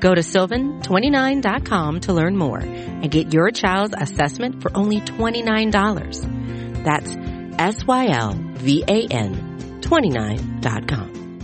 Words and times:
Go 0.00 0.14
to 0.14 0.20
sylvan29.com 0.20 2.00
to 2.00 2.12
learn 2.12 2.36
more 2.36 2.58
and 2.58 3.10
get 3.10 3.32
your 3.32 3.50
child's 3.50 3.94
assessment 3.96 4.60
for 4.62 4.70
only 4.76 5.00
$29. 5.00 6.84
That's 6.84 7.16
S-Y-L-V-A-N 7.58 9.80
29.com. 9.80 11.40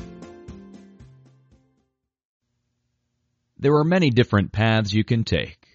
There 3.58 3.74
are 3.76 3.84
many 3.84 4.10
different 4.10 4.52
paths 4.52 4.92
you 4.92 5.04
can 5.04 5.24
take, 5.24 5.66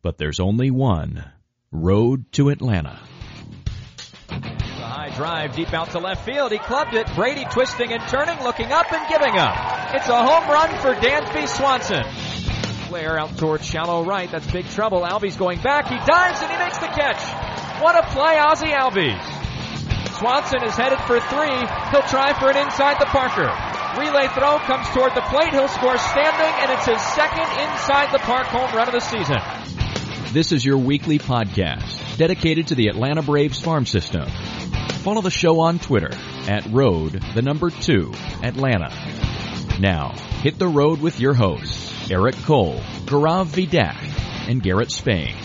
but 0.00 0.16
there's 0.16 0.40
only 0.40 0.70
one 0.70 1.30
road 1.70 2.32
to 2.32 2.48
Atlanta. 2.48 2.98
Drive 5.18 5.56
deep 5.56 5.74
out 5.74 5.90
to 5.90 5.98
left 5.98 6.24
field. 6.24 6.52
He 6.52 6.58
clubbed 6.58 6.94
it. 6.94 7.12
Brady 7.16 7.44
twisting 7.50 7.92
and 7.92 8.00
turning, 8.06 8.40
looking 8.44 8.70
up 8.70 8.86
and 8.92 9.02
giving 9.08 9.36
up. 9.36 9.92
It's 9.92 10.06
a 10.06 10.14
home 10.14 10.48
run 10.48 10.70
for 10.78 10.94
Dansby 10.94 11.48
Swanson. 11.48 12.04
Flair 12.86 13.18
out 13.18 13.36
towards 13.36 13.66
shallow 13.66 14.04
right. 14.04 14.30
That's 14.30 14.46
big 14.46 14.68
trouble. 14.68 15.00
Albies 15.00 15.36
going 15.36 15.60
back. 15.60 15.88
He 15.88 15.96
dives 16.06 16.40
and 16.40 16.52
he 16.52 16.56
makes 16.58 16.78
the 16.78 16.86
catch. 16.86 17.18
What 17.82 17.96
a 17.96 18.06
play, 18.14 18.38
Ozzie 18.38 18.70
Albies. 18.70 19.18
Swanson 20.20 20.62
is 20.62 20.76
headed 20.76 21.00
for 21.00 21.18
three. 21.18 21.66
He'll 21.90 22.06
try 22.06 22.38
for 22.38 22.50
an 22.50 22.56
inside 22.56 23.00
the 23.00 23.06
Parker. 23.06 23.50
Relay 23.98 24.28
throw 24.28 24.58
comes 24.70 24.86
toward 24.90 25.16
the 25.16 25.22
plate. 25.22 25.50
He'll 25.50 25.66
score 25.66 25.98
standing, 25.98 26.54
and 26.62 26.70
it's 26.70 26.86
his 26.86 27.02
second 27.02 27.50
inside 27.58 28.12
the 28.12 28.20
park 28.20 28.46
home 28.46 28.72
run 28.72 28.86
of 28.86 28.94
the 28.94 29.00
season. 29.00 29.38
This 30.32 30.52
is 30.52 30.64
your 30.64 30.78
weekly 30.78 31.18
podcast 31.18 32.07
dedicated 32.18 32.66
to 32.66 32.74
the 32.74 32.88
Atlanta 32.88 33.22
Braves 33.22 33.60
farm 33.60 33.86
system. 33.86 34.28
Follow 35.04 35.22
the 35.22 35.30
show 35.30 35.60
on 35.60 35.78
Twitter 35.78 36.10
at 36.48 36.66
road 36.66 37.12
the 37.34 37.42
number 37.42 37.70
two 37.70 38.12
Atlanta. 38.42 38.90
Now 39.78 40.10
hit 40.42 40.58
the 40.58 40.66
road 40.66 41.00
with 41.00 41.20
your 41.20 41.32
hosts 41.32 42.10
Eric 42.10 42.34
Cole, 42.42 42.80
Gaurav 43.06 43.46
Vedak, 43.46 43.96
and 44.48 44.60
Garrett 44.60 44.90
Spain. 44.90 45.36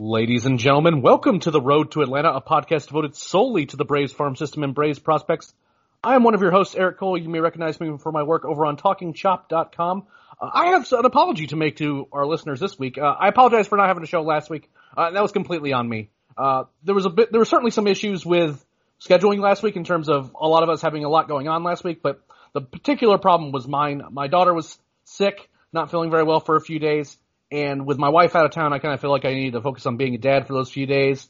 Ladies 0.00 0.46
and 0.46 0.58
gentlemen, 0.58 1.02
welcome 1.02 1.38
to 1.40 1.50
the 1.50 1.60
Road 1.60 1.92
to 1.92 2.00
Atlanta, 2.00 2.32
a 2.32 2.40
podcast 2.40 2.86
devoted 2.86 3.14
solely 3.14 3.66
to 3.66 3.76
the 3.76 3.84
Braves 3.84 4.12
farm 4.12 4.36
system 4.36 4.62
and 4.64 4.74
Braves 4.74 4.98
prospects. 4.98 5.52
I 6.02 6.14
am 6.14 6.24
one 6.24 6.34
of 6.34 6.40
your 6.40 6.50
hosts, 6.50 6.74
Eric 6.74 6.98
Cole. 6.98 7.18
You 7.18 7.28
may 7.28 7.40
recognize 7.40 7.78
me 7.78 7.96
for 7.98 8.10
my 8.10 8.22
work 8.22 8.44
over 8.44 8.64
on 8.66 8.78
TalkingChop.com. 8.78 10.06
I 10.42 10.70
have 10.70 10.90
an 10.90 11.04
apology 11.04 11.46
to 11.48 11.56
make 11.56 11.76
to 11.76 12.08
our 12.12 12.26
listeners 12.26 12.58
this 12.58 12.76
week. 12.76 12.98
Uh, 12.98 13.02
I 13.02 13.28
apologize 13.28 13.68
for 13.68 13.76
not 13.76 13.86
having 13.86 14.02
a 14.02 14.06
show 14.06 14.22
last 14.22 14.50
week. 14.50 14.68
Uh, 14.96 15.12
that 15.12 15.22
was 15.22 15.30
completely 15.30 15.72
on 15.72 15.88
me. 15.88 16.10
Uh, 16.36 16.64
there 16.82 16.96
was 16.96 17.06
a 17.06 17.10
bit, 17.10 17.30
there 17.30 17.40
were 17.40 17.44
certainly 17.44 17.70
some 17.70 17.86
issues 17.86 18.26
with 18.26 18.64
scheduling 19.00 19.38
last 19.38 19.62
week 19.62 19.76
in 19.76 19.84
terms 19.84 20.08
of 20.08 20.34
a 20.38 20.48
lot 20.48 20.64
of 20.64 20.68
us 20.68 20.82
having 20.82 21.04
a 21.04 21.08
lot 21.08 21.28
going 21.28 21.46
on 21.46 21.62
last 21.62 21.84
week, 21.84 22.02
but 22.02 22.20
the 22.54 22.60
particular 22.60 23.18
problem 23.18 23.52
was 23.52 23.68
mine. 23.68 24.02
My 24.10 24.26
daughter 24.26 24.52
was 24.52 24.76
sick, 25.04 25.48
not 25.72 25.90
feeling 25.90 26.10
very 26.10 26.24
well 26.24 26.40
for 26.40 26.56
a 26.56 26.60
few 26.60 26.80
days. 26.80 27.16
And 27.52 27.86
with 27.86 27.98
my 27.98 28.08
wife 28.08 28.34
out 28.34 28.44
of 28.44 28.50
town, 28.50 28.72
I 28.72 28.78
kind 28.78 28.94
of 28.94 29.00
feel 29.00 29.10
like 29.10 29.24
I 29.24 29.34
needed 29.34 29.52
to 29.52 29.60
focus 29.60 29.86
on 29.86 29.96
being 29.96 30.14
a 30.14 30.18
dad 30.18 30.48
for 30.48 30.54
those 30.54 30.70
few 30.70 30.86
days. 30.86 31.28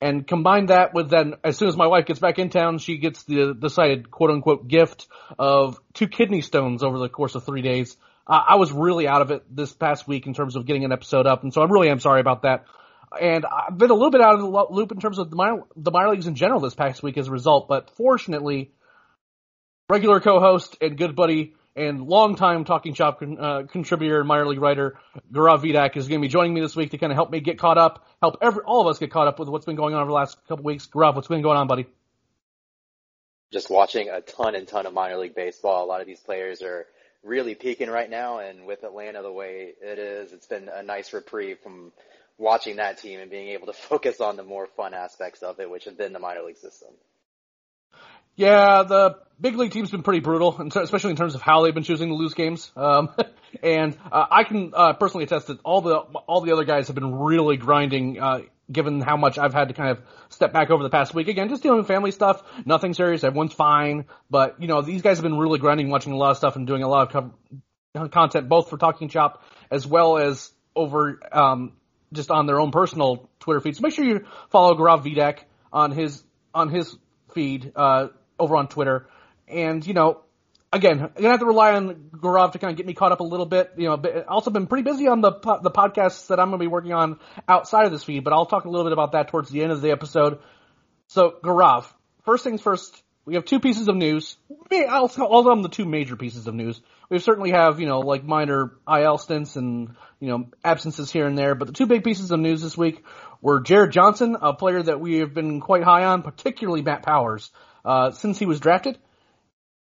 And 0.00 0.26
combine 0.26 0.66
that 0.66 0.94
with 0.94 1.10
then, 1.10 1.34
as 1.42 1.56
soon 1.56 1.68
as 1.68 1.76
my 1.76 1.86
wife 1.86 2.06
gets 2.06 2.20
back 2.20 2.38
in 2.38 2.48
town, 2.48 2.78
she 2.78 2.98
gets 2.98 3.24
the 3.24 3.54
decided 3.54 4.10
quote 4.10 4.30
unquote 4.30 4.68
gift 4.68 5.06
of 5.38 5.78
two 5.92 6.08
kidney 6.08 6.42
stones 6.42 6.82
over 6.82 6.98
the 6.98 7.08
course 7.08 7.34
of 7.34 7.44
three 7.44 7.62
days. 7.62 7.96
Uh, 8.26 8.40
I 8.48 8.56
was 8.56 8.72
really 8.72 9.06
out 9.06 9.22
of 9.22 9.30
it 9.30 9.44
this 9.54 9.72
past 9.72 10.08
week 10.08 10.26
in 10.26 10.34
terms 10.34 10.56
of 10.56 10.66
getting 10.66 10.84
an 10.84 10.92
episode 10.92 11.26
up, 11.26 11.42
and 11.42 11.52
so 11.52 11.62
I 11.62 11.66
really 11.66 11.90
am 11.90 12.00
sorry 12.00 12.20
about 12.20 12.42
that. 12.42 12.64
And 13.20 13.44
I've 13.44 13.78
been 13.78 13.90
a 13.90 13.94
little 13.94 14.10
bit 14.10 14.20
out 14.20 14.34
of 14.34 14.40
the 14.40 14.66
loop 14.74 14.90
in 14.90 14.98
terms 14.98 15.18
of 15.18 15.30
the 15.30 15.36
minor, 15.36 15.62
the 15.76 15.90
minor 15.90 16.10
leagues 16.10 16.26
in 16.26 16.34
general 16.34 16.60
this 16.60 16.74
past 16.74 17.02
week 17.02 17.16
as 17.18 17.28
a 17.28 17.30
result, 17.30 17.68
but 17.68 17.90
fortunately, 17.96 18.72
regular 19.88 20.20
co-host 20.20 20.76
and 20.80 20.96
good 20.96 21.14
buddy 21.14 21.54
and 21.76 22.02
longtime 22.06 22.64
Talking 22.64 22.94
Chop 22.94 23.18
con, 23.18 23.36
uh, 23.38 23.62
contributor 23.70 24.20
and 24.20 24.28
minor 24.28 24.46
league 24.46 24.60
writer 24.60 24.98
Gaurav 25.32 25.62
Vedak 25.62 25.96
is 25.96 26.08
going 26.08 26.20
to 26.20 26.24
be 26.24 26.30
joining 26.30 26.54
me 26.54 26.60
this 26.60 26.76
week 26.76 26.92
to 26.92 26.98
kind 26.98 27.12
of 27.12 27.16
help 27.16 27.30
me 27.30 27.40
get 27.40 27.58
caught 27.58 27.78
up, 27.78 28.06
help 28.20 28.38
every 28.40 28.62
all 28.64 28.80
of 28.80 28.86
us 28.86 28.98
get 28.98 29.10
caught 29.10 29.26
up 29.26 29.38
with 29.38 29.48
what's 29.48 29.66
been 29.66 29.76
going 29.76 29.94
on 29.94 30.00
over 30.00 30.10
the 30.10 30.14
last 30.14 30.38
couple 30.46 30.64
weeks. 30.64 30.86
Gaurav, 30.86 31.14
what's 31.14 31.28
been 31.28 31.42
going 31.42 31.56
on, 31.56 31.66
buddy? 31.66 31.86
Just 33.52 33.70
watching 33.70 34.08
a 34.08 34.20
ton 34.20 34.54
and 34.54 34.66
ton 34.66 34.86
of 34.86 34.92
minor 34.92 35.16
league 35.16 35.34
baseball. 35.34 35.84
A 35.84 35.86
lot 35.86 36.00
of 36.00 36.06
these 36.06 36.20
players 36.20 36.62
are 36.62 36.86
really 37.24 37.54
peaking 37.54 37.88
right 37.88 38.08
now, 38.08 38.38
and 38.38 38.66
with 38.66 38.84
Atlanta 38.84 39.22
the 39.22 39.32
way 39.32 39.72
it 39.80 39.98
is, 39.98 40.32
it's 40.32 40.46
been 40.46 40.68
a 40.68 40.82
nice 40.82 41.12
reprieve 41.12 41.58
from 41.60 41.92
watching 42.38 42.76
that 42.76 42.98
team 43.00 43.20
and 43.20 43.30
being 43.30 43.48
able 43.48 43.66
to 43.66 43.72
focus 43.88 44.20
on 44.20 44.36
the 44.36 44.44
more 44.44 44.66
fun 44.76 44.94
aspects 44.94 45.42
of 45.42 45.60
it, 45.60 45.70
which 45.70 45.84
have 45.84 45.96
been 45.96 46.12
the 46.12 46.18
minor 46.18 46.42
league 46.42 46.58
system. 46.58 46.90
Yeah, 48.36 48.82
the 48.82 49.18
big 49.40 49.56
league 49.56 49.70
team's 49.70 49.90
been 49.90 50.02
pretty 50.02 50.20
brutal, 50.20 50.60
especially 50.74 51.10
in 51.10 51.16
terms 51.16 51.36
of 51.36 51.42
how 51.42 51.62
they've 51.62 51.74
been 51.74 51.84
choosing 51.84 52.08
to 52.08 52.14
lose 52.14 52.34
games. 52.34 52.72
Um, 52.74 53.10
and 53.62 53.96
uh, 54.10 54.26
I 54.28 54.42
can 54.42 54.72
uh, 54.74 54.94
personally 54.94 55.24
attest 55.24 55.46
that 55.46 55.60
all 55.64 55.80
the 55.80 55.96
all 55.98 56.40
the 56.40 56.52
other 56.52 56.64
guys 56.64 56.88
have 56.88 56.96
been 56.96 57.14
really 57.14 57.56
grinding. 57.56 58.20
Uh, 58.20 58.40
given 58.70 59.00
how 59.00 59.16
much 59.16 59.38
I've 59.38 59.54
had 59.54 59.68
to 59.68 59.74
kind 59.74 59.90
of 59.90 60.02
step 60.28 60.52
back 60.52 60.70
over 60.70 60.82
the 60.82 60.90
past 60.90 61.14
week, 61.14 61.28
again, 61.28 61.48
just 61.48 61.62
dealing 61.62 61.78
with 61.78 61.86
family 61.86 62.10
stuff, 62.10 62.42
nothing 62.64 62.94
serious, 62.94 63.24
everyone's 63.24 63.52
fine. 63.52 64.06
But 64.30 64.60
you 64.60 64.68
know, 64.68 64.82
these 64.82 65.02
guys 65.02 65.18
have 65.18 65.22
been 65.22 65.38
really 65.38 65.58
grinding, 65.58 65.90
watching 65.90 66.12
a 66.12 66.16
lot 66.16 66.30
of 66.30 66.36
stuff, 66.36 66.56
and 66.56 66.66
doing 66.66 66.82
a 66.82 66.88
lot 66.88 67.14
of 67.14 67.34
co- 67.94 68.08
content, 68.08 68.48
both 68.48 68.70
for 68.70 68.76
Talking 68.76 69.08
Chop 69.08 69.42
as 69.70 69.86
well 69.86 70.18
as 70.18 70.52
over 70.76 71.20
um, 71.32 71.72
just 72.12 72.30
on 72.30 72.46
their 72.46 72.60
own 72.60 72.70
personal 72.70 73.28
Twitter 73.40 73.60
feeds. 73.60 73.78
So 73.78 73.82
make 73.82 73.94
sure 73.94 74.04
you 74.04 74.26
follow 74.50 74.74
Gaurav 74.74 75.04
Vedak 75.04 75.40
on 75.72 75.90
his 75.90 76.22
on 76.52 76.68
his 76.68 76.96
feed. 77.32 77.72
Uh, 77.74 78.08
over 78.38 78.56
on 78.56 78.68
Twitter. 78.68 79.08
And, 79.48 79.86
you 79.86 79.94
know, 79.94 80.22
again, 80.74 81.00
I'm 81.00 81.10
gonna 81.14 81.30
have 81.30 81.40
to 81.40 81.46
rely 81.46 81.72
on 81.72 82.10
Gaurav 82.16 82.52
to 82.52 82.58
kind 82.58 82.70
of 82.70 82.76
get 82.76 82.86
me 82.86 82.94
caught 82.94 83.12
up 83.12 83.20
a 83.20 83.24
little 83.24 83.46
bit. 83.46 83.72
You 83.76 83.88
know, 83.88 83.96
but 83.96 84.26
also 84.26 84.50
been 84.50 84.66
pretty 84.66 84.82
busy 84.82 85.08
on 85.08 85.20
the 85.20 85.32
the 85.62 85.70
podcasts 85.70 86.26
that 86.28 86.40
I'm 86.40 86.48
gonna 86.48 86.58
be 86.58 86.66
working 86.66 86.92
on 86.92 87.18
outside 87.48 87.86
of 87.86 87.92
this 87.92 88.04
feed, 88.04 88.24
but 88.24 88.32
I'll 88.32 88.46
talk 88.46 88.64
a 88.64 88.68
little 88.68 88.84
bit 88.84 88.92
about 88.92 89.12
that 89.12 89.28
towards 89.28 89.50
the 89.50 89.62
end 89.62 89.72
of 89.72 89.80
the 89.80 89.90
episode. 89.90 90.40
So, 91.08 91.34
Gaurav, 91.42 91.86
first 92.24 92.44
things 92.44 92.60
first, 92.60 93.02
we 93.24 93.34
have 93.34 93.44
two 93.44 93.60
pieces 93.60 93.88
of 93.88 93.96
news. 93.96 94.36
I'll 94.88 95.08
call 95.08 95.42
them 95.44 95.62
the 95.62 95.68
two 95.68 95.84
major 95.84 96.16
pieces 96.16 96.46
of 96.46 96.54
news. 96.54 96.80
We 97.08 97.18
certainly 97.18 97.50
have, 97.52 97.80
you 97.80 97.86
know, 97.86 98.00
like 98.00 98.24
minor 98.24 98.72
IL 98.88 99.18
stints 99.18 99.56
and, 99.56 99.94
you 100.20 100.28
know, 100.28 100.46
absences 100.64 101.10
here 101.10 101.26
and 101.26 101.36
there, 101.36 101.54
but 101.54 101.66
the 101.66 101.74
two 101.74 101.86
big 101.86 102.04
pieces 102.04 102.30
of 102.30 102.40
news 102.40 102.62
this 102.62 102.76
week 102.76 103.04
were 103.40 103.60
Jared 103.60 103.92
Johnson, 103.92 104.36
a 104.40 104.54
player 104.54 104.82
that 104.82 105.00
we 105.00 105.18
have 105.18 105.34
been 105.34 105.60
quite 105.60 105.84
high 105.84 106.04
on, 106.04 106.22
particularly 106.22 106.82
Matt 106.82 107.02
Powers 107.02 107.50
uh, 107.84 108.10
since 108.10 108.38
he 108.38 108.46
was 108.46 108.60
drafted. 108.60 108.98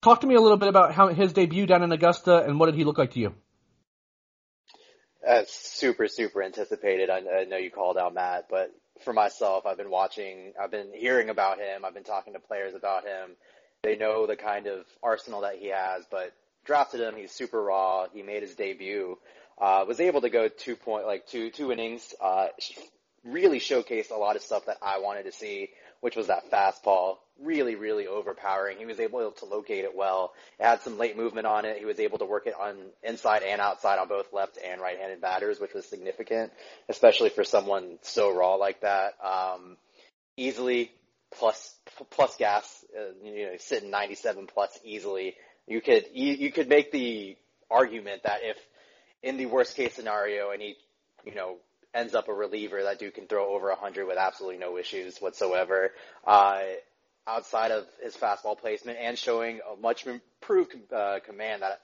Talk 0.02 0.22
to 0.22 0.28
me 0.28 0.34
a 0.34 0.42
little 0.42 0.58
bit 0.58 0.68
about 0.68 0.94
how 0.94 1.10
his 1.10 1.32
debut 1.32 1.68
down 1.68 1.84
in 1.84 1.92
Augusta 1.92 2.44
and 2.44 2.60
what 2.60 2.66
did 2.66 2.76
he 2.76 2.84
look 2.84 2.98
like 2.98 3.12
to 3.12 3.20
you? 3.20 3.36
Uh, 5.28 5.44
super, 5.48 6.08
super 6.08 6.42
anticipated. 6.42 7.12
I, 7.12 7.42
I 7.42 7.44
know 7.46 7.58
you 7.58 7.70
called 7.70 8.00
out 8.00 8.16
Matt, 8.16 8.48
but 8.50 8.72
for 9.04 9.14
myself, 9.14 9.68
I've 9.68 9.78
been 9.78 9.92
watching, 9.92 10.54
I've 10.60 10.72
been 10.72 10.92
hearing 10.92 11.30
about 11.30 11.60
him. 11.60 11.86
I've 11.86 11.94
been 11.94 12.04
talking 12.04 12.34
to 12.34 12.40
players 12.40 12.74
about 12.74 13.04
him. 13.04 13.36
They 13.84 13.96
know 13.96 14.26
the 14.26 14.36
kind 14.36 14.66
of 14.66 14.86
arsenal 15.04 15.42
that 15.42 15.58
he 15.58 15.68
has, 15.68 16.04
but 16.10 16.34
drafted 16.66 17.02
him. 17.02 17.16
He's 17.16 17.32
super 17.32 17.62
raw. 17.62 18.08
He 18.12 18.24
made 18.24 18.42
his 18.42 18.56
debut. 18.56 19.20
Uh, 19.60 19.86
was 19.88 20.00
able 20.00 20.22
to 20.22 20.32
go 20.32 20.48
two 20.48 20.76
point, 20.76 21.06
like 21.06 21.28
two, 21.28 21.52
two 21.52 21.72
innings, 21.72 22.16
uh, 22.20 22.48
really 23.24 23.60
showcased 23.60 24.10
a 24.10 24.16
lot 24.16 24.36
of 24.36 24.42
stuff 24.42 24.66
that 24.66 24.78
I 24.82 24.98
wanted 24.98 25.24
to 25.24 25.32
see, 25.32 25.70
which 26.00 26.16
was 26.16 26.28
that 26.28 26.50
fastball, 26.50 27.18
really, 27.44 27.76
really 27.76 28.08
overpowering. 28.08 28.78
He 28.78 28.86
was 28.86 29.00
able 29.00 29.32
to 29.32 29.46
locate 29.46 29.84
it 29.84 29.96
well. 29.96 30.34
It 30.60 30.66
had 30.66 30.82
some 30.82 30.98
late 30.98 31.18
movement 31.18 31.48
on 31.48 31.66
it. 31.66 31.78
He 31.78 31.86
was 31.86 32.00
able 32.00 32.18
to 32.20 32.26
work 32.26 32.48
it 32.48 32.54
on 32.60 32.78
inside 33.04 33.44
and 33.44 33.62
outside 33.62 34.00
on 34.00 34.08
both 34.08 34.32
left 34.34 34.58
and 34.64 34.82
right-handed 34.82 35.22
batters, 35.22 35.60
which 35.60 35.74
was 35.74 35.86
significant, 35.86 36.52
especially 36.90 37.30
for 37.30 37.44
someone 37.44 37.98
so 38.02 38.36
raw 38.36 38.56
like 38.56 38.82
that. 38.82 39.14
Um, 39.24 39.78
easily 40.38 40.92
plus 41.32 41.76
plus 42.10 42.36
gas, 42.38 42.86
uh, 42.98 43.14
you 43.24 43.46
know, 43.46 43.52
sitting 43.58 43.90
97 43.90 44.48
plus 44.48 44.78
easily. 44.84 45.36
You 45.68 45.82
could 45.82 46.06
you, 46.14 46.34
you 46.34 46.52
could 46.52 46.70
make 46.70 46.92
the 46.92 47.38
argument 47.70 48.24
that 48.24 48.40
if 48.44 48.58
in 49.24 49.38
the 49.38 49.46
worst 49.46 49.76
case 49.76 49.94
scenario 49.94 50.52
and 50.52 50.62
he, 50.62 50.76
you 51.26 51.36
know, 51.36 51.58
ends 51.94 52.16
up 52.16 52.30
a 52.30 52.34
reliever, 52.34 52.84
that 52.84 53.00
dude 53.00 53.14
can 53.14 53.28
throw 53.28 53.54
over 53.54 53.68
100 53.70 54.08
with 54.08 54.18
absolutely 54.18 54.60
no 54.60 54.78
issues 54.78 55.20
whatsoever. 55.20 55.92
Uh, 56.26 56.62
outside 57.32 57.72
of 57.72 57.86
his 58.04 58.16
fastball 58.16 58.58
placement 58.58 58.98
and 59.00 59.18
showing 59.18 59.60
a 59.72 59.80
much 59.80 60.06
improved 60.06 60.76
uh, 60.94 61.20
command 61.26 61.62
that 61.62 61.82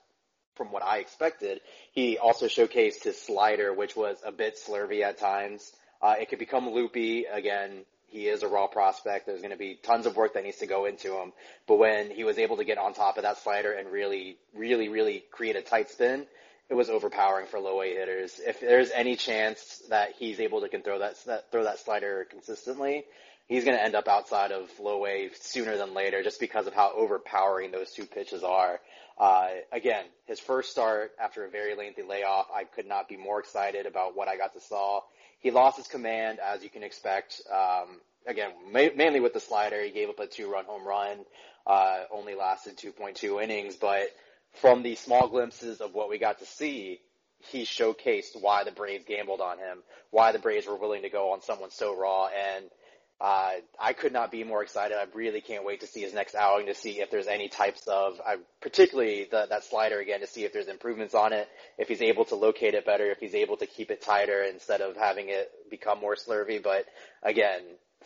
from 0.55 0.71
what 0.71 0.83
I 0.83 0.97
expected. 0.97 1.61
He 1.91 2.17
also 2.17 2.47
showcased 2.47 3.03
his 3.03 3.21
slider, 3.21 3.73
which 3.73 3.95
was 3.95 4.17
a 4.25 4.31
bit 4.31 4.57
slurvy 4.57 5.03
at 5.03 5.19
times. 5.19 5.71
Uh, 6.01 6.15
it 6.19 6.29
could 6.29 6.39
become 6.39 6.69
loopy. 6.69 7.25
Again, 7.25 7.85
he 8.07 8.27
is 8.27 8.43
a 8.43 8.47
raw 8.47 8.67
prospect. 8.67 9.25
There's 9.25 9.41
going 9.41 9.51
to 9.51 9.57
be 9.57 9.77
tons 9.81 10.05
of 10.05 10.15
work 10.15 10.33
that 10.33 10.43
needs 10.43 10.57
to 10.57 10.67
go 10.67 10.85
into 10.85 11.13
him. 11.13 11.33
But 11.67 11.77
when 11.77 12.09
he 12.09 12.23
was 12.23 12.37
able 12.37 12.57
to 12.57 12.65
get 12.65 12.77
on 12.77 12.93
top 12.93 13.17
of 13.17 13.23
that 13.23 13.37
slider 13.37 13.71
and 13.71 13.91
really, 13.91 14.37
really, 14.55 14.89
really 14.89 15.23
create 15.31 15.55
a 15.55 15.61
tight 15.61 15.89
spin, 15.89 16.25
it 16.69 16.73
was 16.73 16.89
overpowering 16.89 17.47
for 17.47 17.59
low 17.59 17.81
A 17.81 17.93
hitters. 17.93 18.39
If 18.45 18.59
there's 18.59 18.91
any 18.91 19.15
chance 19.15 19.81
that 19.89 20.13
he's 20.17 20.39
able 20.39 20.61
to 20.61 20.69
can 20.69 20.81
throw 20.81 20.99
that, 20.99 21.15
that 21.25 21.51
throw 21.51 21.63
that 21.63 21.79
slider 21.79 22.25
consistently, 22.29 23.05
he's 23.47 23.63
going 23.63 23.77
to 23.77 23.83
end 23.83 23.95
up 23.95 24.07
outside 24.07 24.51
of 24.51 24.69
low 24.79 25.05
A 25.05 25.29
sooner 25.39 25.77
than 25.77 25.93
later, 25.93 26.23
just 26.23 26.39
because 26.39 26.67
of 26.67 26.73
how 26.73 26.91
overpowering 26.95 27.71
those 27.71 27.91
two 27.91 28.05
pitches 28.05 28.43
are. 28.43 28.79
Uh, 29.17 29.47
again, 29.71 30.05
his 30.25 30.39
first 30.39 30.71
start 30.71 31.11
after 31.19 31.43
a 31.43 31.49
very 31.49 31.75
lengthy 31.75 32.03
layoff, 32.03 32.47
I 32.53 32.65
could 32.65 32.85
not 32.85 33.09
be 33.09 33.17
more 33.17 33.39
excited 33.39 33.85
about 33.85 34.15
what 34.15 34.27
I 34.27 34.37
got 34.37 34.53
to 34.53 34.61
saw. 34.61 35.01
He 35.39 35.49
lost 35.51 35.77
his 35.77 35.87
command, 35.87 36.39
as 36.39 36.63
you 36.63 36.69
can 36.69 36.83
expect. 36.83 37.41
Um, 37.51 37.99
again, 38.27 38.51
ma- 38.71 38.95
mainly 38.95 39.19
with 39.19 39.33
the 39.33 39.39
slider, 39.39 39.81
he 39.81 39.91
gave 39.91 40.09
up 40.09 40.19
a 40.19 40.27
two-run 40.27 40.65
home 40.65 40.85
run. 40.85 41.25
Uh, 41.65 42.03
only 42.11 42.35
lasted 42.35 42.77
2.2 42.77 43.43
innings, 43.43 43.75
but 43.75 44.07
from 44.53 44.83
the 44.83 44.95
small 44.95 45.27
glimpses 45.27 45.81
of 45.81 45.93
what 45.93 46.09
we 46.09 46.17
got 46.17 46.39
to 46.39 46.45
see, 46.45 46.99
he 47.51 47.63
showcased 47.63 48.39
why 48.39 48.63
the 48.63 48.71
Braves 48.71 49.05
gambled 49.05 49.41
on 49.41 49.57
him, 49.57 49.79
why 50.11 50.31
the 50.31 50.39
Braves 50.39 50.65
were 50.65 50.77
willing 50.77 51.01
to 51.01 51.09
go 51.09 51.33
on 51.33 51.41
someone 51.41 51.69
so 51.69 51.95
raw, 51.99 52.27
and 52.27 52.65
uh, 53.19 53.53
I 53.79 53.93
could 53.93 54.13
not 54.13 54.31
be 54.31 54.43
more 54.43 54.61
excited. 54.61 54.95
I 54.95 55.05
really 55.15 55.41
can't 55.41 55.65
wait 55.65 55.79
to 55.81 55.87
see 55.87 56.01
his 56.01 56.13
next 56.13 56.35
outing 56.35 56.67
to 56.67 56.75
see 56.75 57.01
if 57.01 57.09
there's 57.09 57.27
any 57.27 57.49
types 57.49 57.87
of, 57.87 58.19
particularly 58.61 59.27
the, 59.29 59.47
that 59.49 59.63
slider 59.63 59.99
again, 59.99 60.19
to 60.19 60.27
see 60.27 60.43
if 60.43 60.53
there's 60.53 60.67
improvements 60.67 61.15
on 61.15 61.33
it, 61.33 61.47
if 61.79 61.87
he's 61.87 62.01
able 62.01 62.25
to 62.25 62.35
locate 62.35 62.75
it 62.75 62.85
better, 62.85 63.09
if 63.09 63.17
he's 63.17 63.33
able 63.33 63.57
to 63.57 63.65
keep 63.65 63.89
it 63.89 64.03
tighter 64.03 64.43
instead 64.43 64.81
of 64.81 64.95
having 64.95 65.29
it 65.29 65.51
become 65.71 65.99
more 65.99 66.15
slurvy. 66.15 66.61
But 66.61 66.85
again, 67.23 67.61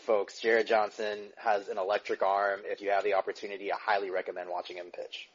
folks, 0.06 0.40
Jared 0.40 0.68
Johnson 0.68 1.20
has 1.36 1.68
an 1.68 1.78
electric 1.78 2.22
arm. 2.22 2.62
If 2.64 2.80
you 2.80 2.92
have 2.92 3.04
the 3.04 3.16
opportunity, 3.16 3.72
I 3.74 3.78
highly 3.78 4.12
recommend 4.12 4.50
watching 4.50 4.78
him 4.78 4.92
pitch. 4.96 5.28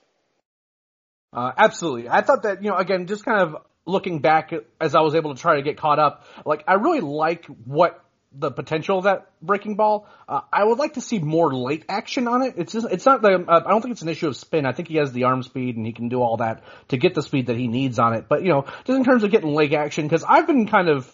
Uh, 1.34 1.52
absolutely. 1.54 2.08
I 2.08 2.22
thought 2.22 2.44
that, 2.44 2.62
you 2.62 2.70
know, 2.70 2.76
again, 2.76 3.06
just 3.06 3.26
kind 3.26 3.42
of 3.42 3.56
looking 3.84 4.20
back 4.20 4.54
as 4.80 4.94
I 4.94 5.00
was 5.00 5.14
able 5.14 5.34
to 5.34 5.40
try 5.40 5.56
to 5.56 5.62
get 5.62 5.76
caught 5.76 5.98
up, 5.98 6.24
like, 6.46 6.64
I 6.66 6.74
really 6.74 7.00
like 7.00 7.44
what 7.66 8.02
the 8.38 8.50
potential 8.50 8.98
of 8.98 9.04
that 9.04 9.30
breaking 9.40 9.76
ball. 9.76 10.08
Uh, 10.28 10.40
I 10.52 10.64
would 10.64 10.78
like 10.78 10.94
to 10.94 11.00
see 11.00 11.18
more 11.18 11.54
late 11.54 11.84
action 11.88 12.28
on 12.28 12.42
it. 12.42 12.54
It's 12.56 12.72
just, 12.72 12.86
it's 12.90 13.06
not 13.06 13.22
the, 13.22 13.44
uh, 13.46 13.62
I 13.64 13.70
don't 13.70 13.80
think 13.80 13.92
it's 13.92 14.02
an 14.02 14.08
issue 14.08 14.28
of 14.28 14.36
spin. 14.36 14.66
I 14.66 14.72
think 14.72 14.88
he 14.88 14.96
has 14.96 15.12
the 15.12 15.24
arm 15.24 15.42
speed 15.42 15.76
and 15.76 15.86
he 15.86 15.92
can 15.92 16.08
do 16.08 16.20
all 16.20 16.38
that 16.38 16.62
to 16.88 16.96
get 16.96 17.14
the 17.14 17.22
speed 17.22 17.46
that 17.46 17.56
he 17.56 17.68
needs 17.68 17.98
on 17.98 18.14
it. 18.14 18.26
But, 18.28 18.42
you 18.42 18.48
know, 18.48 18.62
just 18.84 18.96
in 18.96 19.04
terms 19.04 19.24
of 19.24 19.30
getting 19.30 19.54
late 19.54 19.72
action, 19.72 20.08
cause 20.08 20.24
I've 20.26 20.46
been 20.46 20.66
kind 20.66 20.88
of 20.88 21.10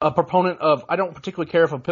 a 0.00 0.10
proponent 0.10 0.60
of, 0.60 0.84
I 0.88 0.96
don't 0.96 1.14
particularly 1.14 1.50
care 1.50 1.64
if 1.64 1.72
a, 1.72 1.82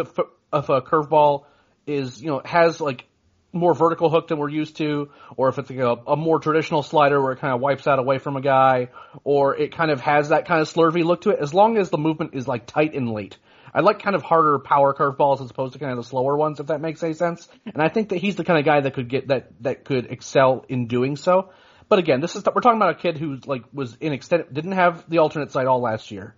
if 0.53 0.69
a 0.69 0.81
curveball 0.81 1.45
is, 1.85 2.21
you 2.21 2.29
know, 2.29 2.41
has 2.45 2.79
like 2.79 3.05
more 3.53 3.73
vertical 3.73 4.09
hook 4.09 4.27
than 4.27 4.37
we're 4.37 4.49
used 4.49 4.77
to, 4.77 5.09
or 5.35 5.49
if 5.49 5.57
it's 5.57 5.69
like 5.69 5.79
a, 5.79 5.97
a, 6.07 6.15
more 6.15 6.39
traditional 6.39 6.83
slider 6.83 7.21
where 7.21 7.33
it 7.33 7.39
kind 7.39 7.53
of 7.53 7.59
wipes 7.59 7.87
out 7.87 7.99
away 7.99 8.17
from 8.17 8.37
a 8.37 8.41
guy, 8.41 8.89
or 9.23 9.55
it 9.55 9.75
kind 9.75 9.91
of 9.91 9.99
has 10.01 10.29
that 10.29 10.47
kind 10.47 10.61
of 10.61 10.69
slurvy 10.69 11.03
look 11.03 11.21
to 11.21 11.31
it, 11.31 11.39
as 11.39 11.53
long 11.53 11.77
as 11.77 11.89
the 11.89 11.97
movement 11.97 12.33
is 12.33 12.47
like 12.47 12.65
tight 12.65 12.93
and 12.93 13.11
late. 13.11 13.37
I 13.73 13.81
like 13.81 14.01
kind 14.01 14.15
of 14.15 14.21
harder 14.21 14.59
power 14.59 14.93
curveballs 14.93 15.41
as 15.41 15.49
opposed 15.49 15.73
to 15.73 15.79
kind 15.79 15.91
of 15.91 15.97
the 15.97 16.03
slower 16.03 16.35
ones, 16.35 16.59
if 16.59 16.67
that 16.67 16.81
makes 16.81 17.01
any 17.03 17.13
sense. 17.13 17.47
Hmm. 17.63 17.69
And 17.73 17.81
I 17.81 17.89
think 17.89 18.09
that 18.09 18.17
he's 18.17 18.35
the 18.35 18.43
kind 18.43 18.59
of 18.59 18.65
guy 18.65 18.81
that 18.81 18.93
could 18.93 19.09
get 19.09 19.27
that 19.27 19.51
that 19.61 19.85
could 19.85 20.07
excel 20.11 20.65
in 20.69 20.87
doing 20.87 21.15
so. 21.15 21.51
But 21.89 21.99
again, 21.99 22.21
this 22.21 22.35
is 22.35 22.43
we're 22.45 22.61
talking 22.61 22.77
about 22.77 22.91
a 22.91 22.99
kid 22.99 23.17
who 23.17 23.39
like 23.45 23.63
was 23.73 23.95
in 23.99 24.13
extended 24.13 24.53
didn't 24.53 24.73
have 24.73 25.09
the 25.09 25.19
alternate 25.19 25.51
site 25.51 25.67
all 25.67 25.81
last 25.81 26.11
year. 26.11 26.35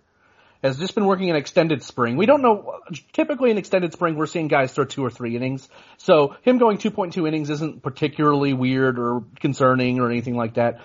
Has 0.62 0.78
just 0.78 0.94
been 0.94 1.04
working 1.04 1.28
in 1.28 1.36
extended 1.36 1.82
spring. 1.82 2.16
We 2.16 2.24
don't 2.24 2.40
know. 2.40 2.80
Typically, 3.12 3.50
in 3.50 3.58
extended 3.58 3.92
spring, 3.92 4.16
we're 4.16 4.24
seeing 4.24 4.48
guys 4.48 4.72
throw 4.72 4.86
two 4.86 5.04
or 5.04 5.10
three 5.10 5.36
innings. 5.36 5.68
So 5.98 6.36
him 6.40 6.56
going 6.56 6.78
2.2 6.78 7.28
innings 7.28 7.50
isn't 7.50 7.82
particularly 7.82 8.54
weird 8.54 8.98
or 8.98 9.24
concerning 9.40 10.00
or 10.00 10.10
anything 10.10 10.36
like 10.36 10.54
that 10.54 10.80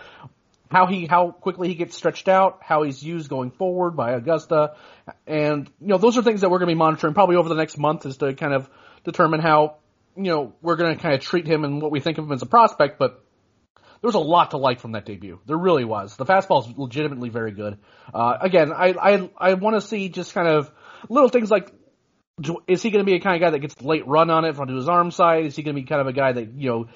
how 0.69 0.85
he 0.85 1.07
how 1.07 1.31
quickly 1.31 1.67
he 1.67 1.75
gets 1.75 1.95
stretched 1.95 2.27
out, 2.27 2.59
how 2.61 2.83
he's 2.83 3.01
used 3.03 3.29
going 3.29 3.51
forward 3.51 3.91
by 3.91 4.11
Augusta, 4.11 4.75
and 5.25 5.69
you 5.81 5.87
know 5.87 5.97
those 5.97 6.17
are 6.17 6.21
things 6.21 6.41
that 6.41 6.49
we're 6.49 6.59
going 6.59 6.69
to 6.69 6.75
be 6.75 6.77
monitoring 6.79 7.13
probably 7.13 7.35
over 7.35 7.49
the 7.49 7.55
next 7.55 7.77
month, 7.77 8.05
is 8.05 8.17
to 8.17 8.33
kind 8.33 8.53
of 8.53 8.69
determine 9.03 9.39
how 9.39 9.77
you 10.15 10.31
know 10.31 10.53
we're 10.61 10.75
going 10.75 10.95
to 10.95 11.01
kind 11.01 11.15
of 11.15 11.21
treat 11.21 11.47
him 11.47 11.63
and 11.63 11.81
what 11.81 11.91
we 11.91 11.99
think 11.99 12.17
of 12.17 12.25
him 12.25 12.31
as 12.31 12.41
a 12.41 12.45
prospect. 12.45 12.99
But 12.99 13.23
there 13.75 14.07
was 14.07 14.15
a 14.15 14.19
lot 14.19 14.51
to 14.51 14.57
like 14.57 14.79
from 14.79 14.91
that 14.91 15.05
debut. 15.05 15.39
There 15.45 15.57
really 15.57 15.85
was. 15.85 16.15
The 16.15 16.25
fastball 16.25 16.67
is 16.67 16.77
legitimately 16.77 17.29
very 17.29 17.51
good. 17.51 17.79
Uh, 18.13 18.37
again, 18.39 18.71
I 18.71 18.93
I 18.93 19.29
I 19.37 19.53
want 19.55 19.75
to 19.75 19.81
see 19.81 20.09
just 20.09 20.33
kind 20.33 20.47
of 20.47 20.71
little 21.09 21.29
things 21.29 21.49
like. 21.49 21.73
Is 22.67 22.81
he 22.81 22.89
going 22.89 23.05
to 23.05 23.11
be 23.11 23.17
a 23.17 23.19
kind 23.19 23.35
of 23.35 23.45
guy 23.45 23.49
that 23.49 23.59
gets 23.59 23.81
late 23.81 24.07
run 24.07 24.29
on 24.29 24.45
it 24.45 24.55
from 24.55 24.69
his 24.69 24.87
arm 24.87 25.11
side? 25.11 25.45
Is 25.45 25.57
he 25.57 25.63
going 25.63 25.75
to 25.75 25.81
be 25.81 25.85
kind 25.85 25.99
of 25.99 26.07
a 26.07 26.13
guy 26.13 26.31
that 26.31 26.53
you 26.53 26.69
know 26.69 26.87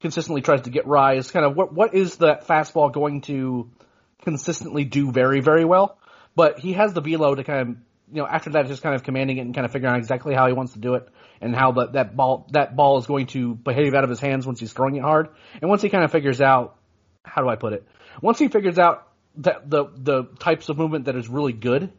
consistently 0.00 0.42
tries 0.42 0.62
to 0.62 0.70
get 0.70 0.86
rise. 0.86 1.30
Kind 1.30 1.44
of 1.44 1.56
what 1.56 1.72
what 1.72 1.94
is 1.94 2.16
that 2.16 2.46
fastball 2.46 2.92
going 2.92 3.22
to 3.22 3.70
consistently 4.22 4.84
do 4.84 5.10
very 5.10 5.40
very 5.40 5.64
well? 5.64 5.98
But 6.34 6.58
he 6.58 6.74
has 6.74 6.92
the 6.92 7.00
velo 7.00 7.34
to 7.34 7.44
kind 7.44 7.60
of 7.60 7.68
you 8.12 8.22
know 8.22 8.26
after 8.26 8.50
that 8.50 8.66
just 8.66 8.82
kind 8.82 8.94
of 8.94 9.02
commanding 9.02 9.38
it 9.38 9.42
and 9.42 9.54
kind 9.54 9.64
of 9.64 9.72
figuring 9.72 9.94
out 9.94 9.98
exactly 9.98 10.34
how 10.34 10.46
he 10.46 10.52
wants 10.52 10.72
to 10.72 10.78
do 10.78 10.94
it 10.94 11.08
and 11.40 11.54
how 11.54 11.72
the, 11.72 11.86
that 11.88 12.16
ball 12.16 12.48
that 12.52 12.76
ball 12.76 12.98
is 12.98 13.06
going 13.06 13.26
to 13.28 13.54
behave 13.54 13.94
out 13.94 14.04
of 14.04 14.10
his 14.10 14.20
hands 14.20 14.46
once 14.46 14.60
he's 14.60 14.72
throwing 14.72 14.96
it 14.96 15.02
hard. 15.02 15.28
And 15.60 15.68
once 15.68 15.82
he 15.82 15.88
kind 15.88 16.04
of 16.04 16.12
figures 16.12 16.40
out 16.40 16.76
how 17.24 17.42
do 17.42 17.48
I 17.48 17.56
put 17.56 17.72
it? 17.72 17.86
Once 18.22 18.38
he 18.38 18.48
figures 18.48 18.78
out 18.78 19.08
that 19.36 19.68
the 19.68 19.86
the 19.96 20.24
types 20.38 20.68
of 20.68 20.78
movement 20.78 21.06
that 21.06 21.16
is 21.16 21.28
really 21.28 21.52
good 21.52 21.92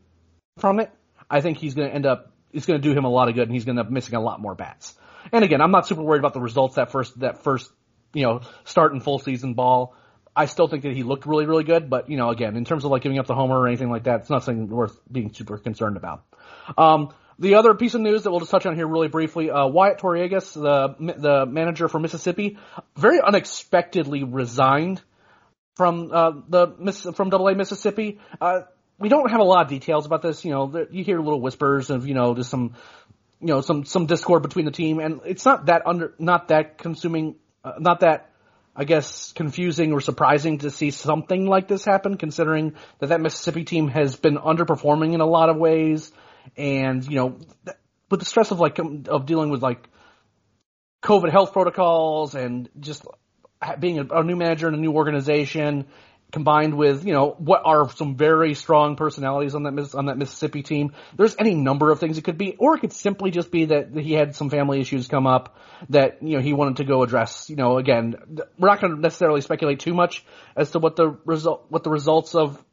from 0.58 0.80
it, 0.80 0.92
I 1.30 1.42
think 1.42 1.58
he's 1.58 1.76
going 1.76 1.90
to 1.90 1.96
end 1.96 2.06
up 2.06 2.34
it's 2.52 2.66
going 2.66 2.82
to 2.82 2.88
do 2.88 2.98
him 2.98 3.06
a 3.06 3.10
lot 3.10 3.30
of 3.30 3.36
good, 3.36 3.44
and 3.44 3.52
he's 3.52 3.66
going 3.66 3.76
to 3.76 3.82
end 3.82 3.88
up 3.88 3.94
missing 3.94 4.16
a 4.16 4.22
lot 4.22 4.42
more 4.42 4.56
bats. 4.56 4.96
And 5.32 5.44
again, 5.44 5.62
I'm 5.62 5.72
not 5.72 5.88
super 5.88 6.02
worried 6.02 6.20
about 6.20 6.34
the 6.34 6.42
results 6.42 6.76
that 6.76 6.92
first 6.92 7.20
that 7.20 7.44
first 7.44 7.72
you 8.14 8.24
know, 8.24 8.42
starting 8.66 9.02
full 9.02 9.20
season 9.20 9.54
ball. 9.54 9.96
I 10.36 10.46
still 10.46 10.68
think 10.68 10.84
that 10.84 10.94
he 10.94 11.04
looked 11.04 11.26
really, 11.26 11.46
really 11.46 11.64
good, 11.64 11.90
but 11.90 12.10
you 12.10 12.18
know, 12.18 12.30
again, 12.30 12.56
in 12.56 12.64
terms 12.66 12.86
of 12.86 12.92
like 12.92 13.02
giving 13.02 13.20
up 13.20 13.28
the 13.28 13.36
homer 13.36 13.60
or 13.60 13.68
anything 13.68 13.90
like 13.90 14.04
that, 14.04 14.22
it's 14.22 14.30
not 14.30 14.44
something 14.44 14.70
worth 14.70 14.98
being 15.12 15.34
super 15.34 15.58
concerned 15.58 15.98
about. 15.98 16.24
Um, 16.78 17.14
the 17.40 17.56
other 17.56 17.74
piece 17.74 17.94
of 17.94 18.02
news 18.02 18.24
that 18.24 18.32
we'll 18.32 18.42
just 18.42 18.52
touch 18.52 18.66
on 18.66 18.76
here 18.76 18.88
really 18.88 19.08
briefly, 19.08 19.50
uh, 19.50 19.68
Wyatt 19.68 20.00
Toregas, 20.00 20.54
the 20.54 21.14
the 21.18 21.46
manager 21.46 21.88
for 21.88 22.00
Mississippi, 22.00 22.58
very 22.96 23.22
unexpectedly 23.22 24.24
resigned 24.24 25.02
from 25.76 26.12
uh, 26.12 26.32
the 26.50 27.14
from 27.16 27.30
Double 27.30 27.48
A 27.48 27.56
Mississippi. 27.56 28.20
Uh, 28.42 28.62
we 28.98 29.08
don't 29.08 29.32
have 29.32 29.40
a 29.40 29.46
lot 29.46 29.64
of 29.64 29.70
details 29.70 30.06
about 30.06 30.22
this. 30.22 30.44
You 30.44 30.52
know, 30.52 30.88
you 30.92 31.04
hear 31.06 31.20
little 31.20 31.40
whispers 31.42 31.90
of 31.90 32.08
you 32.08 32.14
know 32.14 32.36
just 32.36 32.50
some 32.50 32.76
you 33.40 33.48
know 33.48 33.62
some 33.62 33.86
some 33.86 34.06
discord 34.06 34.44
between 34.44 34.66
the 34.66 34.72
team, 34.72 35.00
and 35.00 35.22
it's 35.26 35.46
not 35.46 35.68
that 35.68 35.84
under 35.86 36.14
not 36.20 36.50
that 36.50 36.78
consuming 36.78 37.36
uh, 37.64 37.74
not 37.80 38.02
that 38.02 38.30
I 38.76 38.86
guess 38.86 39.34
confusing 39.34 39.92
or 39.92 40.00
surprising 40.00 40.60
to 40.60 40.70
see 40.70 40.92
something 40.92 41.46
like 41.46 41.68
this 41.68 41.84
happen, 41.84 42.18
considering 42.18 42.76
that 43.00 43.08
that 43.08 43.20
Mississippi 43.20 43.66
team 43.66 43.90
has 43.90 44.16
been 44.16 44.38
underperforming 44.38 45.14
in 45.14 45.22
a 45.22 45.26
lot 45.26 45.50
of 45.50 45.58
ways, 45.58 46.12
and 46.56 47.06
you 47.06 47.16
know, 47.16 47.38
with 48.10 48.20
the 48.20 48.26
stress 48.26 48.52
of 48.52 48.60
like 48.60 48.80
um, 48.80 49.04
of 49.08 49.26
dealing 49.26 49.50
with 49.50 49.62
like 49.62 49.90
COVID 51.04 51.32
health 51.32 51.54
protocols 51.54 52.36
and 52.36 52.70
just 52.80 53.06
being 53.80 54.00
a, 54.00 54.06
a 54.06 54.24
new 54.24 54.36
manager 54.36 54.68
in 54.68 54.74
a 54.74 54.78
new 54.78 54.94
organization 54.94 55.88
combined 56.32 56.78
with 56.78 57.06
you 57.06 57.14
know 57.14 57.36
what 57.40 57.62
are 57.66 57.90
some 57.90 58.16
very 58.16 58.54
strong 58.54 58.96
personalities 58.96 59.56
on 59.56 59.64
that 59.64 59.96
on 59.96 60.06
that 60.06 60.18
Mississippi 60.18 60.62
team. 60.62 60.94
There's 61.16 61.36
any 61.40 61.56
number 61.56 61.92
of 61.92 62.00
things 62.00 62.18
it 62.18 62.24
could 62.24 62.38
be, 62.38 62.56
or 62.58 62.76
it 62.76 62.80
could 62.80 62.94
simply 62.94 63.32
just 63.32 63.52
be 63.52 63.66
that 63.66 63.96
he 63.96 64.14
had 64.14 64.36
some 64.36 64.50
family 64.50 64.80
issues 64.80 65.08
come 65.08 65.26
up 65.26 65.58
that 65.90 66.22
you 66.22 66.36
know 66.36 66.42
he 66.42 66.54
wanted 66.54 66.78
to 66.78 66.84
go 66.84 67.04
address. 67.04 67.50
You 67.50 67.56
know, 67.56 67.78
again, 67.78 68.16
we're 68.58 68.70
not 68.70 68.82
going 68.82 68.96
to 68.96 69.02
necessarily 69.02 69.42
speculate 69.42 69.80
too 69.80 69.94
much 69.94 70.24
as 70.56 70.72
to 70.72 70.80
what 70.80 70.96
the 70.96 71.18
result 71.26 71.66
what 71.70 71.84
the 71.84 71.90
results 71.90 72.36
of 72.36 72.64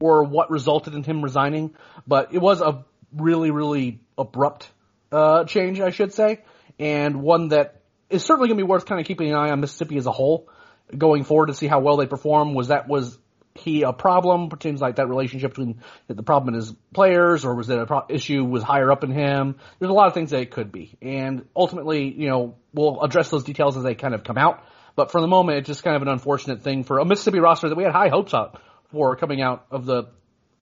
or 0.00 0.24
what 0.24 0.50
resulted 0.50 0.94
in 0.94 1.04
him 1.04 1.22
resigning, 1.22 1.74
but 2.06 2.34
it 2.34 2.38
was 2.38 2.60
a 2.60 2.84
really 3.14 3.50
really 3.50 4.00
abrupt 4.18 4.68
uh, 5.12 5.44
change, 5.44 5.80
I 5.80 5.90
should 5.90 6.12
say, 6.12 6.40
and 6.78 7.22
one 7.22 7.48
that 7.48 7.82
is 8.10 8.24
certainly 8.24 8.48
going 8.48 8.58
to 8.58 8.64
be 8.64 8.68
worth 8.68 8.86
kind 8.86 9.00
of 9.00 9.06
keeping 9.06 9.30
an 9.30 9.36
eye 9.36 9.50
on 9.50 9.60
Mississippi 9.60 9.96
as 9.96 10.06
a 10.06 10.12
whole 10.12 10.48
going 10.96 11.24
forward 11.24 11.46
to 11.46 11.54
see 11.54 11.66
how 11.66 11.80
well 11.80 11.96
they 11.96 12.06
perform? 12.06 12.54
Was 12.54 12.68
that 12.68 12.88
was 12.88 13.18
he 13.54 13.82
a 13.82 13.92
problem? 13.92 14.48
It 14.52 14.62
seems 14.62 14.80
like 14.80 14.96
that 14.96 15.08
relationship 15.08 15.50
between 15.50 15.82
the 16.08 16.22
problem 16.22 16.54
in 16.54 16.60
his 16.60 16.72
players, 16.94 17.44
or 17.44 17.54
was 17.54 17.68
it 17.68 17.78
a 17.78 17.86
pro- 17.86 18.06
issue 18.08 18.44
was 18.44 18.62
higher 18.62 18.90
up 18.90 19.04
in 19.04 19.10
him? 19.10 19.56
There's 19.78 19.90
a 19.90 19.94
lot 19.94 20.08
of 20.08 20.14
things 20.14 20.30
that 20.30 20.40
it 20.40 20.50
could 20.50 20.72
be, 20.72 20.96
and 21.02 21.46
ultimately, 21.54 22.10
you 22.10 22.28
know, 22.28 22.56
we'll 22.72 23.02
address 23.02 23.28
those 23.30 23.44
details 23.44 23.76
as 23.76 23.82
they 23.82 23.94
kind 23.94 24.14
of 24.14 24.24
come 24.24 24.38
out. 24.38 24.64
But 24.94 25.10
for 25.10 25.20
the 25.20 25.26
moment, 25.26 25.58
it's 25.58 25.66
just 25.66 25.82
kind 25.82 25.96
of 25.96 26.02
an 26.02 26.08
unfortunate 26.08 26.62
thing 26.62 26.84
for 26.84 26.98
a 26.98 27.04
Mississippi 27.04 27.40
roster 27.40 27.68
that 27.68 27.76
we 27.76 27.84
had 27.84 27.92
high 27.92 28.08
hopes 28.08 28.34
up 28.34 28.60
for 28.90 29.16
coming 29.16 29.40
out 29.40 29.66
of 29.70 29.86
the 29.86 30.04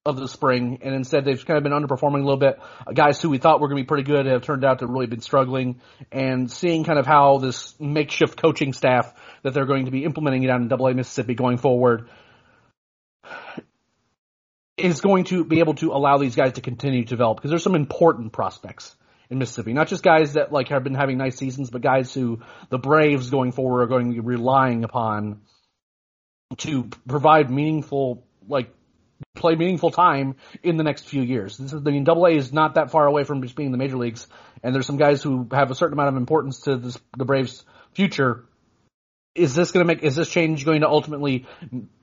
of 0.07 0.17
the 0.17 0.29
spring, 0.29 0.79
and 0.81 0.95
instead 0.95 1.27
they've 1.27 1.45
kind 1.45 1.59
of 1.59 1.63
been 1.63 1.73
underperforming 1.73 2.23
a 2.23 2.25
little 2.25 2.39
bit. 2.39 2.59
Uh, 2.87 2.93
guys 2.93 3.21
who 3.21 3.29
we 3.29 3.37
thought 3.37 3.61
were 3.61 3.69
going 3.69 3.77
to 3.77 3.85
be 3.85 3.87
pretty 3.87 4.03
good 4.03 4.25
have 4.25 4.43
turned 4.43 4.65
out 4.65 4.79
to 4.79 4.87
really 4.87 5.07
been 5.07 5.21
struggling, 5.21 5.79
and 6.11 6.51
seeing 6.51 6.85
kind 6.85 6.99
of 6.99 7.07
how 7.07 7.37
this 7.37 7.79
makeshift 7.79 8.41
coaching 8.41 8.73
staff 8.73 9.13
that 9.43 9.53
they're 9.53 9.67
going 9.67 9.85
to 9.85 9.91
be 9.91 10.05
implementing 10.05 10.43
down 10.47 10.63
in 10.63 10.69
Double 10.69 10.87
A 10.87 10.95
Mississippi 10.95 11.35
going 11.35 11.59
forward 11.59 12.09
is 14.79 15.03
going 15.03 15.25
to 15.25 15.45
be 15.45 15.59
able 15.59 15.75
to 15.75 15.93
allow 15.93 16.17
these 16.17 16.35
guys 16.35 16.55
to 16.55 16.63
continue 16.63 17.03
to 17.03 17.09
develop 17.09 17.37
because 17.37 17.51
there's 17.51 17.63
some 17.63 17.75
important 17.75 18.33
prospects 18.33 18.97
in 19.29 19.39
Mississippi. 19.39 19.75
Not 19.75 19.89
just 19.89 20.03
guys 20.03 20.33
that 20.33 20.51
like 20.51 20.69
have 20.69 20.83
been 20.83 20.95
having 20.95 21.19
nice 21.19 21.37
seasons, 21.37 21.69
but 21.69 21.83
guys 21.83 22.15
who 22.15 22.41
the 22.71 22.79
Braves 22.79 23.29
going 23.29 23.53
forward 23.53 23.83
are 23.83 23.87
going 23.87 24.15
to 24.15 24.23
be 24.23 24.27
relying 24.27 24.83
upon 24.83 25.43
to 26.57 26.89
provide 27.07 27.51
meaningful 27.51 28.25
like 28.49 28.73
play 29.35 29.55
meaningful 29.55 29.91
time 29.91 30.37
in 30.63 30.77
the 30.77 30.85
next 30.85 31.09
few 31.09 31.23
years. 31.23 31.57
This 31.57 31.73
is, 31.73 31.83
I 31.87 31.91
mean, 31.91 32.05
Double 32.05 32.27
A 32.27 32.31
is 32.31 32.53
not 32.53 32.75
that 32.75 32.91
far 32.91 33.07
away 33.07 33.25
from 33.25 33.43
just 33.43 33.57
being 33.57 33.73
the 33.73 33.79
major 33.79 33.97
leagues, 33.97 34.27
and 34.63 34.75
there's 34.75 34.87
some 34.87 34.97
guys 34.97 35.23
who 35.23 35.49
have 35.53 35.71
a 35.71 35.75
certain 35.75 35.95
amount 35.95 36.11
of 36.11 36.17
importance 36.17 36.61
to 36.63 36.77
this, 36.77 36.99
the 37.17 37.25
Braves' 37.25 37.65
future. 37.93 38.45
Is 39.35 39.55
this 39.55 39.71
going 39.71 39.87
to 39.87 39.95
make? 39.95 40.03
Is 40.03 40.17
this 40.17 40.29
change 40.29 40.65
going 40.65 40.81
to 40.81 40.89
ultimately 40.89 41.47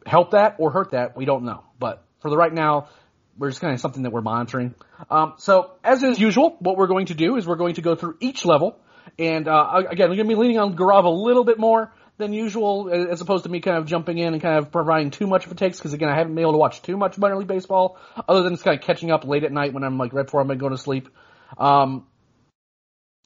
help 0.05 0.31
that 0.31 0.55
or 0.59 0.71
hurt 0.71 0.91
that? 0.91 1.17
We 1.17 1.25
don't 1.25 1.43
know, 1.43 1.63
but 1.79 2.05
for 2.21 2.29
the 2.29 2.37
right 2.37 2.53
now, 2.53 2.89
we're 3.37 3.49
just 3.49 3.61
kind 3.61 3.73
of 3.73 3.79
something 3.79 4.03
that 4.03 4.11
we're 4.11 4.21
monitoring. 4.21 4.75
Um, 5.09 5.33
so 5.37 5.71
as 5.83 6.03
is 6.03 6.19
usual, 6.19 6.55
what 6.59 6.77
we're 6.77 6.87
going 6.87 7.07
to 7.07 7.13
do 7.13 7.35
is 7.35 7.45
we're 7.45 7.55
going 7.55 7.75
to 7.75 7.81
go 7.81 7.95
through 7.95 8.17
each 8.21 8.45
level, 8.45 8.79
and 9.19 9.47
uh, 9.47 9.83
again, 9.89 10.09
we're 10.09 10.15
going 10.15 10.29
to 10.29 10.35
be 10.35 10.39
leaning 10.39 10.57
on 10.57 10.75
Gaurav 10.75 11.03
a 11.03 11.09
little 11.09 11.43
bit 11.43 11.59
more 11.59 11.91
than 12.17 12.33
usual, 12.33 12.89
as 12.89 13.21
opposed 13.21 13.43
to 13.43 13.49
me 13.49 13.59
kind 13.59 13.77
of 13.77 13.85
jumping 13.85 14.17
in 14.17 14.33
and 14.33 14.41
kind 14.41 14.57
of 14.57 14.71
providing 14.71 15.11
too 15.11 15.27
much 15.27 15.45
of 15.45 15.51
a 15.51 15.55
takes, 15.55 15.77
because 15.77 15.93
again, 15.93 16.09
I 16.09 16.15
haven't 16.15 16.33
been 16.33 16.41
able 16.41 16.53
to 16.53 16.57
watch 16.57 16.81
too 16.81 16.97
much 16.97 17.17
minor 17.17 17.37
league 17.37 17.47
baseball, 17.47 17.97
other 18.27 18.43
than 18.43 18.53
just 18.53 18.63
kind 18.63 18.79
of 18.79 18.85
catching 18.85 19.11
up 19.11 19.25
late 19.25 19.43
at 19.43 19.51
night 19.51 19.73
when 19.73 19.83
I'm 19.83 19.97
like 19.97 20.13
right 20.13 20.25
before 20.25 20.41
I'm 20.41 20.47
going 20.57 20.71
to 20.71 20.77
sleep. 20.77 21.09
Um, 21.57 22.07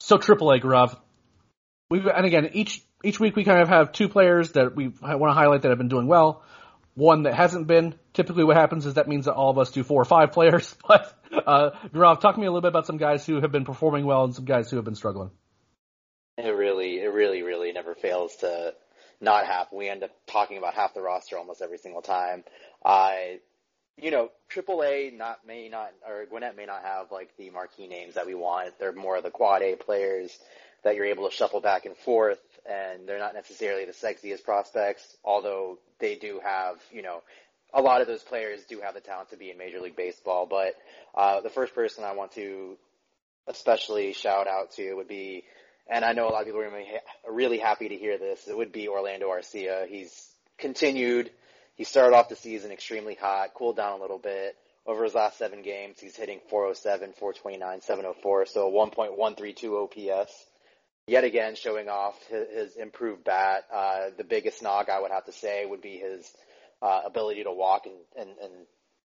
so 0.00 0.18
AAA 0.18 0.62
Gaurav, 0.62 0.96
we 1.90 2.00
and 2.00 2.26
again 2.26 2.50
each 2.52 2.82
each 3.04 3.18
week 3.20 3.36
we 3.36 3.44
kind 3.44 3.62
of 3.62 3.68
have 3.68 3.92
two 3.92 4.08
players 4.08 4.52
that 4.52 4.74
we 4.76 4.88
want 4.88 5.30
to 5.30 5.34
highlight 5.34 5.62
that 5.62 5.68
have 5.68 5.78
been 5.78 5.88
doing 5.88 6.06
well 6.06 6.42
one 6.94 7.22
that 7.24 7.34
hasn't 7.34 7.66
been. 7.66 7.94
Typically, 8.12 8.44
what 8.44 8.56
happens 8.56 8.86
is 8.86 8.94
that 8.94 9.08
means 9.08 9.24
that 9.24 9.34
all 9.34 9.50
of 9.50 9.58
us 9.58 9.70
do 9.70 9.82
four 9.82 10.00
or 10.00 10.04
five 10.04 10.32
players. 10.32 10.74
But 10.86 11.12
uh, 11.46 11.70
talk 12.16 12.34
to 12.34 12.40
me 12.40 12.46
a 12.46 12.50
little 12.50 12.60
bit 12.60 12.68
about 12.68 12.86
some 12.86 12.98
guys 12.98 13.24
who 13.24 13.40
have 13.40 13.52
been 13.52 13.64
performing 13.64 14.04
well 14.04 14.24
and 14.24 14.34
some 14.34 14.44
guys 14.44 14.70
who 14.70 14.76
have 14.76 14.84
been 14.84 14.94
struggling. 14.94 15.30
It 16.38 16.48
really, 16.48 17.00
it 17.00 17.12
really, 17.12 17.42
really 17.42 17.51
fails 18.02 18.36
to 18.36 18.74
not 19.20 19.46
happen. 19.46 19.78
We 19.78 19.88
end 19.88 20.02
up 20.02 20.10
talking 20.26 20.58
about 20.58 20.74
half 20.74 20.94
the 20.94 21.00
roster 21.00 21.38
almost 21.38 21.62
every 21.62 21.78
single 21.78 22.02
time. 22.02 22.44
Uh, 22.84 23.12
you 23.96 24.10
know, 24.10 24.30
AAA 24.54 25.16
not 25.16 25.46
may 25.46 25.68
not 25.68 25.92
or 26.06 26.26
Gwinnett 26.26 26.56
may 26.56 26.66
not 26.66 26.82
have 26.82 27.12
like 27.12 27.30
the 27.36 27.50
marquee 27.50 27.86
names 27.86 28.14
that 28.14 28.26
we 28.26 28.34
want. 28.34 28.78
They're 28.78 28.92
more 28.92 29.16
of 29.16 29.22
the 29.22 29.30
quad 29.30 29.62
A 29.62 29.76
players 29.76 30.36
that 30.82 30.96
you're 30.96 31.06
able 31.06 31.28
to 31.28 31.34
shuffle 31.34 31.60
back 31.60 31.86
and 31.86 31.96
forth, 31.96 32.40
and 32.68 33.08
they're 33.08 33.18
not 33.18 33.34
necessarily 33.34 33.84
the 33.84 33.92
sexiest 33.92 34.44
prospects, 34.44 35.16
although 35.24 35.78
they 36.00 36.16
do 36.16 36.40
have, 36.42 36.76
you 36.90 37.02
know, 37.02 37.22
a 37.72 37.80
lot 37.80 38.00
of 38.00 38.06
those 38.06 38.22
players 38.22 38.60
do 38.68 38.80
have 38.80 38.94
the 38.94 39.00
talent 39.00 39.30
to 39.30 39.36
be 39.36 39.50
in 39.50 39.58
Major 39.58 39.80
League 39.80 39.96
Baseball. 39.96 40.46
But 40.46 40.74
uh, 41.14 41.40
the 41.40 41.50
first 41.50 41.74
person 41.74 42.04
I 42.04 42.12
want 42.12 42.32
to 42.32 42.76
especially 43.46 44.12
shout 44.12 44.46
out 44.46 44.72
to 44.72 44.94
would 44.94 45.08
be, 45.08 45.44
and 45.88 46.04
I 46.04 46.12
know 46.12 46.28
a 46.28 46.30
lot 46.30 46.40
of 46.40 46.46
people 46.46 46.60
are 46.60 46.70
going 46.70 46.84
to 46.84 46.90
be 46.90 46.98
really 47.30 47.58
happy 47.58 47.88
to 47.88 47.96
hear 47.96 48.18
this, 48.18 48.46
it 48.48 48.56
would 48.56 48.72
be 48.72 48.88
Orlando 48.88 49.28
Arcia. 49.28 49.86
He's 49.88 50.28
continued. 50.58 51.30
He 51.74 51.84
started 51.84 52.16
off 52.16 52.28
the 52.28 52.36
season 52.36 52.70
extremely 52.70 53.14
hot, 53.14 53.54
cooled 53.54 53.76
down 53.76 53.98
a 53.98 54.02
little 54.02 54.18
bit. 54.18 54.56
Over 54.84 55.04
his 55.04 55.14
last 55.14 55.38
seven 55.38 55.62
games, 55.62 56.00
he's 56.00 56.16
hitting 56.16 56.40
407, 56.50 57.12
429, 57.12 57.82
704, 57.82 58.46
so 58.46 58.70
1.132 58.70 59.84
OPS 59.84 60.46
yet 61.06 61.24
again 61.24 61.54
showing 61.54 61.88
off 61.88 62.16
his, 62.28 62.48
his 62.48 62.76
improved 62.76 63.24
bat. 63.24 63.64
Uh, 63.72 64.10
the 64.16 64.24
biggest 64.24 64.62
knock 64.62 64.88
I 64.88 65.00
would 65.00 65.10
have 65.10 65.24
to 65.26 65.32
say 65.32 65.64
would 65.66 65.82
be 65.82 65.98
his 65.98 66.30
uh, 66.80 67.02
ability 67.06 67.44
to 67.44 67.52
walk 67.52 67.86
and, 67.86 67.94
and, 68.16 68.38
and 68.42 68.52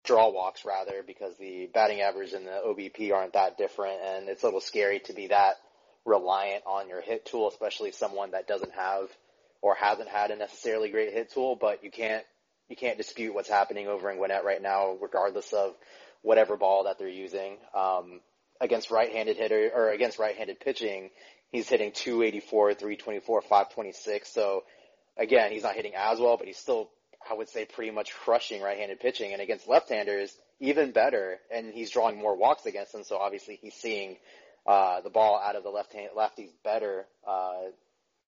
draw 0.03 0.29
walks 0.31 0.65
rather 0.65 1.03
because 1.05 1.35
the 1.37 1.69
batting 1.73 2.01
average 2.01 2.33
and 2.33 2.45
the 2.45 2.61
OBP 2.67 3.13
aren't 3.13 3.33
that 3.33 3.57
different 3.57 3.99
and 4.03 4.27
it's 4.27 4.43
a 4.43 4.47
little 4.47 4.61
scary 4.61 4.99
to 4.99 5.13
be 5.13 5.27
that 5.27 5.55
reliant 6.05 6.63
on 6.65 6.89
your 6.89 7.01
hit 7.01 7.25
tool, 7.25 7.47
especially 7.47 7.91
someone 7.91 8.31
that 8.31 8.47
doesn't 8.47 8.73
have 8.73 9.09
or 9.61 9.75
hasn't 9.75 10.09
had 10.09 10.31
a 10.31 10.35
necessarily 10.35 10.89
great 10.89 11.13
hit 11.13 11.31
tool, 11.31 11.55
but 11.55 11.83
you 11.83 11.91
can't, 11.91 12.25
you 12.69 12.75
can't 12.75 12.97
dispute 12.97 13.33
what's 13.33 13.49
happening 13.49 13.87
over 13.87 14.11
in 14.11 14.17
Gwinnett 14.17 14.43
right 14.43 14.61
now, 14.61 14.97
regardless 15.01 15.53
of 15.53 15.73
whatever 16.21 16.57
ball 16.57 16.85
that 16.85 16.99
they're 16.99 17.07
using. 17.07 17.57
Um, 17.73 18.19
against 18.59 18.91
right-handed 18.91 19.37
hitter 19.37 19.71
or 19.73 19.89
against 19.91 20.19
right-handed 20.19 20.59
pitching, 20.59 21.09
He's 21.53 21.69
hitting 21.69 21.91
284, 21.91 22.73
324, 22.73 23.41
526. 23.41 24.33
So 24.33 24.63
again, 25.15 25.51
he's 25.51 25.61
not 25.61 25.75
hitting 25.75 25.93
as 25.95 26.19
well, 26.19 26.35
but 26.35 26.47
he's 26.47 26.57
still, 26.57 26.89
I 27.29 27.35
would 27.35 27.47
say, 27.47 27.65
pretty 27.65 27.91
much 27.91 28.11
crushing 28.11 28.59
right-handed 28.59 28.99
pitching. 28.99 29.33
And 29.33 29.41
against 29.41 29.69
left-handers, 29.69 30.35
even 30.59 30.91
better. 30.93 31.39
And 31.53 31.71
he's 31.71 31.91
drawing 31.91 32.17
more 32.17 32.35
walks 32.35 32.65
against 32.65 32.91
them. 32.91 33.03
So 33.03 33.17
obviously 33.17 33.59
he's 33.61 33.75
seeing, 33.75 34.17
uh, 34.65 35.01
the 35.01 35.09
ball 35.09 35.41
out 35.43 35.55
of 35.55 35.63
the 35.63 35.69
left 35.69 35.93
hand, 35.93 36.09
lefties 36.15 36.51
better. 36.63 37.05
Uh, 37.27 37.71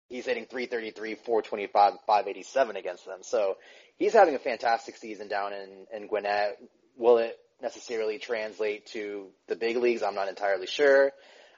he's 0.10 0.26
hitting 0.26 0.46
333, 0.46 1.16
425, 1.16 1.94
587 2.06 2.76
against 2.76 3.06
them. 3.06 3.20
So 3.22 3.58
he's 3.98 4.14
having 4.14 4.36
a 4.36 4.40
fantastic 4.40 4.98
season 4.98 5.28
down 5.28 5.54
in, 5.54 5.86
in 5.96 6.08
Gwinnett. 6.08 6.58
Will 6.98 7.18
it 7.18 7.38
necessarily 7.62 8.20
translate 8.20 8.88
to 8.88 9.28
the 9.48 9.56
big 9.56 9.78
leagues? 9.78 10.04
I'm 10.04 10.16
not 10.16 10.28
entirely 10.28 10.68
sure. 10.68 11.12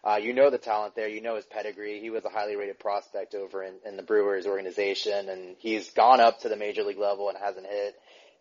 Uh, 0.03 0.17
you 0.17 0.33
know 0.33 0.51
the 0.51 0.59
talent 0.59 0.95
there. 0.95 1.07
You 1.07 1.21
know 1.21 1.35
his 1.35 1.45
pedigree. 1.45 1.99
He 1.99 2.11
was 2.11 2.23
a 2.25 2.29
highly 2.29 2.55
rated 2.55 2.79
prospect 2.79 3.33
over 3.33 3.63
in, 3.63 3.73
in 3.85 3.97
the 3.97 4.03
Brewers 4.03 4.45
organization, 4.45 5.29
and 5.29 5.55
he's 5.57 5.89
gone 5.91 6.19
up 6.19 6.41
to 6.41 6.49
the 6.49 6.55
major 6.55 6.83
league 6.83 6.99
level 6.99 7.29
and 7.29 7.37
hasn't 7.37 7.65
hit. 7.65 7.95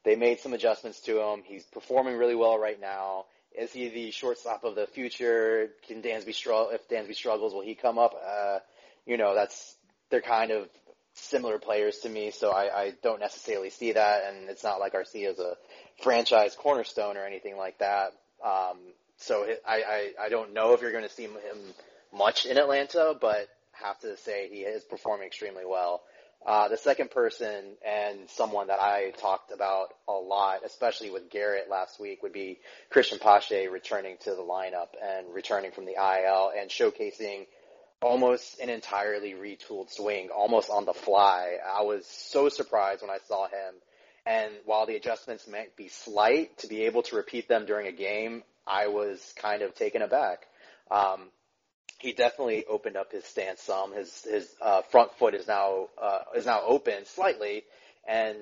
They 0.05 0.14
made 0.14 0.41
some 0.41 0.53
adjustments 0.53 1.00
to 1.03 1.23
him. 1.23 1.43
He's 1.47 1.64
performing 1.64 2.19
really 2.19 2.35
well 2.35 2.59
right 2.59 2.79
now. 2.79 3.25
Is 3.55 3.73
he 3.73 3.89
the 3.89 4.11
shortstop 4.11 4.65
of 4.65 4.75
the 4.75 4.87
future? 4.87 5.71
Can 5.87 6.03
Dansby 6.03 6.35
struggle? 6.35 6.71
If 6.71 6.89
Dansby 6.89 7.15
struggles, 7.15 7.55
will 7.55 7.63
he 7.63 7.75
come 7.75 7.99
up? 7.99 8.15
Uh, 8.15 8.59
you 9.07 9.17
know, 9.17 9.35
that's 9.35 9.77
they're 10.11 10.21
kind 10.21 10.51
of 10.51 10.69
similar 11.15 11.59
players 11.59 11.99
to 12.01 12.09
me, 12.09 12.31
so 12.33 12.51
I, 12.51 12.83
I 12.83 12.93
don't 13.03 13.21
necessarily 13.21 13.71
see 13.71 13.93
that. 13.93 14.25
And 14.29 14.49
it's 14.49 14.65
not 14.65 14.81
like 14.81 14.95
Arcia 14.95 15.31
is 15.33 15.39
a 15.39 15.55
franchise 16.03 16.57
cornerstone 16.57 17.17
or 17.17 17.25
anything 17.25 17.57
like 17.57 17.79
that. 17.79 18.13
Um, 18.45 18.79
so 19.17 19.47
I, 19.67 19.83
I, 20.19 20.25
I 20.25 20.29
don't 20.29 20.53
know 20.53 20.73
if 20.73 20.83
you're 20.83 20.93
going 20.93 21.05
to 21.05 21.11
see 21.11 21.25
him 21.25 21.39
much 22.13 22.47
in 22.47 22.59
Atlanta, 22.59 23.15
but 23.21 23.49
have 23.73 23.99
to 24.01 24.17
say 24.17 24.49
he 24.49 24.61
is 24.61 24.85
performing 24.85 25.27
extremely 25.27 25.65
well. 25.67 26.03
Uh, 26.47 26.69
the 26.69 26.77
second 26.77 27.11
person 27.11 27.77
and 27.87 28.29
someone 28.29 28.67
that 28.67 28.81
I 28.81 29.13
talked 29.13 29.51
about 29.51 29.95
a 30.07 30.13
lot, 30.13 30.61
especially 30.65 31.11
with 31.11 31.31
Garrett 31.31 31.71
last 31.71 31.99
week, 31.99 32.23
would 32.23 32.35
be 32.35 32.59
Cristian 32.93 33.19
Pache 33.19 33.69
returning 33.69 34.17
to 34.25 34.31
the 34.31 34.43
lineup 34.43 34.89
and 35.03 35.33
returning 35.33 35.71
from 35.71 35.87
the 35.87 35.93
IL 35.93 36.53
and 36.59 36.69
showcasing 36.69 37.47
almost 38.03 38.61
an 38.61 38.69
entirely 38.69 39.33
retooled 39.33 39.91
swing, 39.91 40.29
almost 40.29 40.69
on 40.69 40.85
the 40.85 40.93
fly. 40.93 41.57
I 41.67 41.83
was 41.83 42.07
so 42.07 42.51
surprised 42.51 43.01
when 43.01 43.11
I 43.11 43.19
saw 43.27 43.47
him. 43.47 43.75
And 44.27 44.53
while 44.67 44.87
the 44.87 44.97
adjustments 44.97 45.47
might 45.49 45.77
be 45.77 45.89
slight, 45.89 46.59
to 46.59 46.67
be 46.67 46.83
able 46.83 47.03
to 47.05 47.17
repeat 47.17 47.49
them 47.49 47.65
during 47.65 47.87
a 47.87 47.93
game, 47.93 48.43
I 48.67 48.89
was 48.89 49.33
kind 49.37 49.63
of 49.63 49.75
taken 49.75 50.03
aback. 50.03 50.47
Um, 50.91 51.29
he 51.99 52.13
definitely 52.13 52.65
opened 52.67 52.97
up 52.97 53.13
his 53.13 53.25
stance 53.25 53.63
some. 53.63 53.93
His 53.93 54.25
his 54.25 54.49
uh, 54.61 54.83
front 54.83 55.13
foot 55.19 55.35
is 55.35 55.47
now 55.47 55.89
uh, 56.01 56.21
is 56.37 56.47
now 56.47 56.63
open 56.67 57.05
slightly, 57.07 57.65
and 58.09 58.37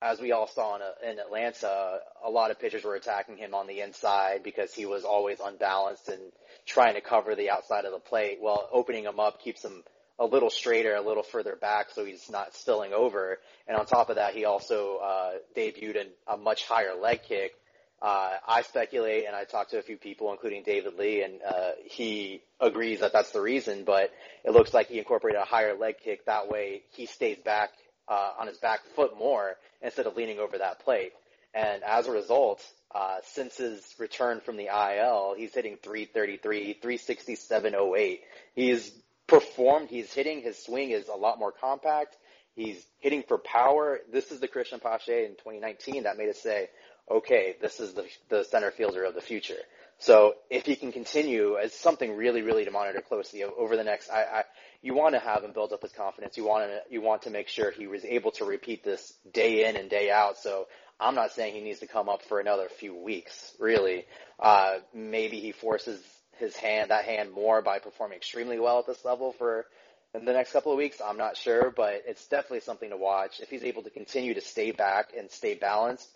as 0.00 0.20
we 0.20 0.32
all 0.32 0.46
saw 0.46 0.76
in, 0.76 0.82
a, 0.82 1.10
in 1.10 1.18
Atlanta, 1.18 1.98
a 2.24 2.30
lot 2.30 2.50
of 2.50 2.60
pitchers 2.60 2.84
were 2.84 2.94
attacking 2.94 3.36
him 3.36 3.54
on 3.54 3.66
the 3.66 3.80
inside 3.80 4.42
because 4.44 4.72
he 4.72 4.86
was 4.86 5.04
always 5.04 5.38
unbalanced 5.44 6.08
and 6.08 6.20
trying 6.66 6.94
to 6.94 7.00
cover 7.00 7.34
the 7.34 7.50
outside 7.50 7.84
of 7.84 7.92
the 7.92 7.98
plate. 7.98 8.38
Well, 8.40 8.68
opening 8.72 9.04
him 9.04 9.18
up 9.18 9.40
keeps 9.42 9.64
him 9.64 9.82
a 10.18 10.26
little 10.26 10.50
straighter, 10.50 10.94
a 10.94 11.00
little 11.00 11.22
further 11.22 11.56
back, 11.56 11.90
so 11.90 12.04
he's 12.04 12.30
not 12.30 12.54
spilling 12.54 12.92
over. 12.92 13.38
And 13.66 13.76
on 13.76 13.86
top 13.86 14.08
of 14.10 14.16
that, 14.16 14.34
he 14.34 14.44
also 14.44 14.98
uh, 14.98 15.30
debuted 15.56 16.06
a, 16.28 16.34
a 16.34 16.36
much 16.36 16.64
higher 16.64 16.94
leg 16.94 17.20
kick 17.28 17.52
uh, 18.00 18.34
I 18.46 18.62
speculate, 18.62 19.26
and 19.26 19.34
I 19.34 19.44
talked 19.44 19.70
to 19.70 19.78
a 19.78 19.82
few 19.82 19.96
people, 19.96 20.30
including 20.30 20.62
David 20.62 20.94
Lee, 20.98 21.22
and 21.22 21.40
uh, 21.42 21.70
he 21.84 22.42
agrees 22.60 23.00
that 23.00 23.12
that's 23.12 23.32
the 23.32 23.40
reason. 23.40 23.84
But 23.84 24.12
it 24.44 24.52
looks 24.52 24.72
like 24.72 24.88
he 24.88 24.98
incorporated 24.98 25.40
a 25.40 25.44
higher 25.44 25.76
leg 25.76 25.96
kick. 26.02 26.26
That 26.26 26.48
way, 26.48 26.82
he 26.92 27.06
stays 27.06 27.38
back 27.38 27.70
uh, 28.06 28.32
on 28.38 28.46
his 28.46 28.58
back 28.58 28.80
foot 28.94 29.18
more 29.18 29.56
instead 29.82 30.06
of 30.06 30.16
leaning 30.16 30.38
over 30.38 30.58
that 30.58 30.80
plate. 30.80 31.12
And 31.54 31.82
as 31.82 32.06
a 32.06 32.12
result, 32.12 32.64
uh, 32.94 33.16
since 33.24 33.56
his 33.56 33.82
return 33.98 34.40
from 34.40 34.56
the 34.56 34.66
IL, 34.66 35.34
he's 35.36 35.54
hitting 35.54 35.76
333, 35.82 36.78
367.08. 36.82 38.20
He's 38.54 38.92
performed. 39.26 39.88
He's 39.88 40.12
hitting. 40.12 40.40
His 40.40 40.62
swing 40.62 40.90
is 40.90 41.08
a 41.08 41.16
lot 41.16 41.38
more 41.38 41.52
compact. 41.52 42.16
He's 42.54 42.84
hitting 42.98 43.22
for 43.22 43.38
power. 43.38 44.00
This 44.10 44.32
is 44.32 44.40
the 44.40 44.48
Cristian 44.48 44.82
Pache 44.82 45.24
in 45.24 45.32
2019 45.32 46.04
that 46.04 46.16
made 46.16 46.28
us 46.28 46.40
say, 46.40 46.68
okay, 47.10 47.56
this 47.60 47.80
is 47.80 47.94
the, 47.94 48.06
the 48.28 48.44
center 48.44 48.70
fielder 48.70 49.04
of 49.04 49.14
the 49.14 49.20
future. 49.20 49.58
So 50.00 50.34
if 50.48 50.64
he 50.66 50.76
can 50.76 50.92
continue 50.92 51.56
as 51.56 51.74
something 51.74 52.16
really, 52.16 52.42
really 52.42 52.64
to 52.64 52.70
monitor 52.70 53.00
closely 53.00 53.42
over 53.42 53.76
the 53.76 53.82
next, 53.82 54.10
I, 54.10 54.22
I 54.22 54.44
you 54.80 54.94
want 54.94 55.14
to 55.14 55.20
have 55.20 55.42
him 55.42 55.52
build 55.52 55.72
up 55.72 55.82
his 55.82 55.92
confidence. 55.92 56.36
You 56.36 56.46
want 56.46 56.70
to, 56.70 56.80
you 56.88 57.00
want 57.00 57.22
to 57.22 57.30
make 57.30 57.48
sure 57.48 57.72
he 57.72 57.88
was 57.88 58.04
able 58.04 58.30
to 58.32 58.44
repeat 58.44 58.84
this 58.84 59.12
day 59.32 59.68
in 59.68 59.76
and 59.76 59.90
day 59.90 60.10
out. 60.10 60.38
So 60.38 60.66
I'm 61.00 61.16
not 61.16 61.32
saying 61.32 61.54
he 61.54 61.60
needs 61.60 61.80
to 61.80 61.88
come 61.88 62.08
up 62.08 62.22
for 62.22 62.38
another 62.38 62.68
few 62.68 62.94
weeks, 62.94 63.54
really. 63.58 64.04
Uh, 64.38 64.76
maybe 64.94 65.40
he 65.40 65.50
forces 65.50 66.00
his 66.38 66.56
hand, 66.56 66.90
that 66.90 67.04
hand 67.04 67.32
more 67.32 67.60
by 67.60 67.80
performing 67.80 68.18
extremely 68.18 68.60
well 68.60 68.78
at 68.78 68.86
this 68.86 69.04
level 69.04 69.32
for 69.32 69.66
in 70.14 70.24
the 70.24 70.32
next 70.32 70.52
couple 70.52 70.70
of 70.70 70.78
weeks. 70.78 71.00
I'm 71.04 71.18
not 71.18 71.36
sure, 71.36 71.72
but 71.74 72.02
it's 72.06 72.26
definitely 72.28 72.60
something 72.60 72.90
to 72.90 72.96
watch. 72.96 73.40
If 73.40 73.50
he's 73.50 73.64
able 73.64 73.82
to 73.82 73.90
continue 73.90 74.34
to 74.34 74.40
stay 74.40 74.70
back 74.70 75.10
and 75.18 75.30
stay 75.30 75.54
balanced, 75.54 76.08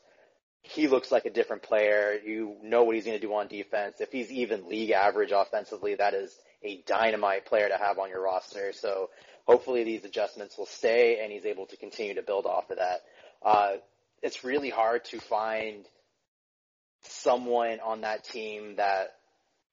he 0.62 0.86
looks 0.86 1.10
like 1.10 1.24
a 1.24 1.30
different 1.30 1.62
player. 1.62 2.18
You 2.24 2.56
know 2.62 2.84
what 2.84 2.94
he's 2.94 3.04
going 3.04 3.18
to 3.18 3.26
do 3.26 3.34
on 3.34 3.48
defense. 3.48 4.00
If 4.00 4.12
he's 4.12 4.30
even 4.30 4.68
league 4.68 4.90
average 4.90 5.32
offensively, 5.32 5.96
that 5.96 6.14
is 6.14 6.34
a 6.62 6.82
dynamite 6.86 7.46
player 7.46 7.68
to 7.68 7.76
have 7.76 7.98
on 7.98 8.08
your 8.08 8.22
roster. 8.22 8.72
So 8.72 9.10
hopefully 9.46 9.84
these 9.84 10.04
adjustments 10.04 10.56
will 10.56 10.66
stay 10.66 11.20
and 11.22 11.32
he's 11.32 11.44
able 11.44 11.66
to 11.66 11.76
continue 11.76 12.14
to 12.14 12.22
build 12.22 12.46
off 12.46 12.70
of 12.70 12.78
that. 12.78 13.00
Uh, 13.44 13.72
it's 14.22 14.44
really 14.44 14.70
hard 14.70 15.04
to 15.06 15.20
find 15.20 15.84
someone 17.02 17.80
on 17.80 18.02
that 18.02 18.22
team 18.22 18.76
that 18.76 19.16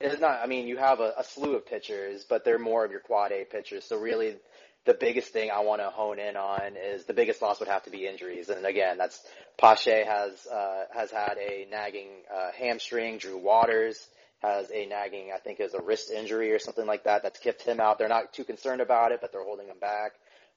is 0.01 0.19
not, 0.19 0.39
I 0.41 0.47
mean, 0.47 0.67
you 0.67 0.77
have 0.77 0.99
a, 0.99 1.13
a 1.17 1.23
slew 1.23 1.55
of 1.55 1.67
pitchers, 1.67 2.25
but 2.27 2.43
they're 2.43 2.57
more 2.57 2.83
of 2.83 2.89
your 2.89 3.01
quad 3.01 3.31
A 3.31 3.45
pitchers. 3.45 3.85
So 3.85 3.99
really 3.99 4.37
the 4.85 4.95
biggest 4.95 5.31
thing 5.31 5.51
I 5.51 5.59
want 5.59 5.81
to 5.81 5.89
hone 5.89 6.17
in 6.17 6.35
on 6.35 6.75
is 6.75 7.05
the 7.05 7.13
biggest 7.13 7.41
loss 7.41 7.59
would 7.59 7.69
have 7.69 7.83
to 7.83 7.91
be 7.91 8.07
injuries. 8.07 8.49
And 8.49 8.65
again, 8.65 8.97
that's 8.97 9.21
Pache 9.59 10.05
has, 10.05 10.47
uh, 10.47 10.85
has 10.93 11.11
had 11.11 11.37
a 11.37 11.67
nagging, 11.69 12.09
uh, 12.33 12.51
hamstring. 12.57 13.17
Drew 13.17 13.37
Waters 13.37 14.07
has 14.41 14.71
a 14.71 14.85
nagging, 14.85 15.31
I 15.35 15.39
think 15.39 15.59
is 15.59 15.73
a 15.73 15.81
wrist 15.81 16.11
injury 16.11 16.53
or 16.53 16.59
something 16.59 16.85
like 16.85 17.03
that. 17.03 17.23
That's 17.23 17.39
kept 17.39 17.63
him 17.63 17.79
out. 17.79 17.99
They're 17.99 18.07
not 18.07 18.33
too 18.33 18.45
concerned 18.45 18.81
about 18.81 19.11
it, 19.11 19.19
but 19.21 19.31
they're 19.31 19.43
holding 19.43 19.67
him 19.67 19.79
back. 19.79 20.13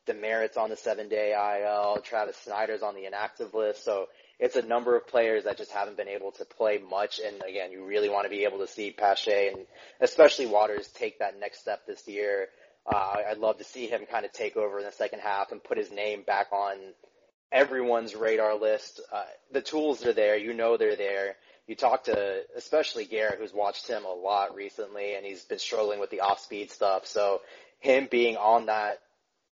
Demeritte's 0.07 0.57
on 0.57 0.71
the 0.71 0.77
seven 0.77 1.09
day 1.09 1.33
IL. 1.33 2.01
Travis 2.03 2.37
Snider's 2.37 2.83
on 2.83 2.95
the 2.95 3.07
inactive 3.07 3.55
list. 3.55 3.85
So 3.85 4.07
it's 4.39 4.57
a 4.57 4.63
number 4.63 4.97
of 4.97 5.07
players 5.07 5.45
that 5.45 5.57
just 5.57 5.71
haven't 5.73 5.97
been 5.97 6.09
able 6.09 6.33
to 6.33 6.45
play 6.45 6.79
much. 6.79 7.21
And 7.25 7.43
again, 7.49 7.73
you 7.73 7.85
really 7.85 8.09
want 8.09 8.25
to 8.25 8.31
be 8.31 8.45
able 8.45 8.59
to 8.59 8.67
see 8.67 8.91
Pache 8.91 9.49
and 9.49 9.67
especially 10.01 10.47
Waters 10.47 10.89
take 10.89 11.19
that 11.19 11.39
next 11.39 11.61
step 11.61 11.87
this 11.87 12.07
year. 12.07 12.49
Uh, 12.87 13.17
I'd 13.31 13.39
love 13.39 13.59
to 13.59 13.65
see 13.65 13.87
him 13.87 14.07
kind 14.11 14.25
of 14.25 14.33
take 14.33 14.57
over 14.57 14.79
in 14.79 14.85
the 14.85 14.93
second 14.93 15.21
half 15.21 15.53
and 15.53 15.63
put 15.63 15.79
his 15.79 15.93
name 15.93 16.23
back 16.23 16.49
on 16.53 16.77
everyone's 17.53 18.15
radar 18.15 18.57
list. 18.57 19.01
Uh, 19.13 19.25
the 19.53 19.61
tools 19.61 20.05
are 20.07 20.13
there. 20.13 20.37
You 20.37 20.55
know 20.55 20.77
they're 20.77 20.97
there. 20.97 21.37
You 21.67 21.77
talk 21.77 22.05
to 22.05 22.43
especially 22.57 23.05
Garrett, 23.05 23.39
who's 23.39 23.55
watched 23.55 23.87
him 23.87 24.05
a 24.05 24.13
lot 24.13 24.55
recently, 24.55 25.15
and 25.15 25.25
he's 25.25 25.45
been 25.45 25.59
struggling 25.59 26.01
with 26.01 26.11
the 26.11 26.21
off-speed 26.21 26.71
stuff. 26.71 27.07
So 27.07 27.41
him 27.79 28.09
being 28.11 28.37
on 28.37 28.67
that 28.67 28.99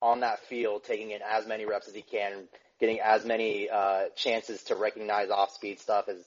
on 0.02 0.22
that 0.22 0.40
field, 0.46 0.84
taking 0.86 1.12
in 1.12 1.20
as 1.30 1.46
many 1.46 1.66
reps 1.66 1.88
as 1.88 1.94
he 1.94 2.02
can, 2.02 2.48
getting 2.80 3.02
as 3.02 3.26
many 3.26 3.70
uh, 3.70 4.06
chances 4.16 4.64
to 4.64 4.76
recognize 4.76 5.30
off-speed 5.30 5.80
stuff 5.80 6.08
is 6.08 6.24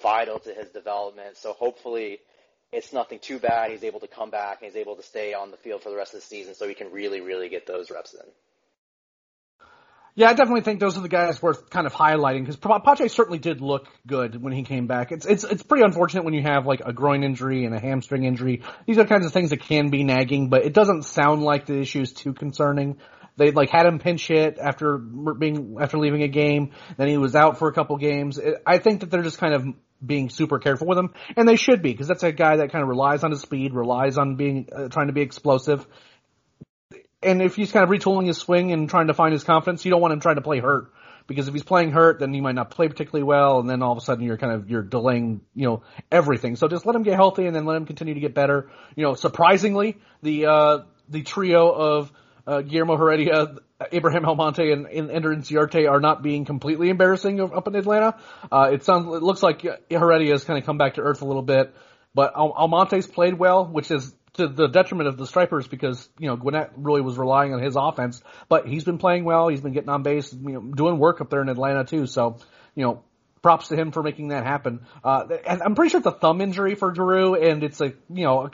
vital 0.00 0.38
to 0.38 0.54
his 0.54 0.68
development. 0.70 1.36
So 1.36 1.52
hopefully 1.52 2.20
it's 2.72 2.92
nothing 2.92 3.18
too 3.18 3.38
bad. 3.38 3.72
He's 3.72 3.84
able 3.84 4.00
to 4.00 4.08
come 4.08 4.30
back 4.30 4.62
and 4.62 4.70
he's 4.70 4.80
able 4.80 4.96
to 4.96 5.02
stay 5.02 5.34
on 5.34 5.50
the 5.50 5.56
field 5.56 5.82
for 5.82 5.90
the 5.90 5.96
rest 5.96 6.14
of 6.14 6.20
the 6.20 6.26
season 6.26 6.54
so 6.54 6.68
he 6.68 6.74
can 6.74 6.92
really, 6.92 7.20
really 7.20 7.48
get 7.48 7.66
those 7.66 7.90
reps 7.90 8.14
in. 8.14 8.20
Yeah, 10.18 10.30
I 10.30 10.32
definitely 10.32 10.62
think 10.62 10.80
those 10.80 10.96
are 10.96 11.02
the 11.02 11.10
guys 11.10 11.42
worth 11.42 11.68
kind 11.68 11.86
of 11.86 11.92
highlighting 11.92 12.40
because 12.40 12.56
Pache 12.56 13.08
certainly 13.08 13.38
did 13.38 13.60
look 13.60 13.86
good 14.06 14.42
when 14.42 14.54
he 14.54 14.62
came 14.62 14.86
back. 14.86 15.12
It's 15.12 15.26
it's 15.26 15.44
it's 15.44 15.62
pretty 15.62 15.84
unfortunate 15.84 16.24
when 16.24 16.32
you 16.32 16.40
have 16.40 16.64
like 16.64 16.80
a 16.80 16.94
groin 16.94 17.22
injury 17.22 17.66
and 17.66 17.74
a 17.74 17.78
hamstring 17.78 18.24
injury. 18.24 18.62
These 18.86 18.96
are 18.96 19.04
kinds 19.04 19.26
of 19.26 19.32
things 19.34 19.50
that 19.50 19.60
can 19.60 19.90
be 19.90 20.04
nagging, 20.04 20.48
but 20.48 20.64
it 20.64 20.72
doesn't 20.72 21.02
sound 21.02 21.42
like 21.42 21.66
the 21.66 21.78
issue 21.78 22.00
is 22.00 22.14
too 22.14 22.32
concerning. 22.32 22.96
They 23.36 23.50
like 23.50 23.68
had 23.68 23.84
him 23.84 23.98
pinch 23.98 24.26
hit 24.26 24.58
after 24.58 24.96
being 24.96 25.76
after 25.82 25.98
leaving 25.98 26.22
a 26.22 26.28
game. 26.28 26.72
Then 26.96 27.08
he 27.08 27.18
was 27.18 27.36
out 27.36 27.58
for 27.58 27.68
a 27.68 27.74
couple 27.74 27.98
games. 27.98 28.40
I 28.66 28.78
think 28.78 29.00
that 29.00 29.10
they're 29.10 29.22
just 29.22 29.36
kind 29.38 29.52
of 29.52 29.66
being 30.04 30.30
super 30.30 30.58
careful 30.58 30.86
with 30.86 30.96
him, 30.96 31.12
and 31.36 31.46
they 31.46 31.56
should 31.56 31.82
be 31.82 31.92
because 31.92 32.08
that's 32.08 32.22
a 32.22 32.32
guy 32.32 32.56
that 32.56 32.72
kind 32.72 32.82
of 32.82 32.88
relies 32.88 33.22
on 33.22 33.32
his 33.32 33.42
speed, 33.42 33.74
relies 33.74 34.16
on 34.16 34.36
being 34.36 34.70
uh, 34.74 34.88
trying 34.88 35.08
to 35.08 35.12
be 35.12 35.20
explosive. 35.20 35.86
And 37.22 37.42
if 37.42 37.56
he's 37.56 37.72
kind 37.72 37.82
of 37.82 37.90
retooling 37.90 38.26
his 38.26 38.38
swing 38.38 38.72
and 38.72 38.88
trying 38.88 39.06
to 39.06 39.14
find 39.14 39.32
his 39.32 39.44
confidence, 39.44 39.84
you 39.84 39.90
don't 39.90 40.00
want 40.00 40.12
him 40.12 40.20
trying 40.20 40.36
to 40.36 40.42
play 40.42 40.60
hurt 40.60 40.92
because 41.26 41.48
if 41.48 41.54
he's 41.54 41.64
playing 41.64 41.90
hurt, 41.90 42.20
then 42.20 42.32
he 42.32 42.40
might 42.40 42.54
not 42.54 42.70
play 42.70 42.88
particularly 42.88 43.24
well, 43.24 43.58
and 43.58 43.68
then 43.68 43.82
all 43.82 43.92
of 43.92 43.98
a 43.98 44.00
sudden 44.00 44.24
you're 44.24 44.36
kind 44.36 44.52
of 44.52 44.70
you're 44.70 44.82
delaying 44.82 45.40
you 45.54 45.66
know 45.66 45.82
everything. 46.10 46.56
So 46.56 46.68
just 46.68 46.86
let 46.86 46.94
him 46.94 47.02
get 47.02 47.14
healthy, 47.14 47.46
and 47.46 47.56
then 47.56 47.64
let 47.64 47.76
him 47.76 47.86
continue 47.86 48.14
to 48.14 48.20
get 48.20 48.34
better. 48.34 48.70
You 48.94 49.04
know, 49.04 49.14
surprisingly, 49.14 49.98
the 50.22 50.46
uh, 50.46 50.78
the 51.08 51.22
trio 51.22 51.70
of 51.70 52.12
uh, 52.46 52.62
Guillermo 52.62 52.96
Heredia, 52.96 53.56
Abraham 53.92 54.24
Almonte, 54.24 54.70
and, 54.70 54.86
and 54.86 55.10
Ender 55.10 55.34
Inciarte 55.34 55.90
are 55.90 56.00
not 56.00 56.22
being 56.22 56.44
completely 56.44 56.90
embarrassing 56.90 57.40
up 57.40 57.66
in 57.66 57.74
Atlanta. 57.74 58.16
Uh, 58.50 58.70
it 58.72 58.84
sounds, 58.84 59.06
it 59.06 59.22
looks 59.22 59.42
like 59.42 59.66
Heredia 59.90 60.32
has 60.32 60.44
kind 60.44 60.58
of 60.58 60.64
come 60.64 60.78
back 60.78 60.94
to 60.94 61.00
earth 61.00 61.22
a 61.22 61.24
little 61.24 61.42
bit, 61.42 61.74
but 62.14 62.34
Al- 62.36 62.52
Almonte's 62.52 63.06
played 63.06 63.34
well, 63.34 63.66
which 63.66 63.90
is 63.90 64.14
to 64.36 64.48
the 64.48 64.68
detriment 64.68 65.08
of 65.08 65.16
the 65.16 65.26
Stripers 65.26 65.66
because, 65.66 66.08
you 66.18 66.28
know, 66.28 66.36
Gwinnett 66.36 66.72
really 66.76 67.00
was 67.00 67.18
relying 67.18 67.52
on 67.52 67.62
his 67.62 67.76
offense, 67.76 68.22
but 68.48 68.66
he's 68.66 68.84
been 68.84 68.98
playing 68.98 69.24
well. 69.24 69.48
He's 69.48 69.60
been 69.60 69.72
getting 69.72 69.90
on 69.90 70.02
base, 70.02 70.32
you 70.32 70.52
know, 70.52 70.60
doing 70.60 70.98
work 70.98 71.20
up 71.20 71.30
there 71.30 71.42
in 71.42 71.48
Atlanta 71.48 71.84
too. 71.84 72.06
So, 72.06 72.38
you 72.74 72.84
know, 72.84 73.02
props 73.46 73.68
to 73.68 73.76
him 73.76 73.92
for 73.92 74.02
making 74.02 74.28
that 74.28 74.44
happen. 74.44 74.80
Uh, 75.04 75.24
and 75.46 75.62
I'm 75.62 75.76
pretty 75.76 75.90
sure 75.90 75.98
it's 75.98 76.06
a 76.06 76.10
thumb 76.10 76.40
injury 76.40 76.74
for 76.74 76.90
Drew, 76.90 77.36
and 77.36 77.62
it's 77.62 77.80
a, 77.80 77.92
you 78.12 78.24
know, 78.24 78.50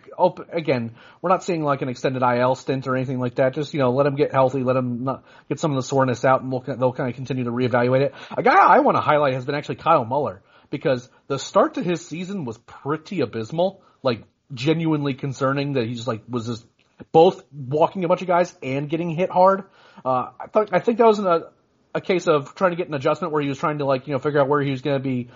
again, 0.52 0.94
we're 1.22 1.30
not 1.30 1.42
seeing 1.42 1.62
like 1.62 1.80
an 1.80 1.88
extended 1.88 2.22
IL 2.22 2.54
stint 2.56 2.86
or 2.86 2.94
anything 2.94 3.18
like 3.18 3.36
that. 3.36 3.54
Just, 3.54 3.72
you 3.72 3.80
know, 3.80 3.90
let 3.90 4.06
him 4.06 4.16
get 4.16 4.32
healthy, 4.32 4.62
let 4.62 4.76
him 4.76 5.04
not, 5.04 5.24
get 5.48 5.58
some 5.60 5.70
of 5.70 5.76
the 5.76 5.82
soreness 5.82 6.26
out, 6.26 6.42
and 6.42 6.52
we'll, 6.52 6.60
they'll 6.60 6.92
kind 6.92 7.08
of 7.08 7.16
continue 7.16 7.44
to 7.44 7.50
reevaluate 7.50 8.02
it. 8.02 8.14
A 8.36 8.42
guy 8.42 8.54
I 8.54 8.80
want 8.80 8.98
to 8.98 9.00
highlight 9.00 9.32
has 9.32 9.46
been 9.46 9.54
actually 9.54 9.76
Kyle 9.76 10.04
Muller, 10.04 10.42
because 10.68 11.08
the 11.26 11.38
start 11.38 11.74
to 11.74 11.82
his 11.82 12.04
season 12.04 12.44
was 12.44 12.58
pretty 12.58 13.20
abysmal, 13.20 13.82
like 14.02 14.24
genuinely 14.52 15.14
concerning 15.14 15.74
that 15.74 15.86
he 15.86 15.94
just 15.94 16.08
like 16.08 16.22
was 16.28 16.46
just 16.46 16.66
both 17.10 17.42
walking 17.52 18.04
a 18.04 18.08
bunch 18.08 18.22
of 18.22 18.28
guys 18.28 18.54
and 18.62 18.88
getting 18.88 19.10
hit 19.10 19.30
hard. 19.30 19.64
Uh, 20.04 20.30
I 20.54 20.66
I 20.72 20.78
think 20.80 20.98
that 20.98 21.06
was 21.06 21.18
a, 21.18 21.50
a 21.94 22.00
case 22.00 22.28
of 22.28 22.54
trying 22.54 22.70
to 22.70 22.76
get 22.76 22.88
an 22.88 22.94
adjustment 22.94 23.32
where 23.32 23.42
he 23.42 23.48
was 23.48 23.58
trying 23.58 23.78
to 23.78 23.84
like, 23.84 24.06
you 24.06 24.12
know, 24.12 24.18
figure 24.18 24.40
out 24.40 24.48
where 24.48 24.60
he 24.60 24.70
was 24.70 24.82
going 24.82 24.96
to 24.96 25.02
be 25.02 25.30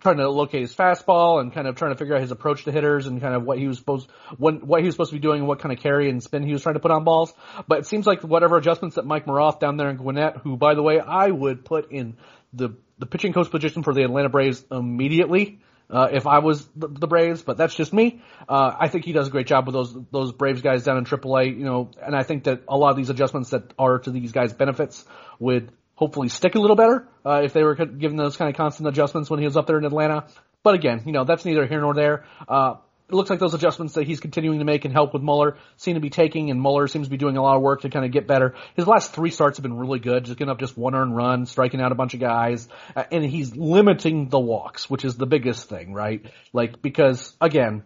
trying 0.00 0.18
to 0.18 0.30
locate 0.30 0.60
his 0.60 0.74
fastball 0.74 1.40
and 1.40 1.52
kind 1.52 1.66
of 1.66 1.74
trying 1.74 1.92
to 1.92 1.98
figure 1.98 2.14
out 2.14 2.20
his 2.20 2.30
approach 2.30 2.64
to 2.64 2.72
hitters 2.72 3.06
and 3.06 3.20
kind 3.20 3.34
of 3.34 3.42
what 3.42 3.58
he 3.58 3.66
was 3.66 3.78
supposed 3.78 4.08
when 4.36 4.56
what 4.66 4.80
he 4.80 4.86
was 4.86 4.94
supposed 4.94 5.10
to 5.10 5.16
be 5.16 5.20
doing 5.20 5.40
and 5.40 5.48
what 5.48 5.58
kind 5.58 5.72
of 5.72 5.82
carry 5.82 6.08
and 6.08 6.22
spin 6.22 6.44
he 6.44 6.52
was 6.52 6.62
trying 6.62 6.74
to 6.74 6.80
put 6.80 6.90
on 6.90 7.04
balls. 7.04 7.32
But 7.66 7.80
it 7.80 7.86
seems 7.86 8.06
like 8.06 8.22
whatever 8.22 8.56
adjustments 8.56 8.96
that 8.96 9.06
Mike 9.06 9.26
Maroth 9.26 9.60
down 9.60 9.76
there 9.76 9.90
in 9.90 9.96
Gwinnett, 9.96 10.36
who 10.38 10.56
by 10.56 10.74
the 10.74 10.82
way 10.82 11.00
I 11.00 11.28
would 11.28 11.64
put 11.64 11.90
in 11.90 12.16
the 12.52 12.70
the 12.98 13.06
pitching 13.06 13.32
coach 13.32 13.50
position 13.50 13.82
for 13.82 13.94
the 13.94 14.02
Atlanta 14.02 14.28
Braves 14.28 14.64
immediately. 14.70 15.60
Uh, 15.90 16.08
if 16.12 16.26
I 16.26 16.40
was 16.40 16.66
the, 16.76 16.88
the 16.88 17.06
Braves, 17.06 17.42
but 17.42 17.56
that's 17.56 17.74
just 17.74 17.92
me. 17.94 18.20
Uh, 18.46 18.74
I 18.78 18.88
think 18.88 19.06
he 19.06 19.12
does 19.12 19.28
a 19.28 19.30
great 19.30 19.46
job 19.46 19.66
with 19.66 19.74
those 19.74 19.96
those 20.12 20.32
Braves 20.32 20.60
guys 20.60 20.84
down 20.84 20.98
in 20.98 21.04
AAA, 21.04 21.56
you 21.56 21.64
know, 21.64 21.90
and 22.02 22.14
I 22.14 22.24
think 22.24 22.44
that 22.44 22.62
a 22.68 22.76
lot 22.76 22.90
of 22.90 22.96
these 22.96 23.08
adjustments 23.08 23.50
that 23.50 23.72
are 23.78 23.98
to 24.00 24.10
these 24.10 24.32
guys' 24.32 24.52
benefits 24.52 25.04
would 25.38 25.72
hopefully 25.94 26.28
stick 26.28 26.54
a 26.54 26.60
little 26.60 26.76
better 26.76 27.08
uh, 27.24 27.40
if 27.42 27.52
they 27.54 27.62
were 27.62 27.74
given 27.74 28.16
those 28.16 28.36
kind 28.36 28.50
of 28.50 28.56
constant 28.56 28.88
adjustments 28.88 29.30
when 29.30 29.40
he 29.40 29.46
was 29.46 29.56
up 29.56 29.66
there 29.66 29.78
in 29.78 29.84
Atlanta. 29.84 30.26
But 30.62 30.74
again, 30.74 31.02
you 31.06 31.12
know 31.12 31.24
that's 31.24 31.44
neither 31.44 31.66
here 31.66 31.80
nor 31.80 31.94
there. 31.94 32.24
Uh, 32.46 32.74
it 33.08 33.14
looks 33.14 33.30
like 33.30 33.38
those 33.38 33.54
adjustments 33.54 33.94
that 33.94 34.06
he's 34.06 34.20
continuing 34.20 34.58
to 34.58 34.66
make 34.66 34.84
and 34.84 34.92
help 34.92 35.14
with 35.14 35.22
Muller 35.22 35.56
seem 35.78 35.94
to 35.94 36.00
be 36.00 36.10
taking, 36.10 36.50
and 36.50 36.60
Muller 36.60 36.86
seems 36.88 37.06
to 37.06 37.10
be 37.10 37.16
doing 37.16 37.38
a 37.38 37.42
lot 37.42 37.56
of 37.56 37.62
work 37.62 37.82
to 37.82 37.88
kind 37.88 38.04
of 38.04 38.12
get 38.12 38.26
better. 38.26 38.54
His 38.76 38.86
last 38.86 39.14
three 39.14 39.30
starts 39.30 39.56
have 39.56 39.62
been 39.62 39.78
really 39.78 39.98
good, 39.98 40.26
just 40.26 40.38
getting 40.38 40.50
up 40.50 40.60
just 40.60 40.76
one 40.76 40.94
earned 40.94 41.16
run, 41.16 41.46
striking 41.46 41.80
out 41.80 41.90
a 41.90 41.94
bunch 41.94 42.12
of 42.12 42.20
guys, 42.20 42.68
uh, 42.94 43.04
and 43.10 43.24
he's 43.24 43.56
limiting 43.56 44.28
the 44.28 44.38
walks, 44.38 44.90
which 44.90 45.06
is 45.06 45.16
the 45.16 45.26
biggest 45.26 45.70
thing, 45.70 45.94
right? 45.94 46.26
Like 46.52 46.82
because 46.82 47.34
again, 47.40 47.82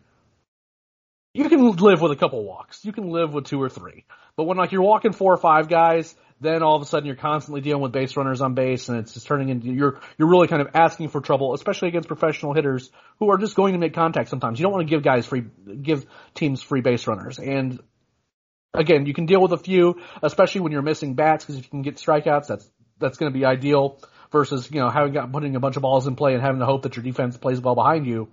you 1.35 1.49
can 1.49 1.71
live 1.77 2.01
with 2.01 2.11
a 2.11 2.17
couple 2.17 2.45
walks, 2.45 2.85
you 2.85 2.93
can 2.93 3.09
live 3.11 3.33
with 3.33 3.45
two 3.45 3.63
or 3.63 3.69
three, 3.69 4.05
but 4.37 4.45
when 4.45 4.57
like 4.57 4.73
you're 4.73 4.83
walking 4.83 5.13
four 5.13 5.33
or 5.33 5.37
five 5.37 5.69
guys, 5.69 6.15
then 6.41 6.63
all 6.63 6.77
of 6.77 6.83
a 6.83 6.87
sudden 6.87 7.07
you're 7.07 7.17
constantly 7.17 7.61
dealing 7.61 7.83
with 7.83 7.93
base 7.93 8.17
runners 8.17 8.41
on 8.41 8.55
base 8.55 8.89
and 8.89 8.99
it's 8.99 9.15
just 9.15 9.27
turning 9.27 9.49
into 9.49 9.69
you're 9.69 10.01
you're 10.19 10.29
really 10.29 10.49
kind 10.49 10.61
of 10.61 10.69
asking 10.75 11.09
for 11.09 11.21
trouble, 11.21 11.55
especially 11.55 11.89
against 11.89 12.09
professional 12.09 12.53
hitters 12.53 12.91
who 13.21 13.31
are 13.31 13.39
just 13.39 13.55
going 13.55 13.73
to 13.75 13.79
make 13.79 13.95
contact 13.95 14.29
sometimes. 14.29 14.59
You 14.59 14.65
don't 14.65 14.73
want 14.73 14.87
to 14.87 14.91
give 14.91 15.03
guys 15.03 15.27
free 15.27 15.45
give 15.81 16.07
teams 16.35 16.63
free 16.63 16.81
base 16.81 17.07
runners. 17.07 17.39
And 17.39 17.81
again, 18.75 19.07
you 19.07 19.15
can 19.15 19.27
deal 19.27 19.41
with 19.41 19.53
a 19.53 19.59
few, 19.59 20.01
especially 20.23 20.63
when 20.63 20.73
you're 20.73 20.83
missing 20.83 21.15
bats 21.15 21.45
because 21.45 21.59
if 21.59 21.65
you 21.65 21.71
can 21.71 21.83
get 21.83 21.97
strikeouts, 21.97 22.47
that's 22.47 22.69
that's 22.99 23.19
going 23.19 23.33
to 23.33 23.39
be 23.39 23.45
ideal 23.45 23.99
versus, 24.31 24.71
you 24.71 24.81
know, 24.81 24.91
having 24.91 25.13
got 25.13 25.31
putting 25.31 25.55
a 25.55 25.61
bunch 25.61 25.77
of 25.77 25.83
balls 25.83 26.07
in 26.07 26.17
play 26.17 26.35
and 26.35 26.43
having 26.43 26.61
to 26.61 26.67
hope 26.67 26.83
that 26.83 26.97
your 26.97 27.05
defense 27.05 27.37
plays 27.37 27.61
well 27.61 27.75
behind 27.75 28.07
you. 28.07 28.29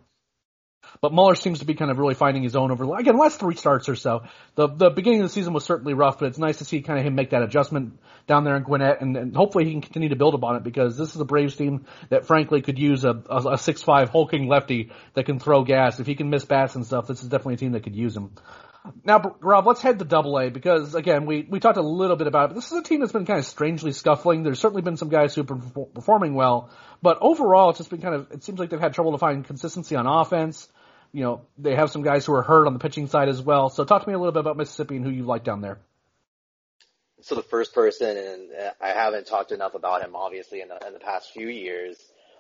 But 1.02 1.14
Muller 1.14 1.36
seems 1.36 1.60
to 1.60 1.66
be 1.66 1.74
kind 1.74 1.92
of 1.92 1.98
really 1.98 2.14
finding 2.14 2.44
his 2.44 2.56
own 2.56 2.72
over 2.72 2.96
again 2.98 3.18
last 3.18 3.40
three 3.40 3.56
starts 3.56 3.90
or 3.90 3.96
so. 3.96 4.24
The 4.56 4.68
the 4.68 4.90
beginning 4.90 5.22
of 5.22 5.28
the 5.28 5.34
season 5.34 5.54
was 5.54 5.64
certainly 5.64 5.94
rough, 5.94 6.20
but 6.20 6.28
it's 6.28 6.38
nice 6.38 6.58
to 6.58 6.66
see 6.66 6.82
kind 6.82 7.00
of 7.00 7.06
him 7.06 7.16
make 7.16 7.30
that 7.32 7.44
adjustment 7.44 8.00
down 8.28 8.44
there 8.44 8.56
in 8.56 8.64
Gwinnett, 8.64 9.02
and, 9.02 9.16
and 9.18 9.36
hopefully 9.36 9.66
he 9.66 9.72
can 9.72 9.82
continue 9.82 10.10
to 10.10 10.16
build 10.16 10.36
upon 10.36 10.56
it 10.56 10.64
because 10.64 10.98
this 10.98 11.16
is 11.16 11.22
a 11.22 11.26
Braves 11.26 11.56
team 11.56 11.86
that 12.10 12.26
frankly 12.26 12.62
could 12.62 12.80
use 12.80 13.06
a 13.06 13.22
a, 13.30 13.54
a 13.54 13.58
six 13.58 13.82
five 13.82 14.10
hulking 14.10 14.48
lefty 14.48 14.92
that 15.14 15.26
can 15.26 15.40
throw 15.40 15.64
gas. 15.64 16.00
If 16.00 16.08
he 16.08 16.16
can 16.16 16.30
miss 16.30 16.46
bats 16.46 16.76
and 16.76 16.86
stuff, 16.86 17.08
this 17.08 17.24
is 17.24 17.30
definitely 17.30 17.56
a 17.56 17.58
team 17.58 17.72
that 17.74 17.84
could 17.84 17.96
use 17.96 18.16
him. 18.16 18.32
Now, 19.04 19.36
Rob, 19.42 19.68
let's 19.68 19.82
head 19.82 20.00
to 20.00 20.06
Double 20.06 20.40
A 20.40 20.50
because 20.50 20.96
again, 20.96 21.26
we 21.26 21.46
we 21.50 21.60
talked 21.60 21.78
a 21.78 21.82
little 21.82 22.16
bit 22.16 22.28
about 22.28 22.46
it. 22.46 22.48
But 22.50 22.56
this 22.56 22.72
is 22.72 22.78
a 22.78 22.84
team 22.84 23.02
that's 23.02 23.12
been 23.12 23.26
kind 23.26 23.40
of 23.40 23.46
strangely 23.46 23.92
scuffling. 23.92 24.44
There's 24.44 24.60
certainly 24.60 24.82
been 24.82 24.98
some 24.98 25.10
guys 25.10 25.36
who've 25.36 25.46
been 25.46 25.62
performing 25.94 26.34
well, 26.34 26.70
but 27.02 27.18
overall, 27.22 27.70
it's 27.70 27.80
just 27.80 27.90
been 27.90 28.02
kind 28.02 28.16
of. 28.16 28.32
It 28.32 28.44
seems 28.44 28.60
like 28.60 28.70
they've 28.70 28.80
had 28.80 28.94
trouble 28.94 29.12
to 29.12 29.18
find 29.18 29.46
consistency 29.46 29.96
on 29.96 30.08
offense. 30.08 30.68
You 31.12 31.24
know, 31.24 31.42
they 31.58 31.76
have 31.76 31.90
some 31.90 32.04
guys 32.04 32.26
who 32.26 32.34
are 32.34 32.44
hurt 32.44 32.68
on 32.68 32.74
the 32.74 32.80
pitching 32.80 33.08
side 33.08 33.30
as 33.30 33.42
well. 33.42 33.70
So, 33.70 33.84
talk 33.84 34.04
to 34.04 34.08
me 34.08 34.14
a 34.14 34.18
little 34.18 34.32
bit 34.32 34.42
about 34.42 34.58
Mississippi 34.58 34.98
and 34.98 35.06
who 35.06 35.12
you 35.12 35.24
like 35.24 35.44
down 35.44 35.62
there. 35.62 35.80
So 37.22 37.36
the 37.36 37.44
first 37.44 37.74
person, 37.74 38.16
and 38.18 38.50
I 38.80 38.90
haven't 38.90 39.28
talked 39.28 39.52
enough 39.52 39.74
about 39.74 40.02
him, 40.02 40.16
obviously, 40.16 40.62
in 40.62 40.70
the, 40.70 40.88
in 40.88 40.94
the 40.94 41.00
past 41.00 41.32
few 41.32 41.48
years. 41.50 41.98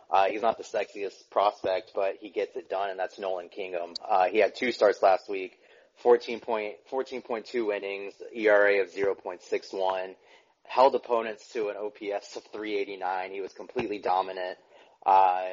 Uh, 0.10 0.26
he's 0.26 0.42
not 0.42 0.58
the 0.58 0.64
sexiest 0.64 1.30
prospect, 1.30 1.92
but 1.94 2.16
he 2.20 2.30
gets 2.30 2.56
it 2.56 2.70
done, 2.70 2.90
and 2.90 3.00
that's 3.00 3.20
Nolan 3.20 3.50
Kingham. 3.50 3.94
Uh, 4.08 4.26
he 4.26 4.40
had 4.40 4.56
two 4.56 4.72
starts 4.72 5.04
last 5.04 5.30
week 5.30 5.60
14 5.98 6.40
point, 6.40 6.76
14.2 6.92 7.76
innings, 7.76 8.14
ERA 8.34 8.82
of 8.82 8.92
0.61, 8.92 10.16
held 10.64 10.96
opponents 10.96 11.48
to 11.54 11.70
an 11.70 11.76
OPS 11.76 12.38
of 12.38 12.44
389. 12.54 13.32
He 13.32 13.42
was 13.42 13.54
completely 13.54 14.00
dominant. 14.00 14.58
Uh, 15.06 15.44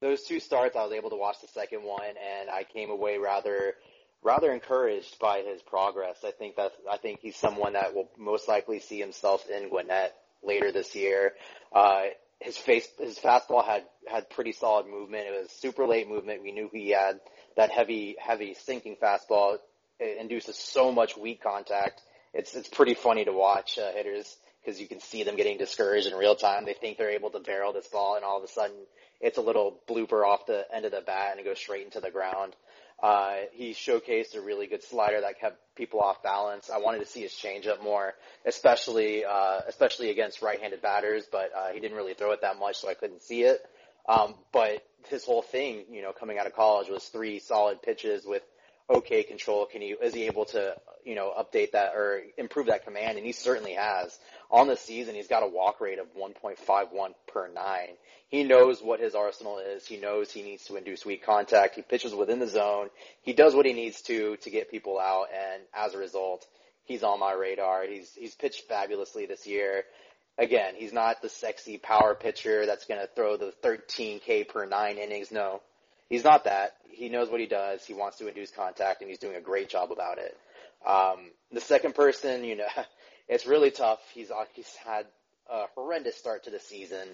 those 0.00 0.22
two 0.22 0.40
starts, 0.40 0.76
I 0.76 0.84
was 0.84 0.92
able 0.92 1.10
to 1.10 1.16
watch 1.16 1.40
the 1.40 1.48
second 1.48 1.82
one, 1.82 2.02
and 2.06 2.50
I 2.50 2.64
came 2.64 2.90
away 2.90 3.18
rather, 3.18 3.74
rather 4.22 4.52
encouraged 4.52 5.18
by 5.18 5.40
his 5.40 5.62
progress. 5.62 6.16
I 6.24 6.30
think 6.30 6.56
that 6.56 6.72
I 6.90 6.96
think 6.96 7.20
he's 7.20 7.36
someone 7.36 7.74
that 7.74 7.94
will 7.94 8.08
most 8.16 8.48
likely 8.48 8.80
see 8.80 8.98
himself 8.98 9.48
in 9.48 9.68
Gwinnett 9.68 10.14
later 10.42 10.72
this 10.72 10.94
year. 10.94 11.32
Uh, 11.72 12.04
his 12.40 12.56
face, 12.56 12.88
his 12.98 13.18
fastball 13.18 13.64
had 13.64 13.84
had 14.06 14.30
pretty 14.30 14.52
solid 14.52 14.86
movement. 14.86 15.26
It 15.26 15.40
was 15.42 15.50
super 15.50 15.86
late 15.86 16.08
movement. 16.08 16.42
We 16.42 16.52
knew 16.52 16.70
he 16.72 16.90
had 16.90 17.20
that 17.56 17.70
heavy, 17.70 18.16
heavy 18.20 18.54
sinking 18.54 18.96
fastball 19.02 19.58
it 20.00 20.18
induces 20.18 20.56
so 20.56 20.92
much 20.92 21.16
weak 21.16 21.42
contact. 21.42 22.02
It's 22.32 22.54
it's 22.54 22.68
pretty 22.68 22.94
funny 22.94 23.24
to 23.24 23.32
watch 23.32 23.78
uh, 23.78 23.92
hitters 23.92 24.36
because 24.60 24.80
you 24.80 24.88
can 24.88 25.00
see 25.00 25.22
them 25.22 25.36
getting 25.36 25.58
discouraged 25.58 26.06
in 26.06 26.14
real 26.14 26.34
time. 26.34 26.64
They 26.64 26.74
think 26.74 26.98
they're 26.98 27.10
able 27.10 27.30
to 27.30 27.40
barrel 27.40 27.72
this 27.72 27.88
ball, 27.88 28.16
and 28.16 28.24
all 28.24 28.38
of 28.38 28.44
a 28.44 28.48
sudden 28.48 28.76
it's 29.20 29.38
a 29.38 29.42
little 29.42 29.80
blooper 29.88 30.26
off 30.26 30.46
the 30.46 30.64
end 30.72 30.84
of 30.84 30.92
the 30.92 31.00
bat 31.00 31.32
and 31.32 31.40
it 31.40 31.44
goes 31.44 31.58
straight 31.58 31.84
into 31.84 32.00
the 32.00 32.10
ground. 32.10 32.54
Uh, 33.02 33.36
he 33.52 33.72
showcased 33.72 34.36
a 34.36 34.40
really 34.40 34.66
good 34.66 34.82
slider 34.82 35.20
that 35.20 35.40
kept 35.40 35.58
people 35.76 36.00
off 36.00 36.22
balance. 36.22 36.68
I 36.68 36.78
wanted 36.78 36.98
to 36.98 37.06
see 37.06 37.20
his 37.20 37.32
changeup 37.32 37.82
more, 37.82 38.14
especially 38.44 39.24
uh, 39.24 39.60
especially 39.68 40.10
against 40.10 40.42
right-handed 40.42 40.82
batters, 40.82 41.24
but 41.30 41.50
uh, 41.56 41.68
he 41.72 41.78
didn't 41.78 41.96
really 41.96 42.14
throw 42.14 42.32
it 42.32 42.40
that 42.40 42.58
much, 42.58 42.76
so 42.76 42.88
I 42.88 42.94
couldn't 42.94 43.22
see 43.22 43.42
it. 43.42 43.60
Um, 44.08 44.34
but 44.52 44.82
his 45.10 45.24
whole 45.24 45.42
thing, 45.42 45.84
you 45.92 46.02
know, 46.02 46.12
coming 46.12 46.38
out 46.38 46.46
of 46.46 46.54
college 46.54 46.88
was 46.88 47.04
three 47.04 47.38
solid 47.38 47.82
pitches 47.82 48.24
with 48.26 48.42
okay 48.90 49.22
control. 49.22 49.66
Can 49.66 49.80
he 49.80 49.88
is 49.88 50.14
he 50.14 50.24
able 50.24 50.46
to 50.46 50.74
you 51.04 51.14
know 51.14 51.32
update 51.38 51.72
that 51.72 51.94
or 51.94 52.22
improve 52.36 52.66
that 52.66 52.84
command? 52.84 53.16
And 53.16 53.24
he 53.24 53.32
certainly 53.32 53.74
has. 53.74 54.18
On 54.50 54.66
the 54.66 54.76
season, 54.76 55.14
he's 55.14 55.28
got 55.28 55.42
a 55.42 55.46
walk 55.46 55.80
rate 55.80 55.98
of 55.98 56.06
1.51 56.16 57.10
per 57.26 57.48
nine. 57.48 57.90
He 58.28 58.44
knows 58.44 58.82
what 58.82 59.00
his 59.00 59.14
arsenal 59.14 59.58
is. 59.58 59.86
He 59.86 59.98
knows 59.98 60.30
he 60.30 60.42
needs 60.42 60.64
to 60.66 60.76
induce 60.76 61.04
weak 61.04 61.24
contact. 61.24 61.74
He 61.74 61.82
pitches 61.82 62.14
within 62.14 62.38
the 62.38 62.46
zone. 62.46 62.88
He 63.22 63.34
does 63.34 63.54
what 63.54 63.66
he 63.66 63.72
needs 63.72 64.00
to 64.02 64.36
to 64.38 64.50
get 64.50 64.70
people 64.70 64.98
out, 64.98 65.26
and 65.32 65.62
as 65.74 65.94
a 65.94 65.98
result, 65.98 66.46
he's 66.84 67.02
on 67.02 67.20
my 67.20 67.32
radar. 67.32 67.84
He's 67.86 68.10
he's 68.14 68.34
pitched 68.34 68.68
fabulously 68.68 69.26
this 69.26 69.46
year 69.46 69.84
again, 70.38 70.74
he's 70.76 70.92
not 70.92 71.20
the 71.20 71.28
sexy 71.28 71.76
power 71.76 72.14
pitcher 72.14 72.64
that's 72.64 72.86
going 72.86 73.00
to 73.00 73.08
throw 73.14 73.36
the 73.36 73.52
13K 73.62 74.48
per 74.48 74.64
nine 74.64 74.96
innings. 74.96 75.30
No, 75.30 75.60
he's 76.08 76.24
not 76.24 76.44
that. 76.44 76.76
He 76.88 77.08
knows 77.08 77.28
what 77.28 77.40
he 77.40 77.46
does. 77.46 77.84
He 77.84 77.92
wants 77.92 78.18
to 78.18 78.28
induce 78.28 78.50
contact, 78.50 79.02
and 79.02 79.10
he's 79.10 79.18
doing 79.18 79.36
a 79.36 79.40
great 79.40 79.68
job 79.68 79.92
about 79.92 80.18
it. 80.18 80.36
Um, 80.86 81.30
the 81.52 81.60
second 81.60 81.94
person, 81.94 82.44
you 82.44 82.56
know, 82.56 82.68
it's 83.28 83.46
really 83.46 83.70
tough. 83.70 84.00
He's 84.14 84.30
uh, 84.30 84.44
he's 84.54 84.72
had 84.84 85.06
a 85.50 85.64
horrendous 85.74 86.16
start 86.16 86.44
to 86.44 86.50
the 86.50 86.60
season. 86.60 87.06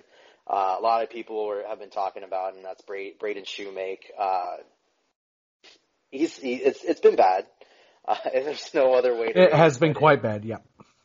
Uh, 0.46 0.76
a 0.78 0.82
lot 0.82 1.02
of 1.02 1.10
people 1.10 1.46
were, 1.46 1.64
have 1.66 1.78
been 1.78 1.90
talking 1.90 2.22
about, 2.22 2.54
and 2.54 2.64
that's 2.64 2.82
Bra- 2.82 3.14
Braden 3.18 3.44
Shewmake. 3.44 4.04
Uh, 4.18 4.56
he's 6.10 6.36
he, 6.36 6.54
it's 6.54 6.82
it's 6.84 7.00
been 7.00 7.16
bad. 7.16 7.46
Uh, 8.06 8.16
there's 8.34 8.68
no 8.74 8.92
other 8.92 9.16
way. 9.16 9.32
to 9.32 9.44
It 9.44 9.54
has 9.54 9.78
been 9.78 9.94
quite 9.94 10.20
bad. 10.20 10.44
Yeah. 10.44 10.58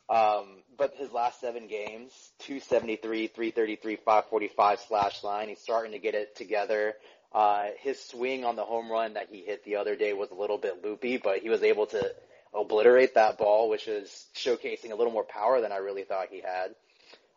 Um, 0.10 0.60
but 0.78 0.96
his 0.98 1.14
last 1.14 1.40
seven 1.40 1.70
games, 1.70 2.12
273, 2.40 3.28
333, 3.28 3.96
545 3.96 4.80
slash 4.86 5.24
line. 5.24 5.48
He's 5.48 5.62
starting 5.62 5.94
to 5.94 6.00
get 6.00 6.14
it 6.14 6.36
together. 6.36 6.96
Uh, 7.32 7.68
his 7.80 8.04
swing 8.04 8.44
on 8.44 8.58
the 8.58 8.66
home 8.66 8.92
run 8.92 9.14
that 9.14 9.28
he 9.32 9.44
hit 9.46 9.64
the 9.64 9.78
other 9.78 9.96
day 9.96 10.12
was 10.12 10.30
a 10.32 10.36
little 10.36 10.58
bit 10.58 10.84
loopy, 10.84 11.16
but 11.16 11.40
he 11.40 11.48
was 11.48 11.64
able 11.64 11.86
to 11.86 12.12
obliterate 12.54 13.16
that 13.16 13.38
ball, 13.38 13.70
which 13.70 13.88
is 13.88 14.28
showcasing 14.36 14.92
a 14.92 14.96
little 14.96 15.14
more 15.14 15.24
power 15.24 15.62
than 15.62 15.72
I 15.72 15.78
really 15.78 16.04
thought 16.04 16.28
he 16.30 16.42
had. 16.42 16.76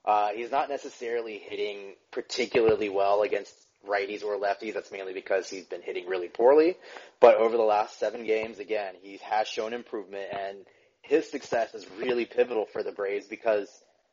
Uh, 0.05 0.31
he's 0.31 0.51
not 0.51 0.69
necessarily 0.69 1.39
hitting 1.39 1.95
particularly 2.11 2.89
well 2.89 3.23
against 3.23 3.55
righties 3.87 4.25
or 4.25 4.39
lefties. 4.39 4.75
That's 4.75 4.91
mainly 4.91 5.13
because 5.13 5.49
he's 5.49 5.67
been 5.67 5.83
hitting 5.83 6.09
really 6.09 6.29
poorly. 6.29 6.77
But 7.21 7.37
over 7.37 7.57
the 7.57 7.63
last 7.63 7.99
seven 7.99 8.25
games, 8.25 8.59
again, 8.59 8.95
he 9.01 9.19
has 9.23 9.47
shown 9.47 9.73
improvement 9.73 10.27
and 10.33 10.59
his 11.03 11.31
success 11.31 11.75
is 11.75 11.87
really 11.99 12.25
pivotal 12.25 12.65
for 12.65 12.83
the 12.83 12.93
Braves 12.93 13.27
because 13.27 13.69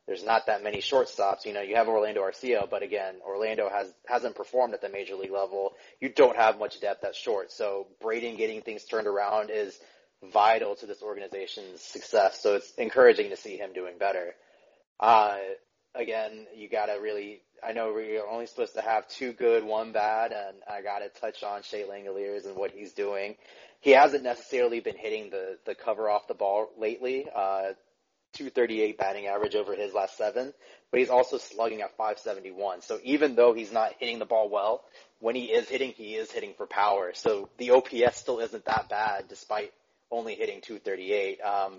there's 0.06 0.24
not 0.24 0.46
that 0.46 0.64
many 0.64 0.78
shortstops. 0.78 1.44
You 1.44 1.52
know, 1.52 1.60
you 1.60 1.76
have 1.76 1.86
Orlando 1.86 2.22
Arcia, 2.22 2.68
but 2.68 2.82
again, 2.82 3.16
Orlando 3.24 3.68
has 3.68 3.92
hasn't 4.06 4.34
performed 4.34 4.74
at 4.74 4.80
the 4.80 4.88
major 4.88 5.14
league 5.14 5.30
level. 5.30 5.74
You 6.00 6.08
don't 6.08 6.36
have 6.36 6.58
much 6.58 6.80
depth 6.80 7.04
at 7.04 7.14
short. 7.14 7.52
So 7.52 7.86
Braden 8.00 8.36
getting 8.36 8.62
things 8.62 8.84
turned 8.84 9.06
around 9.06 9.50
is 9.50 9.78
vital 10.32 10.74
to 10.76 10.86
this 10.86 11.02
organization's 11.02 11.80
success. 11.80 12.40
So 12.42 12.56
it's 12.56 12.72
encouraging 12.74 13.30
to 13.30 13.36
see 13.36 13.56
him 13.56 13.72
doing 13.72 13.98
better. 13.98 14.34
Uh, 14.98 15.36
again, 15.94 16.46
you 16.54 16.68
gotta 16.68 17.00
really, 17.00 17.42
I 17.62 17.72
know 17.72 17.92
we're 17.94 18.26
only 18.26 18.46
supposed 18.46 18.74
to 18.74 18.82
have 18.82 19.08
two 19.08 19.32
good, 19.32 19.64
one 19.64 19.92
bad, 19.92 20.32
and 20.32 20.56
I 20.70 20.82
gotta 20.82 21.08
touch 21.08 21.42
on 21.42 21.62
Shea 21.62 21.84
Langeliers 21.84 22.46
and 22.46 22.56
what 22.56 22.70
he's 22.70 22.92
doing 22.92 23.36
he 23.80 23.90
hasn't 23.90 24.22
necessarily 24.22 24.80
been 24.80 24.96
hitting 24.96 25.30
the 25.30 25.58
the 25.64 25.74
cover 25.74 26.08
off 26.08 26.28
the 26.28 26.34
ball 26.34 26.68
lately. 26.78 27.26
Uh, 27.34 27.72
238 28.34 28.96
batting 28.96 29.26
average 29.26 29.56
over 29.56 29.74
his 29.74 29.92
last 29.92 30.16
seven, 30.16 30.52
but 30.92 31.00
he's 31.00 31.10
also 31.10 31.36
slugging 31.36 31.80
at 31.80 31.96
571. 31.96 32.82
So 32.82 33.00
even 33.02 33.34
though 33.34 33.54
he's 33.54 33.72
not 33.72 33.94
hitting 33.98 34.20
the 34.20 34.24
ball 34.24 34.48
well, 34.48 34.84
when 35.18 35.34
he 35.34 35.46
is 35.46 35.68
hitting, 35.68 35.94
he 35.96 36.14
is 36.14 36.30
hitting 36.30 36.54
for 36.56 36.66
power. 36.66 37.10
So 37.14 37.48
the 37.58 37.72
OPS 37.72 38.18
still 38.18 38.38
isn't 38.38 38.64
that 38.66 38.88
bad 38.88 39.24
despite 39.28 39.72
only 40.10 40.34
hitting 40.34 40.60
238. 40.60 41.40
Um, 41.40 41.72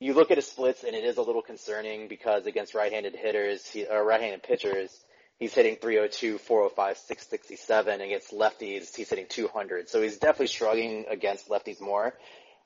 you 0.00 0.14
look 0.14 0.30
at 0.30 0.38
his 0.38 0.46
splits 0.46 0.82
and 0.84 0.94
it 0.96 1.04
is 1.04 1.16
a 1.16 1.22
little 1.22 1.42
concerning 1.42 2.08
because 2.08 2.46
against 2.46 2.74
right-handed 2.74 3.14
hitters, 3.14 3.66
he, 3.66 3.84
or 3.84 4.04
right-handed 4.04 4.42
pitchers, 4.42 4.90
he's 5.38 5.54
hitting 5.54 5.76
302, 5.76 6.38
405, 6.38 6.98
667. 6.98 8.00
Against 8.00 8.32
lefties, 8.32 8.94
he's 8.94 9.08
hitting 9.08 9.26
200. 9.28 9.88
So 9.88 10.02
he's 10.02 10.18
definitely 10.18 10.48
struggling 10.48 11.04
against 11.08 11.48
lefties 11.48 11.80
more, 11.80 12.14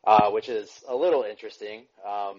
uh, 0.07 0.31
which 0.31 0.49
is 0.49 0.71
a 0.89 0.97
little 0.97 1.23
interesting. 1.23 1.83
Um, 2.07 2.37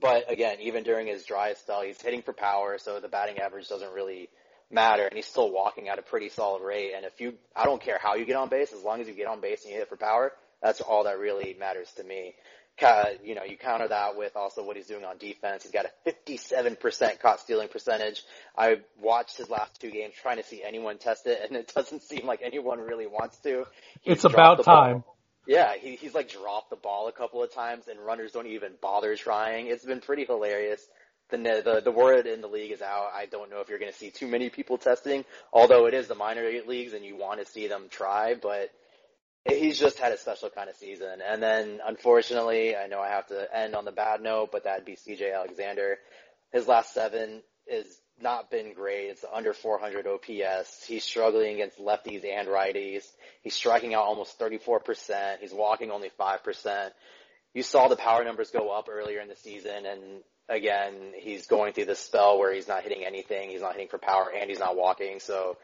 but 0.00 0.30
again, 0.30 0.58
even 0.60 0.84
during 0.84 1.06
his 1.06 1.24
dry 1.24 1.54
spell, 1.54 1.82
he's 1.82 2.00
hitting 2.00 2.22
for 2.22 2.32
power, 2.32 2.78
so 2.78 3.00
the 3.00 3.08
batting 3.08 3.38
average 3.38 3.68
doesn't 3.68 3.92
really 3.92 4.28
matter, 4.70 5.06
and 5.06 5.14
he's 5.14 5.26
still 5.26 5.50
walking 5.50 5.88
at 5.88 5.98
a 5.98 6.02
pretty 6.02 6.28
solid 6.28 6.62
rate. 6.62 6.92
And 6.94 7.04
if 7.04 7.20
you, 7.20 7.34
I 7.56 7.64
don't 7.64 7.82
care 7.82 7.98
how 8.00 8.14
you 8.14 8.26
get 8.26 8.36
on 8.36 8.48
base, 8.48 8.72
as 8.72 8.82
long 8.82 9.00
as 9.00 9.08
you 9.08 9.14
get 9.14 9.26
on 9.26 9.40
base 9.40 9.64
and 9.64 9.72
you 9.72 9.78
hit 9.78 9.88
for 9.88 9.96
power, 9.96 10.32
that's 10.62 10.80
all 10.80 11.04
that 11.04 11.18
really 11.18 11.56
matters 11.58 11.90
to 11.96 12.04
me 12.04 12.34
you 13.24 13.34
know, 13.34 13.42
you 13.44 13.56
counter 13.56 13.88
that 13.88 14.16
with 14.16 14.36
also 14.36 14.64
what 14.64 14.76
he's 14.76 14.86
doing 14.86 15.04
on 15.04 15.18
defense. 15.18 15.64
He's 15.64 15.72
got 15.72 15.86
a 15.86 16.10
57% 16.10 17.20
caught 17.20 17.40
stealing 17.40 17.68
percentage. 17.68 18.22
I 18.56 18.80
watched 19.00 19.36
his 19.36 19.50
last 19.50 19.80
two 19.80 19.90
games 19.90 20.14
trying 20.20 20.36
to 20.36 20.44
see 20.44 20.62
anyone 20.62 20.98
test 20.98 21.26
it, 21.26 21.40
and 21.46 21.56
it 21.56 21.72
doesn't 21.74 22.02
seem 22.02 22.26
like 22.26 22.40
anyone 22.42 22.80
really 22.80 23.06
wants 23.06 23.38
to. 23.38 23.64
He's 24.02 24.14
it's 24.14 24.24
about 24.24 24.62
time. 24.64 25.00
Ball. 25.00 25.16
Yeah, 25.46 25.74
he, 25.76 25.96
he's 25.96 26.14
like 26.14 26.30
dropped 26.30 26.70
the 26.70 26.76
ball 26.76 27.08
a 27.08 27.12
couple 27.12 27.42
of 27.42 27.52
times, 27.52 27.88
and 27.88 27.98
runners 27.98 28.32
don't 28.32 28.46
even 28.46 28.72
bother 28.80 29.16
trying. 29.16 29.68
It's 29.68 29.84
been 29.84 30.00
pretty 30.00 30.24
hilarious. 30.24 30.80
The, 31.30 31.36
the 31.36 31.82
the 31.84 31.90
word 31.90 32.26
in 32.26 32.40
the 32.40 32.48
league 32.48 32.72
is 32.72 32.80
out. 32.80 33.10
I 33.14 33.26
don't 33.26 33.50
know 33.50 33.60
if 33.60 33.68
you're 33.68 33.78
going 33.78 33.92
to 33.92 33.98
see 33.98 34.10
too 34.10 34.26
many 34.26 34.48
people 34.48 34.78
testing, 34.78 35.24
although 35.52 35.86
it 35.86 35.92
is 35.92 36.06
the 36.06 36.14
minor 36.14 36.50
leagues 36.66 36.94
and 36.94 37.04
you 37.04 37.16
want 37.16 37.40
to 37.40 37.46
see 37.46 37.68
them 37.68 37.88
try, 37.90 38.34
but 38.34 38.70
he's 39.48 39.78
just 39.78 39.98
had 39.98 40.12
a 40.12 40.18
special 40.18 40.50
kind 40.50 40.68
of 40.68 40.76
season. 40.76 41.20
And 41.26 41.42
then 41.42 41.80
unfortunately, 41.86 42.76
I 42.76 42.86
know 42.86 43.00
I 43.00 43.08
have 43.08 43.26
to 43.28 43.56
end 43.56 43.74
on 43.74 43.84
the 43.84 43.92
bad 43.92 44.20
note, 44.20 44.50
but 44.52 44.64
that'd 44.64 44.84
be 44.84 44.96
CJ 44.96 45.34
Alexander. 45.34 45.98
His 46.52 46.66
last 46.66 46.94
seven 46.94 47.42
is 47.66 47.86
not 48.20 48.50
been 48.50 48.74
great. 48.74 49.10
It's 49.10 49.24
under 49.32 49.52
400 49.52 50.06
OPS. 50.06 50.84
He's 50.86 51.04
struggling 51.04 51.54
against 51.54 51.78
lefties 51.78 52.24
and 52.24 52.48
righties. 52.48 53.04
He's 53.42 53.54
striking 53.54 53.94
out 53.94 54.04
almost 54.04 54.38
34%. 54.38 55.38
He's 55.40 55.52
walking 55.52 55.90
only 55.90 56.10
5%. 56.18 56.90
You 57.54 57.62
saw 57.62 57.88
the 57.88 57.96
power 57.96 58.24
numbers 58.24 58.50
go 58.50 58.70
up 58.70 58.88
earlier 58.90 59.20
in 59.20 59.28
the 59.28 59.36
season 59.36 59.86
and 59.86 60.00
again, 60.48 61.12
he's 61.16 61.46
going 61.46 61.74
through 61.74 61.84
this 61.84 62.00
spell 62.00 62.38
where 62.38 62.52
he's 62.52 62.68
not 62.68 62.82
hitting 62.82 63.04
anything. 63.04 63.50
He's 63.50 63.60
not 63.60 63.72
hitting 63.72 63.88
for 63.88 63.98
power 63.98 64.30
and 64.34 64.48
he's 64.48 64.58
not 64.58 64.76
walking. 64.76 65.20
So 65.20 65.56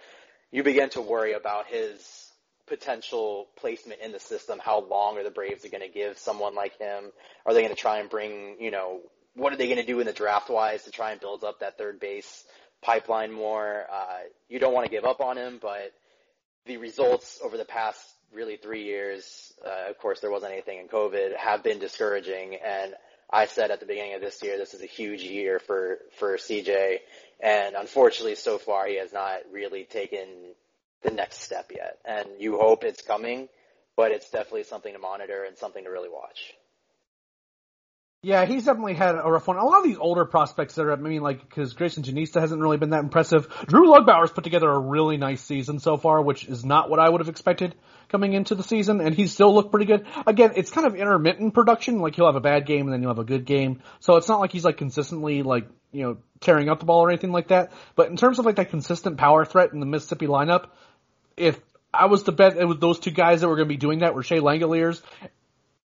you 0.53 0.63
begin 0.63 0.91
to 0.91 1.01
worry 1.01 1.33
about 1.33 1.67
his 1.67 2.24
potential 2.67 3.49
placement 3.57 4.01
in 4.01 4.13
the 4.13 4.21
system. 4.21 4.59
How 4.63 4.81
long 4.81 5.19
are 5.19 5.25
the 5.25 5.31
Braves 5.31 5.65
going 5.69 5.83
to 5.83 5.89
give 5.89 6.19
someone 6.19 6.55
like 6.55 6.79
him? 6.79 7.13
Are 7.45 7.53
they 7.53 7.61
going 7.61 7.75
to 7.75 7.81
try 7.81 7.99
and 7.99 8.09
bring, 8.09 8.57
you 8.61 8.71
know, 8.71 9.01
what 9.35 9.53
are 9.53 9.57
they 9.57 9.67
going 9.67 9.79
to 9.79 9.87
do 9.87 10.01
in 10.01 10.07
the 10.07 10.13
draft 10.13 10.49
wise 10.49 10.85
to 10.85 10.91
try 10.91 11.13
and 11.13 11.21
build 11.21 11.45
up 11.45 11.61
that 11.61 11.77
third 11.77 12.01
base 12.01 12.45
pipeline 12.83 13.33
more? 13.33 13.85
Uh, 13.93 14.19
you 14.49 14.59
don't 14.59 14.73
want 14.73 14.87
to 14.87 14.91
give 14.91 15.05
up 15.05 15.21
on 15.21 15.37
him, 15.37 15.59
but 15.61 15.93
the 16.67 16.77
results 16.79 17.41
over 17.43 17.57
the 17.57 17.65
past 17.65 18.01
really 18.33 18.57
three 18.57 18.85
years, 18.85 19.53
uh, 19.65 19.91
of 19.91 19.99
course 19.99 20.21
there 20.21 20.31
wasn't 20.31 20.53
anything 20.53 20.79
in 20.79 20.89
COVID, 20.89 21.37
have 21.37 21.63
been 21.63 21.79
discouraging. 21.79 22.57
And 22.65 22.95
I 23.31 23.47
said 23.47 23.71
at 23.71 23.81
the 23.81 23.87
beginning 23.87 24.15
of 24.15 24.21
this 24.21 24.43
year, 24.43 24.57
this 24.57 24.75
is 24.75 24.83
a 24.83 24.87
huge 24.87 25.23
year 25.23 25.59
for, 25.59 25.99
for 26.19 26.37
CJ. 26.37 26.99
And 27.41 27.75
unfortunately 27.77 28.37
so 28.37 28.59
far 28.59 28.87
he 28.87 28.99
has 28.99 29.13
not 29.13 29.41
really 29.53 29.85
taken 29.85 30.55
the 31.05 31.11
next 31.11 31.43
step 31.43 31.71
yet. 31.75 31.99
And 32.05 32.27
you 32.41 32.59
hope 32.59 32.83
it's 32.83 33.03
coming, 33.03 33.49
but 33.97 34.11
it's 34.11 34.31
definitely 34.31 34.65
something 34.65 34.93
to 34.93 34.99
monitor 34.99 35.45
and 35.45 35.57
something 35.57 35.85
to 35.85 35.91
really 35.91 36.09
watch. 36.09 36.55
Yeah, 38.23 38.47
he's 38.47 38.65
definitely 38.65 38.95
had 38.95 39.17
a 39.17 39.31
rough 39.31 39.47
one. 39.47 39.59
A 39.59 39.65
lot 39.67 39.81
of 39.81 39.85
these 39.85 39.99
older 39.99 40.25
prospects 40.25 40.77
that 40.77 40.87
are, 40.87 40.93
I 40.93 40.97
mean, 40.97 41.21
like, 41.21 41.47
because 41.47 41.75
Greyson 41.75 42.03
Jenista 42.03 42.41
hasn't 42.41 42.59
really 42.59 42.79
been 42.79 42.91
that 42.91 43.03
impressive. 43.03 43.47
Drew 43.67 43.87
Lugbauer's 43.87 44.31
put 44.31 44.45
together 44.45 44.71
a 44.71 44.79
really 44.79 45.19
nice 45.19 45.43
season 45.43 45.79
so 45.79 45.99
far, 45.99 46.23
which 46.23 46.47
is 46.47 46.65
not 46.65 46.89
what 46.89 47.01
I 47.01 47.07
would 47.07 47.21
have 47.21 47.29
expected 47.29 47.75
coming 48.09 48.33
into 48.33 48.55
the 48.55 48.63
season, 48.63 49.03
and 49.03 49.15
he's 49.15 49.33
still 49.33 49.55
looked 49.55 49.71
pretty 49.71 49.85
good. 49.85 50.07
Again, 50.27 50.53
it's 50.57 50.71
kind 50.71 50.87
of 50.87 50.95
intermittent 50.95 51.53
production. 51.53 51.99
Like, 51.99 52.17
he'll 52.17 52.25
have 52.25 52.35
a 52.35 52.41
bad 52.41 52.65
game 52.65 52.87
and 52.87 52.95
then 52.95 53.01
he'll 53.01 53.11
have 53.11 53.19
a 53.19 53.25
good 53.25 53.45
game. 53.45 53.83
So 54.01 54.17
it's 54.17 54.29
not 54.29 54.41
like 54.41 54.53
he's, 54.53 54.65
like, 54.65 54.79
consistently, 54.79 55.43
like, 55.43 55.69
you 55.93 56.05
know, 56.05 56.17
tearing 56.41 56.71
up 56.71 56.81
the 56.81 56.87
ball 56.87 57.01
or 57.01 57.11
anything 57.11 57.31
like 57.31 57.49
that. 57.49 57.73
But 57.95 58.09
in 58.09 58.17
terms 58.17 58.39
of, 58.39 58.47
like, 58.47 58.57
that 58.57 58.71
consistent 58.71 59.19
power 59.19 59.45
threat 59.45 59.75
in 59.75 59.81
the 59.81 59.87
Mississippi 59.87 60.29
lineup, 60.29 60.69
if 61.37 61.61
I 61.93 62.07
was 62.07 62.25
to 62.25 62.33
bet 62.33 62.57
it 62.57 62.65
was 62.65 62.79
those 62.79 62.99
two 62.99 63.11
guys 63.11 63.41
that 63.41 63.49
were 63.49 63.57
going 63.57 63.69
to 63.69 63.73
be 63.73 63.79
doing 63.79 64.01
that 64.01 64.15
were 64.15 64.23
Shea 64.23 64.39
Langeliers 64.39 65.01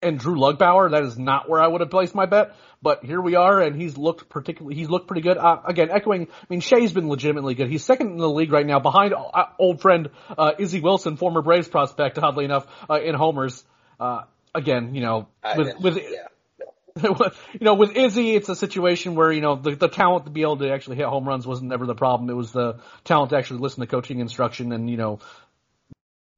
and 0.02 0.20
Drew 0.20 0.36
Lugbauer. 0.36 0.92
That 0.92 1.04
is 1.04 1.18
not 1.18 1.50
where 1.50 1.62
I 1.62 1.68
would 1.68 1.82
have 1.82 1.90
placed 1.90 2.14
my 2.14 2.26
bet, 2.26 2.56
but 2.82 3.06
here 3.06 3.22
we 3.22 3.36
are, 3.36 3.62
and 3.62 3.80
he's 3.82 3.98
looked 3.98 4.30
particularly, 4.30 4.76
he's 4.76 4.90
looked 4.90 5.08
pretty 5.08 5.22
good. 5.22 5.38
Uh, 5.38 5.62
again, 5.66 5.90
echoing, 5.90 6.28
I 6.30 6.46
mean, 6.50 6.60
Shea's 6.60 6.92
been 6.92 7.10
legitimately 7.10 7.56
good. 7.56 7.70
He's 7.70 7.84
second 7.84 8.12
in 8.12 8.18
the 8.18 8.30
league 8.30 8.52
right 8.52 8.66
now, 8.66 8.80
behind 8.80 9.14
uh, 9.14 9.46
old 9.58 9.82
friend 9.82 10.10
uh, 10.38 10.52
Izzy 10.60 10.82
Wilson, 10.82 11.18
former 11.18 11.42
Braves 11.42 11.68
prospect, 11.68 12.20
oddly 12.20 12.46
enough, 12.46 12.68
uh, 12.90 13.00
in 13.02 13.16
homers. 13.16 13.64
Uh, 14.00 14.24
again, 14.54 14.94
you 14.96 15.02
know, 15.02 15.28
with 15.56 15.80
with. 15.80 15.98
Yeah. 15.98 16.28
you 17.04 17.60
know, 17.62 17.74
with 17.74 17.96
Izzy, 17.96 18.36
it's 18.36 18.50
a 18.50 18.56
situation 18.56 19.16
where, 19.16 19.32
you 19.32 19.42
know, 19.42 19.56
the, 19.56 19.76
the 19.76 19.88
talent 19.88 20.26
to 20.26 20.32
be 20.32 20.42
able 20.42 20.58
to 20.58 20.72
actually 20.72 20.98
hit 20.98 21.08
home 21.08 21.28
runs 21.28 21.48
wasn't 21.48 21.74
ever 21.74 21.86
the 21.86 21.96
problem. 21.96 22.30
It 22.30 22.36
was 22.36 22.52
the 22.52 22.80
talent 23.04 23.32
to 23.32 23.38
actually 23.38 23.62
listen 23.62 23.82
to 23.82 23.88
coaching 23.88 24.20
instruction 24.20 24.72
and, 24.72 24.90
you 24.90 24.98
know, 24.98 25.20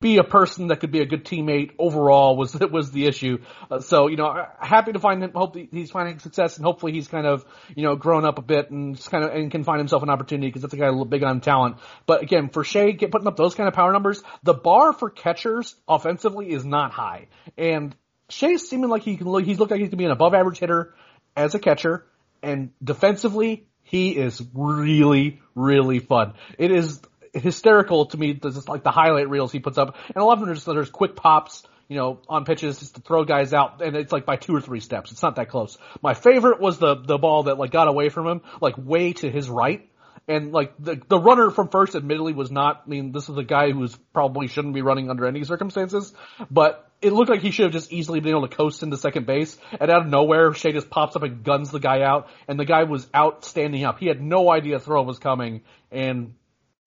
be 0.01 0.17
a 0.17 0.23
person 0.23 0.67
that 0.67 0.81
could 0.81 0.91
be 0.91 0.99
a 0.99 1.05
good 1.05 1.25
teammate 1.25 1.71
overall 1.79 2.37
was 2.37 2.53
was 2.71 2.91
the 2.91 3.07
issue. 3.07 3.39
Uh, 3.71 3.79
so 3.79 4.07
you 4.07 4.17
know, 4.17 4.45
happy 4.59 4.91
to 4.91 4.99
find 4.99 5.23
him. 5.23 5.31
Hope 5.33 5.55
he's 5.55 5.89
finding 5.89 6.19
success, 6.19 6.57
and 6.57 6.65
hopefully 6.65 6.91
he's 6.91 7.07
kind 7.07 7.25
of 7.25 7.45
you 7.75 7.83
know 7.83 7.95
grown 7.95 8.25
up 8.25 8.37
a 8.37 8.41
bit 8.41 8.69
and 8.69 9.03
kind 9.09 9.23
of 9.23 9.31
and 9.31 9.49
can 9.49 9.63
find 9.63 9.79
himself 9.79 10.03
an 10.03 10.09
opportunity 10.09 10.47
because 10.47 10.61
that's 10.61 10.73
a 10.73 10.77
guy 10.77 10.91
big 11.05 11.23
on 11.23 11.41
talent. 11.41 11.77
But 12.05 12.21
again, 12.21 12.49
for 12.49 12.63
Shea, 12.63 12.91
get 12.91 13.09
putting 13.11 13.27
up 13.27 13.37
those 13.37 13.55
kind 13.55 13.67
of 13.67 13.73
power 13.73 13.91
numbers, 13.91 14.21
the 14.43 14.53
bar 14.53 14.93
for 14.93 15.09
catchers 15.09 15.75
offensively 15.87 16.51
is 16.51 16.65
not 16.65 16.91
high, 16.91 17.27
and 17.57 17.95
Shea's 18.29 18.67
seeming 18.67 18.89
like 18.89 19.03
he 19.03 19.17
can 19.17 19.27
look. 19.27 19.43
He's 19.43 19.59
looked 19.59 19.71
like 19.71 19.81
he 19.81 19.87
can 19.87 19.97
be 19.97 20.05
an 20.05 20.11
above 20.11 20.33
average 20.33 20.59
hitter 20.59 20.93
as 21.35 21.55
a 21.55 21.59
catcher, 21.59 22.05
and 22.41 22.71
defensively 22.83 23.67
he 23.83 24.15
is 24.17 24.41
really 24.53 25.41
really 25.53 25.99
fun. 25.99 26.33
It 26.57 26.71
is 26.71 27.01
hysterical 27.33 28.07
to 28.07 28.17
me. 28.17 28.33
Just 28.33 28.67
like 28.67 28.83
the 28.83 28.91
highlight 28.91 29.29
reels 29.29 29.51
he 29.51 29.59
puts 29.59 29.77
up, 29.77 29.95
and 30.07 30.17
a 30.17 30.23
lot 30.23 30.33
of 30.33 30.39
them 30.39 30.49
are 30.49 30.53
just 30.53 30.65
there's 30.65 30.89
quick 30.89 31.15
pops, 31.15 31.63
you 31.87 31.97
know, 31.97 32.19
on 32.27 32.45
pitches 32.45 32.79
just 32.79 32.95
to 32.95 33.01
throw 33.01 33.25
guys 33.25 33.53
out, 33.53 33.81
and 33.81 33.95
it's 33.95 34.11
like 34.11 34.25
by 34.25 34.37
two 34.37 34.55
or 34.55 34.61
three 34.61 34.79
steps. 34.79 35.11
It's 35.11 35.21
not 35.21 35.35
that 35.35 35.49
close. 35.49 35.77
My 36.01 36.13
favorite 36.13 36.59
was 36.59 36.79
the 36.79 36.95
the 36.95 37.17
ball 37.17 37.43
that 37.43 37.57
like 37.57 37.71
got 37.71 37.87
away 37.87 38.09
from 38.09 38.27
him, 38.27 38.41
like 38.61 38.75
way 38.77 39.13
to 39.13 39.29
his 39.29 39.49
right. 39.49 39.89
And 40.27 40.51
like 40.51 40.73
the 40.79 40.99
the 41.07 41.19
runner 41.19 41.51
from 41.51 41.69
first, 41.69 41.95
admittedly, 41.95 42.33
was 42.33 42.49
not. 42.49 42.83
I 42.85 42.89
mean, 42.89 43.11
this 43.11 43.29
is 43.29 43.37
a 43.37 43.43
guy 43.43 43.71
who's 43.71 43.95
probably 44.11 44.47
shouldn't 44.47 44.73
be 44.73 44.81
running 44.81 45.09
under 45.09 45.27
any 45.27 45.43
circumstances, 45.43 46.13
but 46.49 46.91
it 47.01 47.13
looked 47.13 47.29
like 47.29 47.41
he 47.41 47.51
should 47.51 47.65
have 47.65 47.73
just 47.73 47.93
easily 47.93 48.19
been 48.19 48.31
able 48.31 48.47
to 48.47 48.55
coast 48.55 48.81
into 48.81 48.97
second 48.97 49.27
base. 49.27 49.55
And 49.79 49.91
out 49.91 50.01
of 50.01 50.07
nowhere, 50.07 50.53
Shea 50.53 50.71
just 50.71 50.89
pops 50.89 51.15
up 51.15 51.21
and 51.21 51.43
guns 51.43 51.69
the 51.69 51.79
guy 51.79 52.01
out, 52.01 52.27
and 52.47 52.59
the 52.59 52.65
guy 52.65 52.83
was 52.83 53.07
out 53.13 53.45
standing 53.45 53.83
up. 53.83 53.99
He 53.99 54.07
had 54.07 54.21
no 54.21 54.51
idea 54.51 54.79
throw 54.79 55.03
was 55.03 55.19
coming, 55.19 55.61
and 55.91 56.33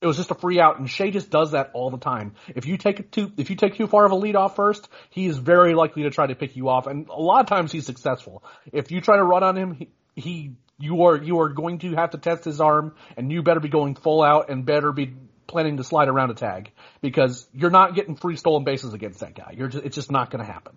it 0.00 0.06
was 0.06 0.16
just 0.16 0.30
a 0.30 0.34
free 0.34 0.60
out, 0.60 0.78
and 0.78 0.88
Shea 0.88 1.10
just 1.10 1.30
does 1.30 1.52
that 1.52 1.70
all 1.74 1.90
the 1.90 1.98
time. 1.98 2.34
If 2.54 2.66
you 2.66 2.76
take 2.76 3.10
too, 3.10 3.32
if 3.36 3.50
you 3.50 3.56
take 3.56 3.76
too 3.76 3.86
far 3.86 4.04
of 4.04 4.12
a 4.12 4.16
lead 4.16 4.36
off 4.36 4.56
first, 4.56 4.88
he 5.10 5.26
is 5.26 5.38
very 5.38 5.74
likely 5.74 6.04
to 6.04 6.10
try 6.10 6.26
to 6.26 6.34
pick 6.34 6.56
you 6.56 6.68
off, 6.68 6.86
and 6.86 7.08
a 7.08 7.20
lot 7.20 7.40
of 7.40 7.46
times 7.46 7.72
he's 7.72 7.86
successful. 7.86 8.44
If 8.72 8.90
you 8.90 9.00
try 9.00 9.16
to 9.16 9.24
run 9.24 9.42
on 9.42 9.56
him, 9.56 9.74
he, 9.74 9.88
he 10.14 10.52
you 10.78 11.04
are 11.04 11.16
you 11.16 11.40
are 11.40 11.48
going 11.48 11.78
to 11.80 11.94
have 11.94 12.10
to 12.10 12.18
test 12.18 12.44
his 12.44 12.60
arm, 12.60 12.94
and 13.16 13.30
you 13.32 13.42
better 13.42 13.60
be 13.60 13.68
going 13.68 13.94
full 13.94 14.22
out 14.22 14.48
and 14.50 14.64
better 14.64 14.92
be 14.92 15.14
planning 15.46 15.78
to 15.78 15.84
slide 15.84 16.08
around 16.08 16.30
a 16.30 16.34
tag 16.34 16.70
because 17.00 17.48
you're 17.52 17.70
not 17.70 17.94
getting 17.94 18.14
free 18.14 18.36
stolen 18.36 18.64
bases 18.64 18.94
against 18.94 19.20
that 19.20 19.34
guy. 19.34 19.54
You're 19.56 19.68
just, 19.68 19.84
it's 19.84 19.94
just 19.94 20.10
not 20.10 20.30
going 20.30 20.44
to 20.44 20.50
happen. 20.50 20.76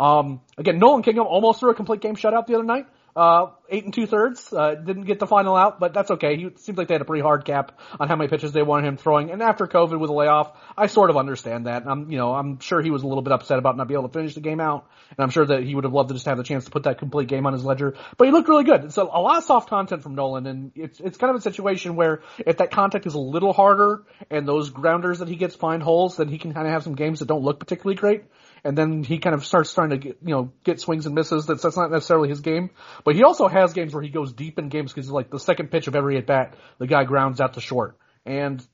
Um, 0.00 0.40
again, 0.56 0.78
Nolan 0.78 1.02
Kingham 1.02 1.26
almost 1.26 1.60
threw 1.60 1.70
a 1.70 1.74
complete 1.74 2.00
game 2.00 2.16
shutout 2.16 2.46
the 2.46 2.54
other 2.54 2.64
night. 2.64 2.86
Uh, 3.14 3.48
eight 3.68 3.84
and 3.84 3.92
two 3.92 4.06
thirds. 4.06 4.52
Uh, 4.52 4.74
didn't 4.74 5.04
get 5.04 5.18
the 5.18 5.26
final 5.26 5.54
out, 5.54 5.78
but 5.78 5.92
that's 5.92 6.10
okay. 6.12 6.36
He 6.36 6.48
seems 6.56 6.78
like 6.78 6.88
they 6.88 6.94
had 6.94 7.02
a 7.02 7.04
pretty 7.04 7.22
hard 7.22 7.44
cap 7.44 7.78
on 8.00 8.08
how 8.08 8.16
many 8.16 8.28
pitches 8.28 8.52
they 8.52 8.62
wanted 8.62 8.88
him 8.88 8.96
throwing. 8.96 9.30
And 9.30 9.42
after 9.42 9.66
COVID 9.66 9.98
with 9.98 10.08
a 10.08 10.14
layoff, 10.14 10.56
I 10.78 10.86
sort 10.86 11.10
of 11.10 11.18
understand 11.18 11.66
that. 11.66 11.86
I'm, 11.86 12.10
you 12.10 12.16
know, 12.16 12.32
I'm 12.34 12.58
sure 12.60 12.80
he 12.80 12.90
was 12.90 13.02
a 13.02 13.06
little 13.06 13.22
bit 13.22 13.32
upset 13.32 13.58
about 13.58 13.76
not 13.76 13.86
being 13.86 13.98
able 13.98 14.08
to 14.08 14.12
finish 14.14 14.34
the 14.34 14.40
game 14.40 14.60
out. 14.60 14.86
And 15.10 15.18
I'm 15.24 15.28
sure 15.28 15.44
that 15.44 15.62
he 15.62 15.74
would 15.74 15.84
have 15.84 15.92
loved 15.92 16.08
to 16.08 16.14
just 16.14 16.24
have 16.24 16.38
the 16.38 16.42
chance 16.42 16.64
to 16.64 16.70
put 16.70 16.84
that 16.84 16.98
complete 16.98 17.28
game 17.28 17.46
on 17.46 17.52
his 17.52 17.64
ledger. 17.64 17.96
But 18.16 18.28
he 18.28 18.32
looked 18.32 18.48
really 18.48 18.64
good. 18.64 18.94
So 18.94 19.10
a 19.12 19.20
lot 19.20 19.36
of 19.36 19.44
soft 19.44 19.68
content 19.68 20.02
from 20.02 20.14
Nolan. 20.14 20.46
And 20.46 20.72
it's, 20.74 20.98
it's 20.98 21.18
kind 21.18 21.30
of 21.30 21.36
a 21.36 21.42
situation 21.42 21.96
where 21.96 22.22
if 22.38 22.58
that 22.58 22.70
contact 22.70 23.06
is 23.06 23.12
a 23.12 23.20
little 23.20 23.52
harder 23.52 24.04
and 24.30 24.48
those 24.48 24.70
grounders 24.70 25.18
that 25.18 25.28
he 25.28 25.36
gets 25.36 25.54
find 25.54 25.82
holes, 25.82 26.16
then 26.16 26.28
he 26.28 26.38
can 26.38 26.54
kind 26.54 26.66
of 26.66 26.72
have 26.72 26.82
some 26.82 26.94
games 26.94 27.18
that 27.18 27.28
don't 27.28 27.42
look 27.42 27.60
particularly 27.60 27.96
great 27.96 28.24
and 28.64 28.78
then 28.78 29.02
he 29.02 29.18
kind 29.18 29.34
of 29.34 29.44
starts 29.44 29.74
trying 29.74 29.90
to 29.90 29.96
get, 29.96 30.18
you 30.22 30.30
know, 30.30 30.52
get 30.62 30.80
swings 30.80 31.06
and 31.06 31.14
misses. 31.14 31.46
That's, 31.46 31.62
that's 31.62 31.76
not 31.76 31.90
necessarily 31.90 32.28
his 32.28 32.40
game. 32.40 32.70
But 33.04 33.16
he 33.16 33.24
also 33.24 33.48
has 33.48 33.72
games 33.72 33.92
where 33.92 34.02
he 34.02 34.08
goes 34.08 34.32
deep 34.32 34.58
in 34.58 34.68
games 34.68 34.92
because 34.92 35.10
like 35.10 35.30
the 35.30 35.40
second 35.40 35.70
pitch 35.70 35.88
of 35.88 35.96
every 35.96 36.16
at 36.16 36.26
bat, 36.26 36.54
the 36.78 36.86
guy 36.86 37.04
grounds 37.04 37.40
out 37.40 37.54
to 37.54 37.60
short. 37.60 37.96
And 38.24 38.64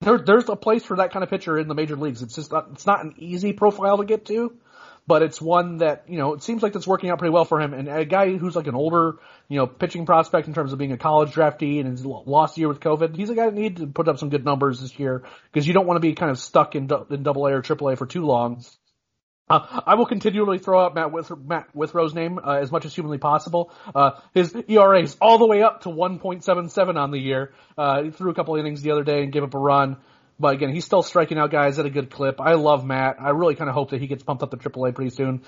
there, 0.00 0.18
there's 0.18 0.48
a 0.48 0.56
place 0.56 0.82
for 0.82 0.96
that 0.96 1.12
kind 1.12 1.22
of 1.22 1.28
pitcher 1.28 1.58
in 1.58 1.68
the 1.68 1.74
major 1.74 1.96
leagues. 1.96 2.22
It's 2.22 2.34
just 2.34 2.52
not, 2.52 2.68
it's 2.72 2.86
not 2.86 3.04
an 3.04 3.14
easy 3.18 3.52
profile 3.52 3.98
to 3.98 4.04
get 4.04 4.24
to, 4.26 4.56
but 5.06 5.22
it's 5.22 5.42
one 5.42 5.78
that, 5.78 6.04
you 6.08 6.16
know, 6.16 6.32
it 6.32 6.42
seems 6.42 6.62
like 6.62 6.74
it's 6.74 6.86
working 6.86 7.10
out 7.10 7.18
pretty 7.18 7.32
well 7.32 7.44
for 7.44 7.60
him. 7.60 7.74
And 7.74 7.88
a 7.88 8.06
guy 8.06 8.34
who's 8.38 8.56
like 8.56 8.66
an 8.66 8.74
older, 8.74 9.16
you 9.48 9.58
know, 9.58 9.66
pitching 9.66 10.06
prospect 10.06 10.48
in 10.48 10.54
terms 10.54 10.72
of 10.72 10.78
being 10.78 10.92
a 10.92 10.96
college 10.96 11.32
draftee 11.32 11.80
and 11.80 11.90
his 11.90 12.06
lost 12.06 12.56
year 12.56 12.68
with 12.68 12.80
COVID, 12.80 13.14
he's 13.14 13.28
a 13.28 13.34
guy 13.34 13.44
that 13.44 13.54
needs 13.54 13.78
to 13.78 13.86
put 13.86 14.08
up 14.08 14.18
some 14.18 14.30
good 14.30 14.46
numbers 14.46 14.80
this 14.80 14.98
year 14.98 15.22
because 15.52 15.66
you 15.66 15.74
don't 15.74 15.86
want 15.86 15.96
to 15.96 16.00
be 16.00 16.14
kind 16.14 16.30
of 16.30 16.38
stuck 16.38 16.74
in, 16.74 16.88
in 17.10 17.22
double 17.22 17.46
A 17.46 17.52
or 17.52 17.60
triple 17.60 17.90
A 17.90 17.96
for 17.96 18.06
too 18.06 18.24
long. 18.24 18.64
Uh, 19.48 19.80
I 19.86 19.96
will 19.96 20.06
continually 20.06 20.58
throw 20.58 20.84
out 20.84 20.94
Matt, 20.94 21.12
With- 21.12 21.36
Matt 21.36 21.74
Withrow's 21.74 22.14
name 22.14 22.38
uh, 22.38 22.58
as 22.60 22.70
much 22.70 22.84
as 22.84 22.94
humanly 22.94 23.18
possible. 23.18 23.72
Uh, 23.94 24.12
his 24.34 24.54
ERA 24.68 25.02
is 25.02 25.16
all 25.20 25.38
the 25.38 25.46
way 25.46 25.62
up 25.62 25.82
to 25.82 25.88
1.77 25.88 26.96
on 26.96 27.10
the 27.10 27.18
year. 27.18 27.52
Uh, 27.76 28.04
he 28.04 28.10
threw 28.10 28.30
a 28.30 28.34
couple 28.34 28.56
innings 28.56 28.82
the 28.82 28.92
other 28.92 29.04
day 29.04 29.22
and 29.22 29.32
gave 29.32 29.42
up 29.42 29.54
a 29.54 29.58
run. 29.58 29.96
But 30.38 30.54
again, 30.54 30.70
he's 30.74 30.84
still 30.84 31.02
striking 31.02 31.38
out 31.38 31.50
guys 31.50 31.78
at 31.78 31.86
a 31.86 31.90
good 31.90 32.10
clip. 32.10 32.40
I 32.40 32.54
love 32.54 32.84
Matt. 32.84 33.16
I 33.20 33.30
really 33.30 33.54
kind 33.54 33.68
of 33.68 33.74
hope 33.74 33.90
that 33.90 34.00
he 34.00 34.06
gets 34.06 34.22
pumped 34.22 34.42
up 34.42 34.50
to 34.50 34.56
AAA 34.56 34.94
pretty 34.94 35.10
soon. 35.10 35.42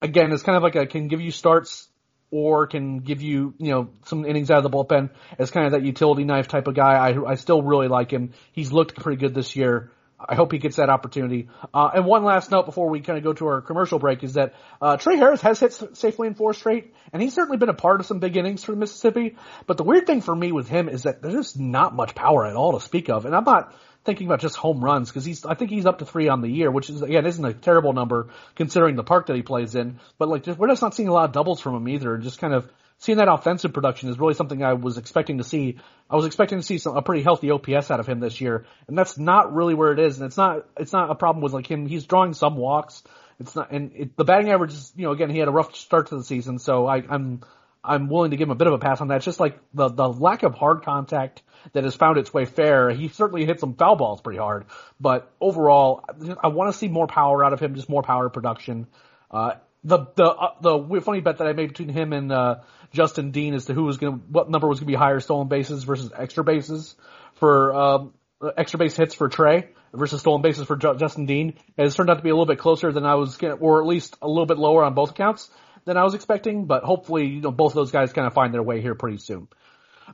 Again, 0.00 0.32
it's 0.32 0.42
kind 0.42 0.56
of 0.56 0.62
like 0.62 0.76
a 0.76 0.86
can 0.86 1.08
give 1.08 1.20
you 1.20 1.30
starts 1.30 1.88
or 2.30 2.66
can 2.66 2.98
give 2.98 3.22
you, 3.22 3.54
you 3.58 3.70
know, 3.70 3.90
some 4.06 4.24
innings 4.24 4.50
out 4.50 4.64
of 4.64 4.64
the 4.64 4.70
bullpen 4.70 5.10
as 5.38 5.50
kind 5.50 5.66
of 5.66 5.72
that 5.72 5.82
utility 5.82 6.24
knife 6.24 6.48
type 6.48 6.66
of 6.66 6.74
guy. 6.74 6.94
I, 6.94 7.32
I 7.32 7.34
still 7.34 7.62
really 7.62 7.88
like 7.88 8.10
him. 8.10 8.32
He's 8.52 8.72
looked 8.72 8.96
pretty 8.96 9.20
good 9.20 9.34
this 9.34 9.56
year. 9.56 9.90
I 10.28 10.34
hope 10.34 10.52
he 10.52 10.58
gets 10.58 10.76
that 10.76 10.88
opportunity. 10.90 11.48
Uh, 11.72 11.90
and 11.94 12.04
one 12.06 12.24
last 12.24 12.50
note 12.50 12.66
before 12.66 12.88
we 12.88 13.00
kind 13.00 13.18
of 13.18 13.24
go 13.24 13.32
to 13.34 13.46
our 13.46 13.60
commercial 13.60 13.98
break 13.98 14.22
is 14.22 14.34
that 14.34 14.54
uh, 14.80 14.96
Trey 14.96 15.16
Harris 15.16 15.40
has 15.42 15.60
hit 15.60 15.72
safely 15.96 16.28
in 16.28 16.34
four 16.34 16.54
straight, 16.54 16.94
and 17.12 17.22
he's 17.22 17.34
certainly 17.34 17.56
been 17.56 17.68
a 17.68 17.74
part 17.74 18.00
of 18.00 18.06
some 18.06 18.18
big 18.18 18.36
innings 18.36 18.64
for 18.64 18.74
Mississippi. 18.74 19.36
But 19.66 19.76
the 19.76 19.84
weird 19.84 20.06
thing 20.06 20.20
for 20.20 20.34
me 20.34 20.52
with 20.52 20.68
him 20.68 20.88
is 20.88 21.04
that 21.04 21.22
there's 21.22 21.34
just 21.34 21.58
not 21.58 21.94
much 21.94 22.14
power 22.14 22.46
at 22.46 22.56
all 22.56 22.78
to 22.78 22.84
speak 22.84 23.08
of, 23.08 23.26
and 23.26 23.34
I'm 23.34 23.44
not 23.44 23.74
thinking 24.04 24.26
about 24.26 24.40
just 24.40 24.56
home 24.56 24.84
runs 24.84 25.08
because 25.08 25.24
he's 25.24 25.44
I 25.46 25.54
think 25.54 25.70
he's 25.70 25.86
up 25.86 25.98
to 25.98 26.06
three 26.06 26.28
on 26.28 26.40
the 26.42 26.48
year, 26.48 26.70
which 26.70 26.90
is 26.90 27.02
again 27.02 27.26
isn't 27.26 27.44
a 27.44 27.54
terrible 27.54 27.92
number 27.92 28.28
considering 28.54 28.96
the 28.96 29.04
park 29.04 29.26
that 29.26 29.36
he 29.36 29.42
plays 29.42 29.74
in. 29.74 29.98
But 30.18 30.28
like 30.28 30.44
just, 30.44 30.58
we're 30.58 30.68
just 30.68 30.82
not 30.82 30.94
seeing 30.94 31.08
a 31.08 31.12
lot 31.12 31.24
of 31.24 31.32
doubles 31.32 31.60
from 31.60 31.74
him 31.74 31.88
either, 31.88 32.14
and 32.14 32.22
just 32.22 32.38
kind 32.38 32.54
of 32.54 32.70
seeing 32.98 33.18
that 33.18 33.28
offensive 33.28 33.72
production 33.72 34.08
is 34.08 34.18
really 34.18 34.34
something 34.34 34.62
I 34.62 34.74
was 34.74 34.98
expecting 34.98 35.38
to 35.38 35.44
see. 35.44 35.78
I 36.08 36.16
was 36.16 36.26
expecting 36.26 36.58
to 36.58 36.64
see 36.64 36.78
some, 36.78 36.96
a 36.96 37.02
pretty 37.02 37.22
healthy 37.22 37.50
OPS 37.50 37.90
out 37.90 38.00
of 38.00 38.06
him 38.06 38.20
this 38.20 38.40
year, 38.40 38.66
and 38.88 38.96
that's 38.96 39.18
not 39.18 39.54
really 39.54 39.74
where 39.74 39.92
it 39.92 39.98
is. 39.98 40.18
And 40.18 40.26
it's 40.26 40.36
not 40.36 40.66
it's 40.76 40.92
not 40.92 41.10
a 41.10 41.14
problem 41.14 41.42
with 41.42 41.52
like 41.52 41.70
him. 41.70 41.86
He's 41.86 42.06
drawing 42.06 42.34
some 42.34 42.56
walks. 42.56 43.02
It's 43.40 43.56
not, 43.56 43.72
and 43.72 43.92
it, 43.94 44.16
the 44.16 44.24
batting 44.24 44.50
average 44.50 44.72
is, 44.72 44.92
you 44.96 45.04
know, 45.04 45.12
again, 45.12 45.30
he 45.30 45.38
had 45.38 45.48
a 45.48 45.52
rough 45.52 45.74
start 45.74 46.08
to 46.08 46.16
the 46.16 46.24
season, 46.24 46.58
so 46.58 46.86
I, 46.86 47.02
I'm 47.08 47.42
I'm 47.82 48.08
willing 48.08 48.30
to 48.30 48.36
give 48.36 48.48
him 48.48 48.52
a 48.52 48.56
bit 48.56 48.66
of 48.66 48.72
a 48.72 48.78
pass 48.78 49.00
on 49.00 49.08
that. 49.08 49.16
It's 49.16 49.24
just 49.24 49.40
like 49.40 49.58
the 49.74 49.88
the 49.88 50.08
lack 50.08 50.42
of 50.42 50.54
hard 50.54 50.82
contact 50.82 51.42
that 51.72 51.84
has 51.84 51.94
found 51.94 52.18
its 52.18 52.32
way 52.32 52.44
fair. 52.44 52.90
He 52.90 53.08
certainly 53.08 53.44
hit 53.44 53.60
some 53.60 53.74
foul 53.74 53.96
balls 53.96 54.20
pretty 54.20 54.38
hard, 54.38 54.66
but 55.00 55.32
overall, 55.40 56.04
I 56.42 56.48
want 56.48 56.72
to 56.72 56.78
see 56.78 56.88
more 56.88 57.06
power 57.06 57.44
out 57.44 57.52
of 57.52 57.60
him, 57.60 57.74
just 57.74 57.88
more 57.88 58.02
power 58.02 58.28
production. 58.28 58.86
Uh, 59.30 59.54
the 59.84 60.06
the 60.16 60.24
uh, 60.24 60.54
the 60.60 61.00
funny 61.00 61.20
bet 61.20 61.38
that 61.38 61.46
I 61.46 61.52
made 61.52 61.68
between 61.68 61.90
him 61.90 62.12
and 62.12 62.32
uh, 62.32 62.56
Justin 62.92 63.30
Dean 63.30 63.54
as 63.54 63.66
to 63.66 63.74
who 63.74 63.84
was 63.84 63.98
going 63.98 64.14
to 64.14 64.18
what 64.30 64.50
number 64.50 64.66
was 64.66 64.80
going 64.80 64.86
to 64.86 64.92
be 64.92 64.98
higher 64.98 65.20
stolen 65.20 65.48
bases 65.48 65.84
versus 65.84 66.10
extra 66.16 66.42
bases 66.42 66.94
for 67.34 67.74
um, 67.74 68.14
extra 68.56 68.78
base 68.78 68.96
hits 68.96 69.14
for 69.14 69.28
Trey 69.28 69.68
versus 69.92 70.20
stolen 70.20 70.42
bases 70.42 70.66
for 70.66 70.76
Justin 70.76 71.26
Dean 71.26 71.54
has 71.78 71.94
turned 71.94 72.10
out 72.10 72.16
to 72.16 72.22
be 72.22 72.30
a 72.30 72.32
little 72.32 72.46
bit 72.46 72.58
closer 72.58 72.92
than 72.92 73.04
I 73.04 73.14
was, 73.14 73.38
or 73.60 73.80
at 73.80 73.86
least 73.86 74.16
a 74.22 74.28
little 74.28 74.46
bit 74.46 74.58
lower 74.58 74.84
on 74.84 74.94
both 74.94 75.10
accounts 75.10 75.50
than 75.84 75.96
I 75.96 76.02
was 76.02 76.14
expecting, 76.14 76.66
but 76.66 76.82
hopefully, 76.82 77.26
you 77.26 77.40
know, 77.40 77.50
both 77.50 77.72
of 77.72 77.76
those 77.76 77.92
guys 77.92 78.12
kind 78.12 78.26
of 78.26 78.32
find 78.32 78.52
their 78.52 78.62
way 78.62 78.80
here 78.80 78.94
pretty 78.94 79.18
soon. 79.18 79.48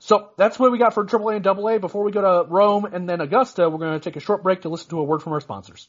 So 0.00 0.30
that's 0.36 0.58
what 0.58 0.70
we 0.70 0.78
got 0.78 0.94
for 0.94 1.04
AAA 1.04 1.36
and 1.36 1.46
AA. 1.46 1.78
Before 1.78 2.04
we 2.04 2.12
go 2.12 2.20
to 2.20 2.48
Rome 2.48 2.84
and 2.84 3.08
then 3.08 3.20
Augusta, 3.20 3.68
we're 3.68 3.78
going 3.78 3.98
to 3.98 4.00
take 4.00 4.16
a 4.16 4.20
short 4.20 4.42
break 4.42 4.62
to 4.62 4.68
listen 4.68 4.90
to 4.90 5.00
a 5.00 5.04
word 5.04 5.22
from 5.22 5.32
our 5.32 5.40
sponsors. 5.40 5.88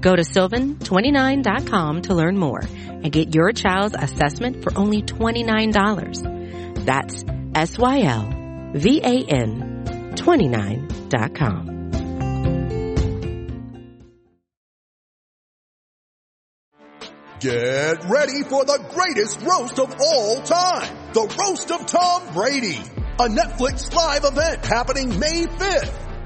Go 0.00 0.14
to 0.16 0.22
sylvan29.com 0.22 2.02
to 2.02 2.14
learn 2.14 2.38
more 2.38 2.60
and 2.86 3.10
get 3.12 3.34
your 3.34 3.52
child's 3.52 3.94
assessment 3.98 4.62
for 4.62 4.76
only 4.78 5.02
$29. 5.02 6.84
That's 6.84 7.24
S-Y-L-V-A-N 7.54 8.72
29.com. 10.16 11.76
Get 17.38 18.04
ready 18.08 18.42
for 18.44 18.64
the 18.64 18.82
greatest 18.94 19.42
roast 19.42 19.78
of 19.78 19.94
all 20.00 20.40
time. 20.40 21.12
The 21.12 21.36
Roast 21.38 21.70
of 21.70 21.84
Tom 21.86 22.32
Brady. 22.32 22.80
A 23.18 23.28
Netflix 23.28 23.92
live 23.94 24.24
event 24.24 24.64
happening 24.64 25.18
May 25.18 25.44
5th. 25.44 26.05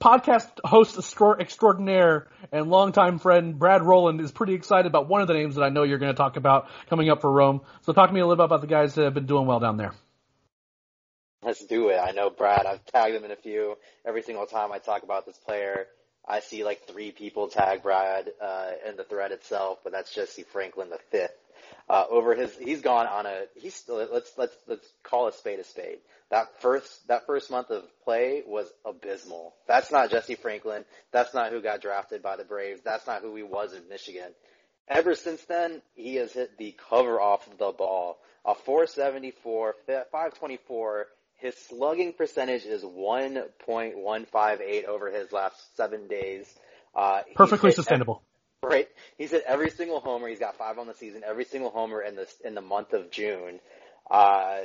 podcast 0.00 0.48
host 0.64 0.98
extraordinaire 0.98 2.28
and 2.52 2.68
longtime 2.68 3.18
friend 3.18 3.58
Brad 3.58 3.82
Rowland 3.82 4.20
is 4.20 4.30
pretty 4.30 4.54
excited 4.54 4.86
about 4.86 5.08
one 5.08 5.22
of 5.22 5.28
the 5.28 5.34
names 5.34 5.56
that 5.56 5.62
I 5.62 5.68
know 5.68 5.82
you're 5.82 5.98
going 5.98 6.12
to 6.12 6.16
talk 6.16 6.36
about 6.36 6.68
coming 6.88 7.08
up 7.10 7.20
for 7.20 7.30
Rome. 7.30 7.62
So 7.82 7.92
talk 7.92 8.08
to 8.08 8.14
me 8.14 8.20
a 8.20 8.26
little 8.26 8.36
bit 8.36 8.44
about 8.44 8.60
the 8.60 8.66
guys 8.66 8.94
that 8.94 9.04
have 9.04 9.14
been 9.14 9.26
doing 9.26 9.46
well 9.46 9.60
down 9.60 9.76
there. 9.76 9.92
Let's 11.42 11.64
do 11.64 11.88
it. 11.90 11.98
I 11.98 12.10
know 12.10 12.30
Brad. 12.30 12.66
I've 12.66 12.84
tagged 12.86 13.14
him 13.14 13.24
in 13.24 13.30
a 13.30 13.36
few. 13.36 13.76
Every 14.04 14.22
single 14.22 14.46
time 14.46 14.72
I 14.72 14.78
talk 14.78 15.02
about 15.02 15.26
this 15.26 15.38
player, 15.38 15.86
I 16.26 16.40
see 16.40 16.64
like 16.64 16.86
three 16.86 17.12
people 17.12 17.48
tag 17.48 17.82
Brad 17.82 18.30
uh, 18.42 18.70
in 18.88 18.96
the 18.96 19.04
thread 19.04 19.32
itself, 19.32 19.78
but 19.84 19.92
that's 19.92 20.12
Jesse 20.12 20.42
Franklin 20.42 20.90
the 20.90 20.98
fifth. 21.10 21.30
Uh, 21.88 22.04
over 22.10 22.34
his, 22.34 22.56
he's 22.56 22.80
gone 22.80 23.06
on 23.06 23.26
a. 23.26 23.44
He's 23.54 23.74
still. 23.74 24.04
let's 24.12 24.32
let's 24.36 24.54
let's 24.66 24.86
call 25.04 25.28
a 25.28 25.32
spade 25.32 25.60
a 25.60 25.64
spade 25.64 25.98
that 26.30 26.60
first 26.60 27.06
that 27.08 27.26
first 27.26 27.50
month 27.50 27.70
of 27.70 27.84
play 28.04 28.42
was 28.46 28.70
abysmal. 28.84 29.54
That's 29.68 29.92
not 29.92 30.10
Jesse 30.10 30.34
Franklin. 30.34 30.84
That's 31.12 31.32
not 31.34 31.52
who 31.52 31.62
got 31.62 31.80
drafted 31.80 32.22
by 32.22 32.36
the 32.36 32.44
Braves. 32.44 32.80
That's 32.84 33.06
not 33.06 33.22
who 33.22 33.34
he 33.36 33.42
was 33.42 33.72
in 33.72 33.88
Michigan. 33.88 34.32
Ever 34.88 35.14
since 35.14 35.42
then, 35.44 35.82
he 35.94 36.16
has 36.16 36.32
hit 36.32 36.58
the 36.58 36.74
cover 36.88 37.20
off 37.20 37.48
the 37.58 37.70
ball. 37.72 38.18
A 38.44 38.54
474, 38.54 39.74
524. 39.86 41.06
His 41.38 41.54
slugging 41.68 42.12
percentage 42.12 42.64
is 42.64 42.82
1.158 42.82 44.84
over 44.84 45.10
his 45.10 45.32
last 45.32 45.56
seven 45.76 46.06
days. 46.06 46.46
Uh, 46.94 47.22
Perfectly 47.34 47.72
sustainable. 47.72 48.22
Every, 48.62 48.76
right. 48.76 48.88
He's 49.18 49.32
hit 49.32 49.42
every 49.46 49.70
single 49.70 50.00
homer. 50.00 50.28
He's 50.28 50.38
got 50.38 50.56
five 50.56 50.78
on 50.78 50.86
the 50.86 50.94
season. 50.94 51.22
Every 51.26 51.44
single 51.44 51.68
homer 51.70 52.00
in 52.00 52.16
the 52.16 52.26
in 52.44 52.54
the 52.54 52.62
month 52.62 52.94
of 52.94 53.10
June. 53.10 53.60
Uh, 54.08 54.60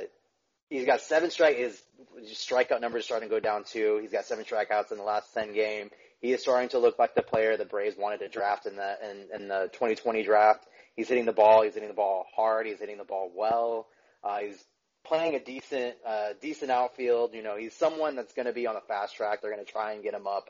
He's 0.72 0.86
got 0.86 1.02
seven 1.02 1.30
strike. 1.30 1.58
His 1.58 1.82
strikeout 2.24 2.80
numbers 2.80 3.04
starting 3.04 3.28
to 3.28 3.34
go 3.34 3.40
down 3.40 3.64
too. 3.64 3.98
He's 4.00 4.10
got 4.10 4.24
seven 4.24 4.44
strikeouts 4.46 4.90
in 4.90 4.96
the 4.96 5.04
last 5.04 5.34
ten 5.34 5.52
game. 5.52 5.90
He 6.22 6.32
is 6.32 6.40
starting 6.40 6.70
to 6.70 6.78
look 6.78 6.98
like 6.98 7.14
the 7.14 7.22
player 7.22 7.58
the 7.58 7.66
Braves 7.66 7.96
wanted 7.98 8.20
to 8.20 8.28
draft 8.28 8.64
in 8.64 8.76
the 8.76 8.96
in, 9.10 9.42
in 9.42 9.48
the 9.48 9.68
2020 9.74 10.22
draft. 10.22 10.66
He's 10.96 11.08
hitting 11.08 11.26
the 11.26 11.32
ball. 11.32 11.62
He's 11.62 11.74
hitting 11.74 11.90
the 11.90 11.94
ball 11.94 12.24
hard. 12.34 12.66
He's 12.66 12.78
hitting 12.78 12.96
the 12.96 13.04
ball 13.04 13.30
well. 13.36 13.86
Uh, 14.24 14.38
he's 14.38 14.64
playing 15.04 15.34
a 15.34 15.40
decent 15.40 15.94
uh, 16.06 16.28
decent 16.40 16.70
outfield. 16.70 17.34
You 17.34 17.42
know, 17.42 17.58
he's 17.58 17.74
someone 17.74 18.16
that's 18.16 18.32
going 18.32 18.46
to 18.46 18.54
be 18.54 18.66
on 18.66 18.74
the 18.74 18.80
fast 18.80 19.14
track. 19.14 19.42
They're 19.42 19.52
going 19.52 19.64
to 19.64 19.70
try 19.70 19.92
and 19.92 20.02
get 20.02 20.14
him 20.14 20.26
up 20.26 20.48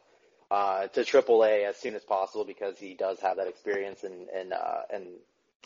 uh, 0.53 0.87
to 0.87 1.01
AAA 1.01 1.69
as 1.69 1.77
soon 1.79 1.97
as 1.97 2.05
possible 2.05 2.45
because 2.45 2.79
he 2.79 2.95
does 2.95 3.19
have 3.19 3.39
that 3.39 3.49
experience 3.49 4.05
in 4.05 4.29
in 4.41 4.53
uh, 4.53 4.83
in, 4.95 5.09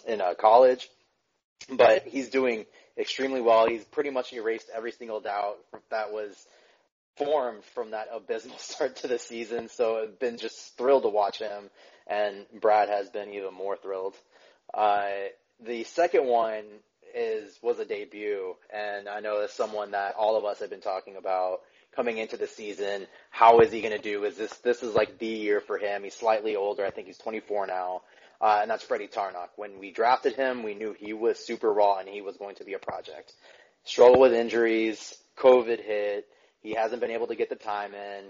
in 0.07 0.21
uh, 0.23 0.33
college. 0.33 0.89
But 1.71 2.07
he's 2.07 2.29
doing 2.29 2.67
extremely 2.99 3.41
well. 3.41 3.67
He's 3.67 3.85
pretty 3.85 4.11
much 4.11 4.33
erased 4.33 4.71
every 4.75 4.93
single 4.93 5.21
doubt 5.21 5.57
that 5.91 6.13
was 6.13 6.47
formed 7.17 7.65
from 7.75 7.91
that 7.91 8.09
abysmal 8.13 8.59
start 8.59 8.97
to 8.97 9.09
the 9.09 9.19
season. 9.19 9.69
So 9.69 10.03
I've 10.03 10.19
been 10.19 10.39
just 10.39 10.77
thrilled 10.77 11.03
to 11.03 11.09
watch 11.09 11.39
him, 11.39 11.71
and 12.07 12.47
Brad 12.61 12.89
has 12.89 13.11
been 13.11 13.33
even 13.33 13.55
more 13.55 13.77
thrilled. 13.77 14.15
Uh, 14.73 15.09
the 15.65 15.85
second 15.85 16.27
one 16.27 16.65
is 17.15 17.59
was 17.63 17.79
a 17.79 17.85
debut, 17.85 18.55
and 18.73 19.09
I 19.09 19.21
know 19.21 19.41
it's 19.41 19.55
someone 19.55 19.93
that 19.93 20.15
all 20.17 20.37
of 20.37 20.45
us 20.45 20.61
have 20.61 20.71
been 20.71 20.81
talking 20.81 21.17
about 21.17 21.61
coming 21.95 22.19
into 22.19 22.37
the 22.37 22.47
season. 22.47 23.07
How 23.31 23.61
is 23.61 23.73
he 23.73 23.81
going 23.81 23.97
to 23.97 24.03
do? 24.03 24.25
Is 24.25 24.37
this 24.37 24.53
this 24.59 24.83
is 24.83 24.95
like 24.95 25.19
the 25.19 25.27
year 25.27 25.61
for 25.61 25.79
him? 25.79 26.05
He's 26.05 26.15
slightly 26.15 26.57
older. 26.57 26.85
I 26.85 26.91
think 26.91 27.07
he's 27.07 27.19
24 27.19 27.67
now 27.67 28.03
uh, 28.41 28.59
and 28.63 28.71
that's 28.71 28.85
Freddy 28.85 29.09
Tarnok. 29.09 29.51
When 29.57 29.79
we 29.79 29.91
drafted 29.91 30.35
him, 30.35 30.63
we 30.63 30.75
knew 30.75 30.95
he 30.99 31.13
was 31.13 31.39
super 31.39 31.73
raw 31.73 31.99
and 31.99 32.09
he 32.09 32.21
was 32.21 32.37
going 32.37 32.57
to 32.57 32.65
be 32.65 32.75
a 32.75 32.79
project. 32.79 33.33
Struggle 33.85 34.21
with 34.21 34.33
injuries, 34.33 35.17
COVID 35.39 35.83
hit, 35.83 36.27
he 36.61 36.75
hasn't 36.75 37.01
been 37.01 37.11
able 37.11 37.29
to 37.29 37.37
get 37.37 37.49
the 37.49 37.57
time 37.57 37.95
in. 37.95 38.25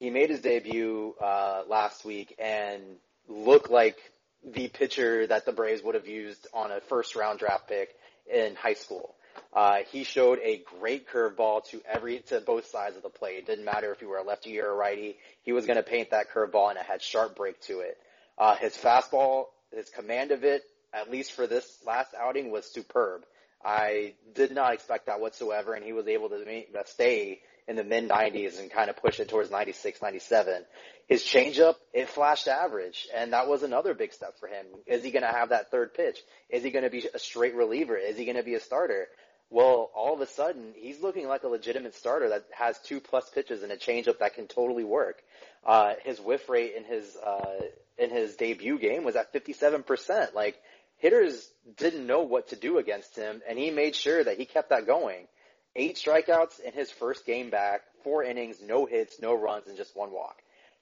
He 0.00 0.10
made 0.10 0.30
his 0.30 0.40
debut 0.40 1.14
uh, 1.20 1.62
last 1.68 2.04
week 2.04 2.34
and 2.38 2.82
looked 3.28 3.70
like 3.70 3.96
the 4.44 4.68
pitcher 4.68 5.26
that 5.26 5.44
the 5.46 5.52
Braves 5.52 5.82
would 5.82 5.94
have 5.94 6.08
used 6.08 6.46
on 6.52 6.70
a 6.70 6.80
first 6.80 7.16
round 7.16 7.38
draft 7.38 7.68
pick 7.68 7.94
in 8.32 8.54
high 8.54 8.74
school. 8.74 9.14
Uh, 9.52 9.78
he 9.90 10.04
showed 10.04 10.38
a 10.42 10.62
great 10.80 11.08
curveball 11.08 11.64
to 11.70 11.80
every 11.88 12.20
to 12.20 12.40
both 12.40 12.66
sides 12.66 12.96
of 12.96 13.02
the 13.02 13.08
plate. 13.08 13.38
It 13.38 13.46
didn't 13.46 13.64
matter 13.64 13.92
if 13.92 14.02
you 14.02 14.08
were 14.08 14.18
a 14.18 14.24
lefty 14.24 14.60
or 14.60 14.70
a 14.70 14.74
righty. 14.74 15.16
He 15.42 15.52
was 15.52 15.66
going 15.66 15.76
to 15.76 15.82
paint 15.82 16.10
that 16.10 16.30
curveball, 16.32 16.70
and 16.70 16.78
it 16.78 16.84
had 16.84 17.02
sharp 17.02 17.36
break 17.36 17.60
to 17.62 17.80
it. 17.80 17.96
Uh, 18.38 18.54
his 18.56 18.76
fastball, 18.76 19.46
his 19.74 19.90
command 19.90 20.30
of 20.30 20.44
it, 20.44 20.62
at 20.94 21.10
least 21.10 21.32
for 21.32 21.46
this 21.46 21.78
last 21.86 22.14
outing, 22.18 22.50
was 22.50 22.64
superb. 22.64 23.24
I 23.64 24.14
did 24.34 24.52
not 24.52 24.72
expect 24.72 25.06
that 25.06 25.20
whatsoever, 25.20 25.74
and 25.74 25.84
he 25.84 25.92
was 25.92 26.06
able 26.06 26.28
to 26.28 26.36
uh, 26.36 26.82
stay 26.86 27.40
in 27.66 27.76
the 27.76 27.84
mid 27.84 28.08
90s 28.08 28.58
and 28.60 28.70
kind 28.70 28.88
of 28.88 28.96
push 28.96 29.18
it 29.20 29.28
towards 29.28 29.50
96, 29.50 30.00
97. 30.00 30.64
His 31.08 31.22
changeup, 31.22 31.74
it 31.92 32.08
flashed 32.08 32.48
average, 32.48 33.08
and 33.14 33.32
that 33.32 33.48
was 33.48 33.62
another 33.62 33.94
big 33.94 34.12
step 34.12 34.38
for 34.38 34.46
him. 34.46 34.66
Is 34.86 35.02
he 35.02 35.10
going 35.10 35.22
to 35.22 35.28
have 35.28 35.48
that 35.48 35.70
third 35.70 35.94
pitch? 35.94 36.18
Is 36.48 36.62
he 36.62 36.70
going 36.70 36.84
to 36.84 36.90
be 36.90 37.06
a 37.12 37.18
straight 37.18 37.54
reliever? 37.54 37.96
Is 37.96 38.16
he 38.16 38.24
going 38.24 38.36
to 38.36 38.42
be 38.42 38.54
a 38.54 38.60
starter? 38.60 39.08
Well, 39.50 39.90
all 39.94 40.14
of 40.14 40.20
a 40.20 40.26
sudden, 40.26 40.74
he's 40.76 41.00
looking 41.00 41.26
like 41.26 41.42
a 41.42 41.48
legitimate 41.48 41.94
starter 41.94 42.28
that 42.30 42.44
has 42.52 42.78
two 42.80 43.00
plus 43.00 43.28
pitches 43.30 43.62
and 43.62 43.72
a 43.72 43.76
changeup 43.76 44.18
that 44.18 44.34
can 44.34 44.46
totally 44.46 44.84
work. 44.84 45.22
Uh, 45.64 45.94
his 46.04 46.20
whiff 46.20 46.48
rate 46.48 46.74
in 46.76 46.84
his 46.84 47.16
uh, 47.16 47.62
in 47.98 48.10
his 48.10 48.36
debut 48.36 48.78
game 48.78 49.04
was 49.04 49.16
at 49.16 49.32
57%. 49.32 50.34
Like 50.34 50.56
hitters 50.98 51.50
didn't 51.76 52.06
know 52.06 52.22
what 52.22 52.48
to 52.48 52.56
do 52.56 52.78
against 52.78 53.16
him, 53.16 53.40
and 53.48 53.58
he 53.58 53.70
made 53.70 53.94
sure 53.94 54.22
that 54.22 54.38
he 54.38 54.44
kept 54.44 54.70
that 54.70 54.86
going. 54.86 55.26
Eight 55.76 55.96
strikeouts 55.96 56.60
in 56.60 56.72
his 56.72 56.90
first 56.90 57.26
game 57.26 57.50
back, 57.50 57.82
four 58.02 58.24
innings, 58.24 58.56
no 58.62 58.86
hits, 58.86 59.20
no 59.20 59.34
runs, 59.34 59.68
and 59.68 59.76
just 59.76 59.96
one 59.96 60.12
walk. 60.12 60.36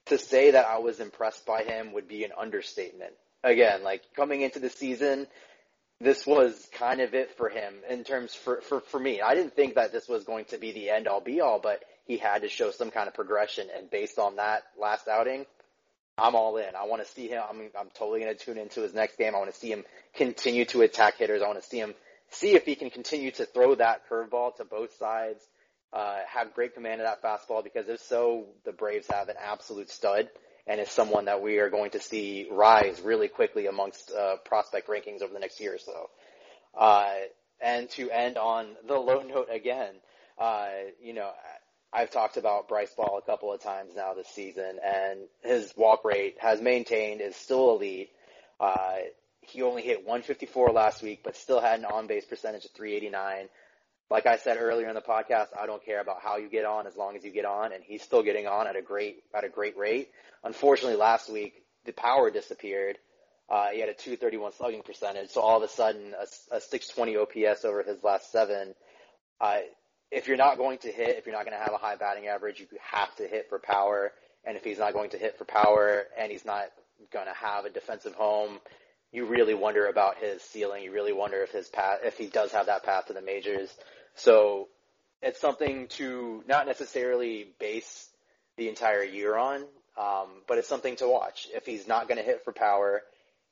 To 0.07 0.17
say 0.17 0.51
that 0.51 0.65
I 0.65 0.79
was 0.79 0.99
impressed 0.99 1.45
by 1.45 1.63
him 1.63 1.93
would 1.93 2.07
be 2.07 2.23
an 2.23 2.31
understatement. 2.37 3.13
Again, 3.43 3.83
like 3.83 4.01
coming 4.15 4.41
into 4.41 4.59
the 4.59 4.69
season, 4.69 5.27
this 5.99 6.25
was 6.25 6.67
kind 6.73 7.01
of 7.01 7.13
it 7.13 7.35
for 7.37 7.49
him 7.49 7.75
in 7.89 8.03
terms 8.03 8.33
for, 8.33 8.61
for, 8.61 8.81
for 8.81 8.99
me. 8.99 9.21
I 9.21 9.35
didn't 9.35 9.55
think 9.55 9.75
that 9.75 9.91
this 9.91 10.07
was 10.07 10.23
going 10.23 10.45
to 10.45 10.57
be 10.57 10.71
the 10.71 10.89
end 10.89 11.07
all 11.07 11.21
be 11.21 11.41
all, 11.41 11.59
but 11.59 11.83
he 12.05 12.17
had 12.17 12.43
to 12.43 12.49
show 12.49 12.71
some 12.71 12.91
kind 12.91 13.07
of 13.07 13.13
progression. 13.13 13.67
And 13.75 13.89
based 13.89 14.17
on 14.17 14.37
that 14.37 14.63
last 14.79 15.07
outing, 15.07 15.45
I'm 16.17 16.35
all 16.35 16.57
in. 16.57 16.75
I 16.75 16.85
want 16.85 17.05
to 17.05 17.11
see 17.11 17.27
him. 17.27 17.43
I'm, 17.47 17.69
I'm 17.79 17.89
totally 17.93 18.21
going 18.21 18.35
to 18.35 18.43
tune 18.43 18.57
into 18.57 18.81
his 18.81 18.93
next 18.93 19.17
game. 19.17 19.35
I 19.35 19.37
want 19.37 19.53
to 19.53 19.59
see 19.59 19.71
him 19.71 19.83
continue 20.15 20.65
to 20.65 20.81
attack 20.81 21.17
hitters. 21.17 21.41
I 21.41 21.47
want 21.47 21.61
to 21.61 21.67
see 21.67 21.79
him 21.79 21.93
see 22.31 22.55
if 22.55 22.65
he 22.65 22.75
can 22.75 22.89
continue 22.89 23.31
to 23.31 23.45
throw 23.45 23.75
that 23.75 24.09
curveball 24.09 24.55
to 24.57 24.65
both 24.65 24.97
sides, 24.97 25.41
uh, 25.93 26.17
have 26.27 26.53
great 26.53 26.73
command 26.73 27.01
of 27.01 27.07
that 27.07 27.23
fastball 27.23 27.63
because 27.63 27.87
if 27.87 28.01
so, 28.01 28.45
the 28.65 28.71
Braves 28.71 29.07
have 29.09 29.29
an 29.29 29.35
absolute 29.41 29.89
stud 29.89 30.27
and 30.65 30.81
is 30.81 30.89
someone 30.89 31.25
that 31.25 31.41
we 31.41 31.59
are 31.59 31.69
going 31.69 31.91
to 31.91 31.99
see 31.99 32.47
rise 32.51 32.99
really 33.01 33.29
quickly 33.29 33.67
amongst 33.67 34.11
uh, 34.11 34.35
prospect 34.43 34.89
rankings 34.89 35.21
over 35.21 35.33
the 35.33 35.39
next 35.39 35.61
year 35.61 35.75
or 35.75 35.77
so. 35.77 36.09
Uh, 36.77 37.13
and 37.61 37.89
to 37.91 38.11
end 38.11 38.37
on 38.37 38.67
the 38.87 38.95
low 38.95 39.21
note 39.21 39.47
again, 39.51 39.95
uh, 40.37 40.67
you 41.01 41.13
know, 41.13 41.31
I've 41.93 42.11
talked 42.11 42.37
about 42.37 42.67
Bryce 42.67 42.93
Ball 42.93 43.17
a 43.17 43.25
couple 43.25 43.53
of 43.53 43.61
times 43.61 43.93
now 43.95 44.13
this 44.13 44.27
season, 44.27 44.79
and 44.83 45.19
his 45.43 45.73
walk 45.77 46.03
rate 46.03 46.35
has 46.39 46.61
maintained, 46.61 47.21
is 47.21 47.35
still 47.35 47.75
elite. 47.75 48.09
Uh, 48.59 48.97
he 49.41 49.61
only 49.61 49.81
hit 49.81 49.99
154 49.99 50.71
last 50.71 51.01
week, 51.01 51.21
but 51.23 51.37
still 51.37 51.61
had 51.61 51.79
an 51.79 51.85
on 51.85 52.07
base 52.07 52.25
percentage 52.25 52.65
of 52.65 52.71
389. 52.71 53.47
Like 54.09 54.25
I 54.25 54.37
said 54.37 54.57
earlier 54.59 54.87
in 54.87 54.95
the 54.95 55.01
podcast, 55.01 55.47
I 55.57 55.65
don't 55.65 55.83
care 55.83 56.01
about 56.01 56.21
how 56.21 56.37
you 56.37 56.49
get 56.49 56.65
on 56.65 56.87
as 56.87 56.95
long 56.95 57.15
as 57.15 57.23
you 57.23 57.31
get 57.31 57.45
on, 57.45 57.71
and 57.71 57.83
he's 57.83 58.01
still 58.01 58.23
getting 58.23 58.47
on 58.47 58.67
at 58.67 58.75
a 58.75 58.81
great 58.81 59.23
at 59.33 59.43
a 59.43 59.49
great 59.49 59.77
rate. 59.77 60.09
Unfortunately, 60.43 60.97
last 60.97 61.29
week 61.31 61.53
the 61.85 61.93
power 61.93 62.29
disappeared. 62.29 62.97
Uh, 63.49 63.69
he 63.69 63.79
had 63.79 63.89
a 63.89 63.93
231 63.93 64.53
slugging 64.53 64.81
percentage, 64.81 65.29
so 65.29 65.41
all 65.41 65.57
of 65.57 65.63
a 65.63 65.69
sudden 65.69 66.13
a, 66.13 66.55
a 66.55 66.59
620 66.61 67.17
OPS 67.17 67.63
over 67.63 67.83
his 67.83 68.03
last 68.03 68.31
seven. 68.31 68.75
Uh, 69.39 69.59
if 70.11 70.27
you're 70.27 70.37
not 70.37 70.57
going 70.57 70.77
to 70.79 70.91
hit, 70.91 71.17
if 71.17 71.25
you're 71.25 71.35
not 71.35 71.45
going 71.45 71.57
to 71.57 71.63
have 71.63 71.73
a 71.73 71.77
high 71.77 71.95
batting 71.95 72.27
average, 72.27 72.59
you 72.59 72.67
have 72.79 73.13
to 73.17 73.27
hit 73.27 73.49
for 73.49 73.59
power. 73.59 74.11
And 74.45 74.55
if 74.55 74.63
he's 74.63 74.79
not 74.79 74.93
going 74.93 75.09
to 75.11 75.17
hit 75.17 75.37
for 75.37 75.45
power 75.45 76.05
and 76.17 76.31
he's 76.31 76.45
not 76.45 76.65
going 77.11 77.27
to 77.27 77.33
have 77.33 77.65
a 77.65 77.69
defensive 77.69 78.15
home, 78.15 78.59
you 79.11 79.25
really 79.25 79.53
wonder 79.53 79.87
about 79.87 80.17
his 80.17 80.41
ceiling. 80.41 80.83
You 80.83 80.91
really 80.91 81.13
wonder 81.13 81.41
if 81.41 81.51
his 81.51 81.67
path, 81.67 81.99
if 82.03 82.17
he 82.17 82.27
does 82.27 82.51
have 82.51 82.67
that 82.67 82.83
path 82.83 83.07
to 83.07 83.13
the 83.13 83.21
majors. 83.21 83.69
So 84.15 84.67
it's 85.21 85.39
something 85.39 85.87
to 85.89 86.43
not 86.47 86.67
necessarily 86.67 87.47
base 87.59 88.09
the 88.57 88.69
entire 88.69 89.03
year 89.03 89.35
on, 89.35 89.65
um, 89.97 90.27
but 90.47 90.57
it's 90.57 90.67
something 90.67 90.95
to 90.97 91.07
watch. 91.07 91.47
If 91.53 91.65
he's 91.65 91.87
not 91.87 92.07
going 92.07 92.17
to 92.17 92.23
hit 92.23 92.43
for 92.43 92.53
power, 92.53 93.01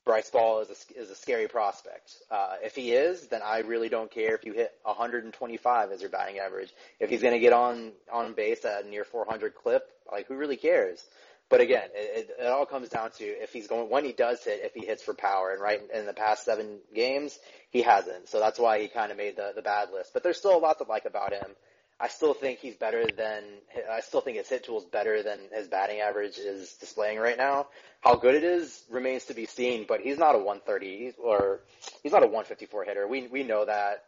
Bryce 0.05 0.29
Ball 0.29 0.61
is 0.61 0.69
a, 0.69 1.01
is 1.01 1.09
a 1.09 1.15
scary 1.15 1.47
prospect. 1.47 2.13
Uh, 2.29 2.55
if 2.63 2.75
he 2.75 2.91
is, 2.91 3.27
then 3.27 3.41
I 3.43 3.59
really 3.59 3.89
don't 3.89 4.11
care 4.11 4.35
if 4.35 4.45
you 4.45 4.53
hit 4.53 4.71
125 4.83 5.91
as 5.91 6.01
your 6.01 6.11
batting 6.11 6.37
average. 6.37 6.69
If 6.99 7.09
he's 7.09 7.21
going 7.21 7.33
to 7.33 7.39
get 7.39 7.53
on 7.53 7.91
on 8.11 8.33
base 8.33 8.63
at 8.65 8.85
a 8.85 8.87
near 8.87 9.03
400 9.03 9.55
clip, 9.55 9.89
like 10.11 10.27
who 10.27 10.35
really 10.35 10.57
cares? 10.57 11.03
But 11.49 11.61
again, 11.61 11.89
it, 11.93 12.29
it, 12.39 12.43
it 12.43 12.47
all 12.47 12.65
comes 12.65 12.89
down 12.89 13.11
to 13.17 13.23
if 13.23 13.51
he's 13.51 13.67
going 13.67 13.89
when 13.89 14.05
he 14.05 14.13
does 14.13 14.43
hit, 14.43 14.61
if 14.63 14.73
he 14.73 14.85
hits 14.85 15.03
for 15.03 15.13
power. 15.13 15.51
And 15.51 15.61
right 15.61 15.81
in 15.93 16.05
the 16.05 16.13
past 16.13 16.45
seven 16.45 16.79
games, 16.93 17.37
he 17.71 17.81
hasn't. 17.81 18.29
So 18.29 18.39
that's 18.39 18.59
why 18.59 18.81
he 18.81 18.87
kind 18.87 19.11
of 19.11 19.17
made 19.17 19.35
the 19.35 19.53
the 19.55 19.61
bad 19.63 19.89
list. 19.91 20.11
But 20.13 20.23
there's 20.23 20.37
still 20.37 20.55
a 20.55 20.59
lot 20.59 20.77
to 20.79 20.85
like 20.85 21.05
about 21.05 21.33
him. 21.33 21.55
I 21.99 22.09
still 22.09 22.33
think 22.33 22.59
he's 22.59 22.75
better 22.75 23.05
than 23.05 23.43
I 23.91 24.01
still 24.01 24.21
think 24.21 24.37
his 24.37 24.49
hit 24.49 24.65
tool 24.65 24.79
is 24.79 24.85
better 24.85 25.23
than 25.23 25.39
his 25.53 25.67
batting 25.67 26.01
average 26.01 26.37
is 26.37 26.73
displaying 26.73 27.19
right 27.19 27.37
now. 27.37 27.67
How 28.01 28.15
good 28.15 28.35
it 28.35 28.43
is 28.43 28.83
remains 28.89 29.25
to 29.25 29.33
be 29.33 29.45
seen, 29.45 29.85
but 29.87 30.01
he's 30.01 30.17
not 30.17 30.35
a 30.35 30.39
130 30.39 31.13
or 31.23 31.61
he's 32.03 32.11
not 32.11 32.23
a 32.23 32.27
154 32.27 32.83
hitter. 32.83 33.07
We 33.07 33.27
we 33.27 33.43
know 33.43 33.65
that. 33.65 34.03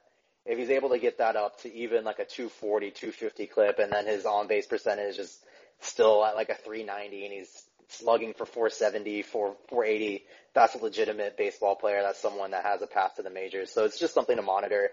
If 0.50 0.58
he's 0.58 0.70
able 0.70 0.92
to 0.92 1.00
get 1.00 1.18
that 1.18 1.36
up 1.36 1.60
to 1.64 1.74
even 1.76 2.06
like 2.06 2.20
a 2.20 2.26
240, 2.26 2.92
250 2.92 3.48
clip, 3.48 3.80
and 3.80 3.92
then 3.92 4.06
his 4.06 4.26
on 4.26 4.48
base 4.48 4.66
percentage 4.66 5.18
is 5.18 5.38
still 5.82 6.24
at 6.24 6.36
like 6.36 6.48
a 6.48 6.56
390, 6.56 7.26
and 7.26 7.34
he's 7.34 7.64
slugging 7.90 8.34
for 8.34 8.46
470, 8.46 9.24
4, 9.24 9.56
480, 9.70 10.24
that's 10.54 10.76
a 10.76 10.78
legitimate 10.78 11.38
baseball 11.38 11.76
player. 11.76 12.02
That's 12.02 12.22
someone 12.22 12.52
that 12.52 12.64
has 12.64 12.82
a 12.82 12.88
path 12.88 13.16
to 13.16 13.24
the 13.24 13.30
majors. 13.30 13.72
So 13.72 13.86
it's 13.86 14.00
just 14.00 14.14
something 14.14 14.36
to 14.36 14.42
monitor. 14.42 14.92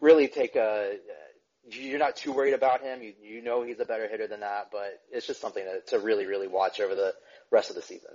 Really 0.00 0.28
take 0.28 0.56
a 0.56 0.96
you're 1.70 1.98
not 1.98 2.16
too 2.16 2.32
worried 2.32 2.54
about 2.54 2.82
him. 2.82 3.02
You 3.02 3.12
you 3.22 3.42
know 3.42 3.62
he's 3.62 3.80
a 3.80 3.84
better 3.84 4.08
hitter 4.08 4.26
than 4.26 4.40
that, 4.40 4.68
but 4.72 5.00
it's 5.10 5.26
just 5.26 5.40
something 5.40 5.64
to, 5.64 5.96
to 5.96 6.02
really 6.02 6.26
really 6.26 6.48
watch 6.48 6.80
over 6.80 6.94
the 6.94 7.14
rest 7.50 7.70
of 7.70 7.76
the 7.76 7.82
season. 7.82 8.10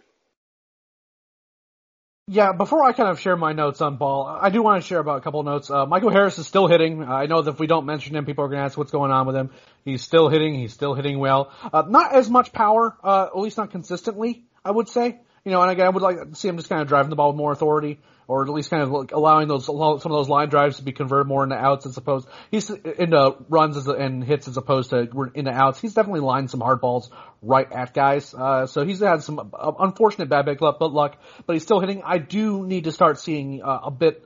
Yeah, 2.28 2.54
before 2.54 2.84
I 2.84 2.92
kind 2.94 3.10
of 3.10 3.20
share 3.20 3.38
my 3.38 3.54
notes 3.54 3.82
on 3.82 3.98
Ball, 3.98 4.26
I 4.26 4.50
do 4.50 4.64
want 4.64 4.82
to 4.82 4.88
share 4.88 4.98
about 4.98 5.20
a 5.20 5.22
couple 5.22 5.42
of 5.42 5.46
notes. 5.46 5.70
Uh, 5.70 5.86
Michael 5.86 6.10
Harris 6.10 6.40
is 6.40 6.48
still 6.48 6.66
hitting. 6.66 7.04
I 7.04 7.28
know 7.28 7.44
that 7.44 7.52
if 7.52 7.60
we 7.60 7.68
don't 7.68 7.86
mention 7.86 8.16
him, 8.16 8.26
people 8.26 8.44
are 8.44 8.48
going 8.48 8.58
to 8.58 8.66
ask 8.66 8.76
what's 8.76 8.90
going 8.92 9.12
on 9.12 9.28
with 9.28 9.36
him. 9.36 9.52
He's 9.84 10.02
still 10.02 10.28
hitting. 10.28 10.56
He's 10.56 10.74
still 10.74 10.96
hitting 10.96 11.20
well. 11.20 11.52
Uh, 11.72 11.84
not 11.88 12.16
as 12.16 12.28
much 12.28 12.52
power, 12.52 12.98
uh, 13.04 13.28
at 13.28 13.38
least 13.38 13.58
not 13.58 13.70
consistently, 13.70 14.44
I 14.64 14.72
would 14.72 14.90
say. 14.90 15.20
You 15.44 15.52
know, 15.52 15.62
and 15.62 15.70
again, 15.70 15.86
I 15.86 15.90
would 15.90 16.02
like 16.02 16.18
to 16.18 16.36
see 16.36 16.48
him 16.48 16.58
just 16.58 16.68
kind 16.68 16.82
of 16.82 16.88
driving 16.88 17.12
the 17.12 17.16
ball 17.16 17.28
with 17.28 17.38
more 17.38 17.52
authority 17.52 18.00
or 18.28 18.44
at 18.44 18.50
least 18.50 18.70
kind 18.70 18.84
of 18.84 18.92
like 18.92 19.12
allowing 19.12 19.48
those 19.48 19.66
some 19.66 19.78
of 19.78 20.02
those 20.02 20.30
line 20.30 20.50
drives 20.50 20.78
to 20.78 20.84
be 20.84 20.92
converted 20.92 21.28
more 21.28 21.44
into 21.44 21.56
outs 21.56 21.86
as 21.86 21.98
opposed 21.98 22.28
he's 22.52 22.70
into 22.70 23.36
runs 23.50 23.78
as, 23.78 23.88
and 23.88 24.24
hits 24.24 24.48
as 24.48 24.58
opposed 24.58 24.90
to 24.90 25.08
into 25.34 25.52
outs. 25.52 25.80
He's 25.80 25.94
definitely 25.94 26.22
lined 26.22 26.50
some 26.50 26.62
hard 26.62 26.82
balls 26.82 27.10
right 27.42 27.72
at 27.72 27.94
guys. 27.94 28.34
Uh, 28.34 28.66
so 28.68 28.86
he's 28.86 29.00
had 29.00 29.22
some 29.24 29.52
uh, 29.54 29.72
unfortunate 29.80 30.30
bad 30.30 30.48
luck, 30.62 30.80
but 30.80 30.94
luck, 30.94 31.18
but 31.46 31.54
he's 31.54 31.64
still 31.64 31.80
hitting. 31.80 32.02
I 32.04 32.18
do 32.18 32.66
need 32.66 32.86
to 32.86 32.92
start 32.92 33.20
seeing 33.20 33.62
uh, 33.62 33.82
a 33.84 33.92
bit 33.92 34.26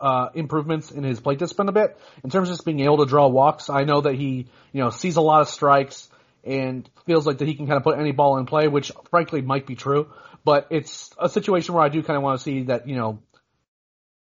uh, 0.00 0.28
improvements 0.34 0.90
in 0.90 1.02
his 1.02 1.20
plate 1.20 1.38
discipline 1.38 1.68
a 1.68 1.72
bit 1.72 1.98
in 2.22 2.30
terms 2.30 2.48
of 2.48 2.54
just 2.54 2.64
being 2.64 2.80
able 2.80 2.98
to 2.98 3.06
draw 3.06 3.26
walks. 3.28 3.70
I 3.70 3.84
know 3.84 4.00
that 4.00 4.14
he, 4.14 4.46
you 4.72 4.82
know, 4.82 4.90
sees 4.90 5.16
a 5.16 5.20
lot 5.20 5.40
of 5.40 5.48
strikes 5.48 6.08
and 6.44 6.88
feels 7.06 7.26
like 7.26 7.38
that 7.38 7.48
he 7.48 7.54
can 7.54 7.66
kind 7.66 7.76
of 7.76 7.82
put 7.82 7.98
any 7.98 8.12
ball 8.12 8.38
in 8.38 8.46
play, 8.46 8.68
which 8.68 8.92
frankly 9.10 9.42
might 9.42 9.66
be 9.66 9.74
true. 9.74 10.08
But 10.44 10.68
it's 10.70 11.10
a 11.18 11.28
situation 11.28 11.74
where 11.74 11.84
I 11.84 11.88
do 11.88 12.02
kind 12.02 12.16
of 12.16 12.22
want 12.22 12.38
to 12.38 12.42
see 12.42 12.62
that, 12.64 12.88
you 12.88 12.96
know, 12.96 13.18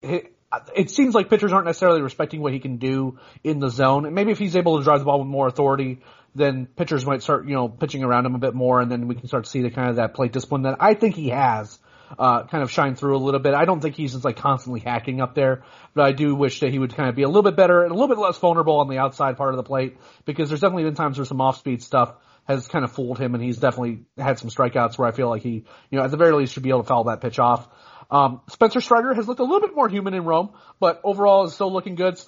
it 0.03 0.91
seems 0.91 1.15
like 1.15 1.31
pitchers 1.31 1.53
aren't 1.53 1.67
necessarily 1.67 2.03
respecting 2.03 2.41
what 2.41 2.53
he 2.53 2.59
can 2.59 2.79
do 2.79 3.19
in 3.45 3.61
the 3.61 3.69
zone. 3.71 4.07
And 4.07 4.15
maybe 4.15 4.33
if 4.33 4.39
he's 4.39 4.57
able 4.57 4.79
to 4.79 4.85
drive 4.85 4.99
the 5.01 5.05
ball 5.05 5.21
with 5.21 5.29
more 5.29 5.47
authority, 5.47 6.01
then 6.35 6.67
pitchers 6.67 7.05
might 7.07 7.23
start, 7.23 7.47
you 7.47 7.55
know, 7.55 7.69
pitching 7.69 8.03
around 8.03 8.27
him 8.27 8.35
a 8.35 8.39
bit 8.39 8.55
more, 8.55 8.81
and 8.81 8.91
then 8.91 9.09
we 9.09 9.15
can 9.15 9.27
start 9.27 9.45
to 9.45 9.51
see 9.51 9.63
the 9.63 9.71
kind 9.71 9.91
of 9.91 9.97
that 9.97 10.15
plate 10.15 10.33
discipline 10.33 10.63
that 10.63 10.77
I 10.81 10.95
think 10.95 11.15
he 11.15 11.29
has. 11.31 11.79
Uh, 12.19 12.45
kind 12.45 12.65
of 12.65 12.73
shine 12.73 12.97
through 12.97 13.17
a 13.17 13.23
little 13.23 13.39
bit. 13.39 13.55
I 13.55 13.65
don't 13.65 13.81
think 13.81 13.95
he's 13.95 14.15
just 14.15 14.25
like 14.25 14.37
constantly 14.37 14.81
hacking 14.81 15.21
up 15.21 15.37
there, 15.37 15.63
but 15.95 16.03
I 16.03 16.11
do 16.11 16.35
wish 16.35 16.59
that 16.59 16.73
he 16.73 16.79
would 16.81 16.93
kind 16.93 17.09
of 17.09 17.15
be 17.15 17.23
a 17.23 17.29
little 17.29 17.45
bit 17.45 17.55
better 17.55 17.85
and 17.85 17.93
a 17.93 17.95
little 17.95 18.09
bit 18.09 18.19
less 18.19 18.37
vulnerable 18.37 18.81
on 18.81 18.89
the 18.89 18.99
outside 18.99 19.37
part 19.37 19.55
of 19.55 19.59
the 19.59 19.63
plate 19.63 19.97
because 20.25 20.49
there's 20.49 20.61
definitely 20.61 20.83
been 20.83 20.97
times 20.97 21.19
where 21.19 21.25
some 21.25 21.41
off 21.41 21.59
speed 21.59 21.85
stuff 21.85 22.17
has 22.49 22.67
kind 22.67 22.85
of 22.85 22.91
fooled 22.91 23.21
him 23.21 23.37
and 23.37 23.45
he's 23.45 23.59
definitely 23.59 24.01
had 24.19 24.41
some 24.41 24.51
strikeouts 24.51 24.99
where 24.99 25.07
I 25.07 25.13
feel 25.13 25.29
like 25.29 25.43
he, 25.43 25.65
you 25.91 25.99
know, 25.99 26.03
at 26.03 26.11
the 26.11 26.17
very 26.17 26.33
least 26.33 26.53
should 26.53 26.65
be 26.65 26.71
able 26.71 26.83
to 26.83 26.89
foul 26.89 27.05
that 27.05 27.21
pitch 27.21 27.39
off. 27.39 27.69
Um, 28.11 28.41
Spencer 28.49 28.81
Strider 28.81 29.15
has 29.15 29.29
looked 29.29 29.41
a 29.41 29.45
little 29.45 29.61
bit 29.61 29.75
more 29.75 29.89
human 29.89 30.15
in 30.15 30.25
Rome, 30.25 30.51
but 30.79 31.01
overall 31.05 31.45
is 31.45 31.55
still 31.55 31.73
looking 31.73 31.95
good. 31.95 32.21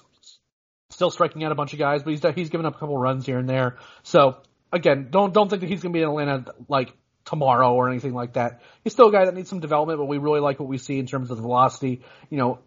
Still 0.89 1.09
striking 1.09 1.43
out 1.43 1.51
a 1.51 1.55
bunch 1.55 1.73
of 1.73 1.79
guys, 1.79 2.03
but 2.03 2.11
he's 2.11 2.21
he's 2.35 2.49
given 2.49 2.65
up 2.65 2.75
a 2.75 2.79
couple 2.79 2.97
runs 2.97 3.25
here 3.25 3.39
and 3.39 3.49
there. 3.49 3.77
So 4.03 4.37
again, 4.71 5.07
don't 5.09 5.33
don't 5.33 5.49
think 5.49 5.61
that 5.61 5.67
he's 5.67 5.81
going 5.81 5.91
to 5.91 5.97
be 5.97 6.03
in 6.03 6.09
Atlanta 6.09 6.53
like 6.67 6.93
tomorrow 7.25 7.73
or 7.73 7.89
anything 7.89 8.13
like 8.13 8.33
that. 8.33 8.61
He's 8.83 8.93
still 8.93 9.07
a 9.07 9.11
guy 9.11 9.25
that 9.25 9.33
needs 9.33 9.49
some 9.49 9.59
development, 9.59 9.99
but 9.99 10.05
we 10.05 10.19
really 10.19 10.39
like 10.39 10.59
what 10.59 10.69
we 10.69 10.77
see 10.77 10.99
in 10.99 11.07
terms 11.07 11.31
of 11.31 11.37
the 11.37 11.41
velocity. 11.41 12.01
You 12.29 12.37
know, 12.37 12.59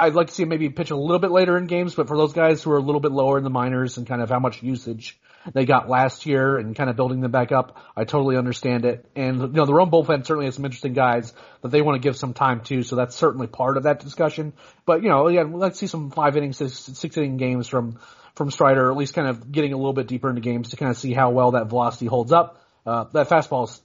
I'd 0.00 0.14
like 0.14 0.28
to 0.28 0.34
see 0.34 0.44
him 0.44 0.48
maybe 0.48 0.70
pitch 0.70 0.90
a 0.90 0.96
little 0.96 1.18
bit 1.18 1.30
later 1.30 1.58
in 1.58 1.66
games, 1.66 1.94
but 1.94 2.08
for 2.08 2.16
those 2.16 2.32
guys 2.32 2.62
who 2.62 2.72
are 2.72 2.78
a 2.78 2.82
little 2.82 3.00
bit 3.00 3.12
lower 3.12 3.36
in 3.36 3.44
the 3.44 3.50
minors 3.50 3.98
and 3.98 4.06
kind 4.06 4.22
of 4.22 4.30
how 4.30 4.38
much 4.38 4.62
usage 4.62 5.20
they 5.52 5.66
got 5.66 5.88
last 5.88 6.24
year 6.24 6.56
and 6.56 6.74
kind 6.74 6.88
of 6.88 6.96
building 6.96 7.20
them 7.20 7.30
back 7.30 7.52
up, 7.52 7.76
I 7.94 8.04
totally 8.04 8.36
understand 8.36 8.86
it. 8.86 9.04
And, 9.14 9.40
you 9.40 9.48
know, 9.48 9.66
the 9.66 9.74
Rome 9.74 9.90
bullpen 9.90 10.24
certainly 10.26 10.46
has 10.46 10.54
some 10.54 10.64
interesting 10.64 10.94
guys 10.94 11.34
that 11.62 11.68
they 11.68 11.82
want 11.82 12.00
to 12.00 12.06
give 12.06 12.16
some 12.16 12.32
time 12.32 12.62
to, 12.62 12.82
so 12.82 12.96
that's 12.96 13.14
certainly 13.14 13.46
part 13.46 13.76
of 13.76 13.82
that 13.82 14.00
discussion. 14.00 14.54
But, 14.86 15.02
you 15.02 15.10
know, 15.10 15.26
again, 15.26 15.52
let's 15.52 15.78
see 15.78 15.86
some 15.86 16.10
five 16.10 16.36
innings, 16.36 16.56
six 16.56 17.16
inning 17.16 17.36
games 17.36 17.68
from, 17.68 17.98
from 18.34 18.50
Strider, 18.50 18.90
at 18.90 18.96
least 18.96 19.14
kind 19.14 19.28
of 19.28 19.52
getting 19.52 19.74
a 19.74 19.76
little 19.76 19.92
bit 19.92 20.06
deeper 20.06 20.30
into 20.30 20.40
games 20.40 20.70
to 20.70 20.76
kind 20.76 20.90
of 20.90 20.96
see 20.96 21.12
how 21.12 21.30
well 21.30 21.52
that 21.52 21.66
velocity 21.66 22.06
holds 22.06 22.32
up. 22.32 22.62
Uh, 22.86 23.04
that 23.12 23.28
fastball 23.28 23.68
is 23.68 23.80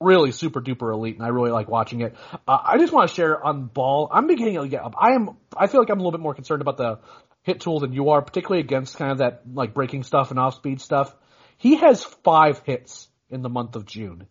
really 0.00 0.32
super 0.32 0.60
duper 0.60 0.92
elite, 0.92 1.16
and 1.16 1.24
I 1.24 1.28
really 1.28 1.50
like 1.50 1.68
watching 1.68 2.00
it. 2.00 2.14
Uh, 2.46 2.58
I 2.64 2.78
just 2.78 2.92
want 2.92 3.08
to 3.08 3.14
share 3.14 3.42
on 3.42 3.66
ball. 3.66 4.08
I'm 4.12 4.26
beginning 4.26 4.54
to 4.54 4.68
get. 4.68 4.82
I 4.98 5.12
am. 5.12 5.36
I 5.56 5.66
feel 5.66 5.80
like 5.80 5.90
I'm 5.90 5.98
a 5.98 6.02
little 6.02 6.12
bit 6.12 6.20
more 6.20 6.34
concerned 6.34 6.62
about 6.62 6.76
the 6.76 6.98
hit 7.42 7.60
tool 7.60 7.80
than 7.80 7.92
you 7.92 8.10
are, 8.10 8.22
particularly 8.22 8.60
against 8.60 8.96
kind 8.96 9.12
of 9.12 9.18
that 9.18 9.42
like 9.52 9.74
breaking 9.74 10.02
stuff 10.02 10.30
and 10.30 10.38
off 10.38 10.54
speed 10.54 10.80
stuff. 10.80 11.14
He 11.58 11.76
has 11.76 12.04
five 12.04 12.60
hits 12.64 13.08
in 13.30 13.42
the 13.42 13.48
month 13.48 13.76
of 13.76 13.86
June, 13.86 14.26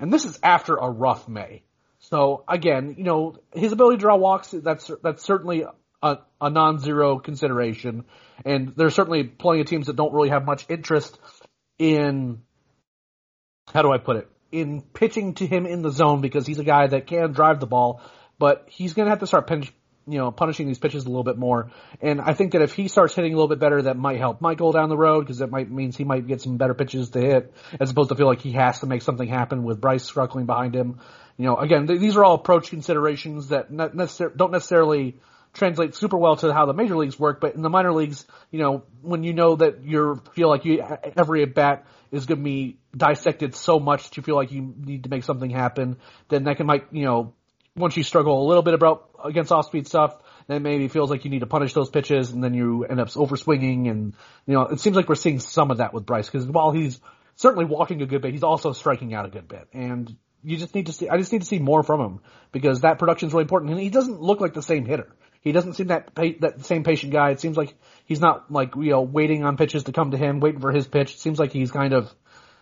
and 0.00 0.12
this 0.12 0.24
is 0.24 0.38
after 0.42 0.76
a 0.76 0.90
rough 0.90 1.28
May. 1.28 1.62
So 2.04 2.44
again, 2.46 2.96
you 2.98 3.04
know, 3.04 3.36
his 3.54 3.72
ability 3.72 3.96
to 3.96 4.00
draw 4.00 4.16
walks, 4.16 4.50
that's, 4.50 4.90
that's 5.02 5.24
certainly 5.24 5.64
a, 6.02 6.18
a 6.38 6.50
non-zero 6.50 7.18
consideration. 7.18 8.04
And 8.44 8.74
there's 8.76 8.94
certainly 8.94 9.24
plenty 9.24 9.62
of 9.62 9.66
teams 9.66 9.86
that 9.86 9.96
don't 9.96 10.12
really 10.12 10.28
have 10.28 10.44
much 10.44 10.66
interest 10.68 11.18
in, 11.78 12.42
how 13.72 13.80
do 13.80 13.90
I 13.90 13.96
put 13.96 14.16
it? 14.16 14.28
In 14.54 14.82
pitching 14.82 15.34
to 15.34 15.46
him 15.46 15.66
in 15.66 15.82
the 15.82 15.90
zone 15.90 16.20
because 16.20 16.46
he's 16.46 16.58
a 16.58 16.64
guy 16.64 16.86
that 16.86 17.06
can 17.06 17.32
drive 17.32 17.60
the 17.60 17.66
ball, 17.66 18.00
but 18.38 18.66
he's 18.68 18.94
going 18.94 19.06
to 19.06 19.10
have 19.10 19.20
to 19.20 19.26
start 19.26 19.46
pinch, 19.46 19.72
you 20.06 20.18
know, 20.18 20.30
punishing 20.30 20.66
these 20.66 20.78
pitches 20.78 21.04
a 21.04 21.08
little 21.08 21.24
bit 21.24 21.36
more. 21.36 21.70
And 22.00 22.20
I 22.20 22.34
think 22.34 22.52
that 22.52 22.62
if 22.62 22.72
he 22.72 22.88
starts 22.88 23.14
hitting 23.14 23.32
a 23.32 23.36
little 23.36 23.48
bit 23.48 23.58
better, 23.58 23.82
that 23.82 23.96
might 23.96 24.18
help 24.18 24.40
Michael 24.40 24.70
down 24.70 24.88
the 24.88 24.96
road 24.96 25.22
because 25.22 25.38
that 25.38 25.50
might 25.50 25.70
means 25.70 25.96
he 25.96 26.04
might 26.04 26.26
get 26.26 26.40
some 26.40 26.56
better 26.56 26.74
pitches 26.74 27.10
to 27.10 27.20
hit 27.20 27.52
as 27.80 27.90
opposed 27.90 28.10
to 28.10 28.14
feel 28.14 28.26
like 28.26 28.40
he 28.40 28.52
has 28.52 28.78
to 28.80 28.86
make 28.86 29.02
something 29.02 29.28
happen 29.28 29.64
with 29.64 29.80
Bryce 29.80 30.04
struggling 30.04 30.46
behind 30.46 30.74
him. 30.74 31.00
You 31.36 31.46
know, 31.46 31.56
again, 31.56 31.88
th- 31.88 31.98
these 31.98 32.16
are 32.16 32.24
all 32.24 32.34
approach 32.34 32.70
considerations 32.70 33.48
that 33.48 33.72
not 33.72 33.94
necessar- 33.94 34.36
don't 34.36 34.52
necessarily 34.52 35.16
translate 35.54 35.94
super 35.94 36.18
well 36.18 36.36
to 36.36 36.52
how 36.52 36.66
the 36.66 36.74
major 36.74 36.96
leagues 36.96 37.18
work, 37.18 37.40
but 37.40 37.54
in 37.54 37.62
the 37.62 37.70
minor 37.70 37.92
leagues, 37.92 38.26
you 38.50 38.58
know, 38.58 38.82
when 39.00 39.22
you 39.22 39.32
know 39.32 39.56
that 39.56 39.82
you 39.82 40.20
feel 40.34 40.48
like 40.48 40.64
you 40.64 40.84
every 41.16 41.42
at 41.42 41.54
bat 41.54 41.86
is 42.10 42.26
going 42.26 42.38
to 42.38 42.44
be 42.44 42.78
dissected 42.96 43.54
so 43.54 43.78
much 43.78 44.04
that 44.04 44.16
you 44.16 44.22
feel 44.22 44.36
like 44.36 44.52
you 44.52 44.74
need 44.76 45.04
to 45.04 45.10
make 45.10 45.24
something 45.24 45.50
happen, 45.50 45.96
then 46.28 46.44
that 46.44 46.56
can 46.56 46.66
might, 46.66 46.86
you 46.92 47.04
know, 47.04 47.34
once 47.76 47.96
you 47.96 48.02
struggle 48.02 48.44
a 48.44 48.46
little 48.46 48.62
bit 48.62 48.74
about 48.74 49.10
against 49.24 49.50
off 49.50 49.66
speed 49.66 49.86
stuff, 49.86 50.16
then 50.46 50.62
maybe 50.62 50.88
feels 50.88 51.10
like 51.10 51.24
you 51.24 51.30
need 51.30 51.40
to 51.40 51.46
punish 51.46 51.72
those 51.72 51.90
pitches 51.90 52.30
and 52.30 52.42
then 52.42 52.54
you 52.54 52.84
end 52.84 53.00
up 53.00 53.16
over 53.16 53.36
swinging 53.36 53.88
and, 53.88 54.14
you 54.46 54.54
know, 54.54 54.62
it 54.62 54.80
seems 54.80 54.96
like 54.96 55.08
we're 55.08 55.14
seeing 55.14 55.40
some 55.40 55.70
of 55.70 55.78
that 55.78 55.94
with 55.94 56.04
Bryce 56.04 56.28
because 56.28 56.46
while 56.46 56.70
he's 56.70 57.00
certainly 57.36 57.64
walking 57.64 58.02
a 58.02 58.06
good 58.06 58.22
bit, 58.22 58.32
he's 58.32 58.42
also 58.42 58.72
striking 58.72 59.14
out 59.14 59.24
a 59.24 59.28
good 59.28 59.48
bit 59.48 59.68
and 59.72 60.14
you 60.44 60.56
just 60.56 60.74
need 60.74 60.86
to 60.86 60.92
see, 60.92 61.08
I 61.08 61.16
just 61.16 61.32
need 61.32 61.40
to 61.40 61.46
see 61.46 61.58
more 61.58 61.82
from 61.82 62.00
him 62.00 62.20
because 62.52 62.82
that 62.82 62.98
production 62.98 63.28
is 63.28 63.32
really 63.32 63.44
important 63.44 63.72
and 63.72 63.80
he 63.80 63.88
doesn't 63.88 64.20
look 64.20 64.40
like 64.40 64.52
the 64.52 64.62
same 64.62 64.84
hitter. 64.84 65.08
He 65.44 65.52
doesn't 65.52 65.74
seem 65.74 65.88
that 65.88 66.14
that 66.40 66.64
same 66.64 66.84
patient 66.84 67.12
guy. 67.12 67.30
It 67.30 67.40
seems 67.40 67.56
like 67.56 67.74
he's 68.06 68.20
not 68.20 68.50
like 68.50 68.74
you 68.76 68.90
know 68.90 69.02
waiting 69.02 69.44
on 69.44 69.56
pitches 69.58 69.84
to 69.84 69.92
come 69.92 70.10
to 70.10 70.16
him, 70.16 70.40
waiting 70.40 70.60
for 70.60 70.72
his 70.72 70.88
pitch. 70.88 71.12
It 71.12 71.20
seems 71.20 71.38
like 71.38 71.52
he's 71.52 71.70
kind 71.70 71.92
of, 71.92 72.12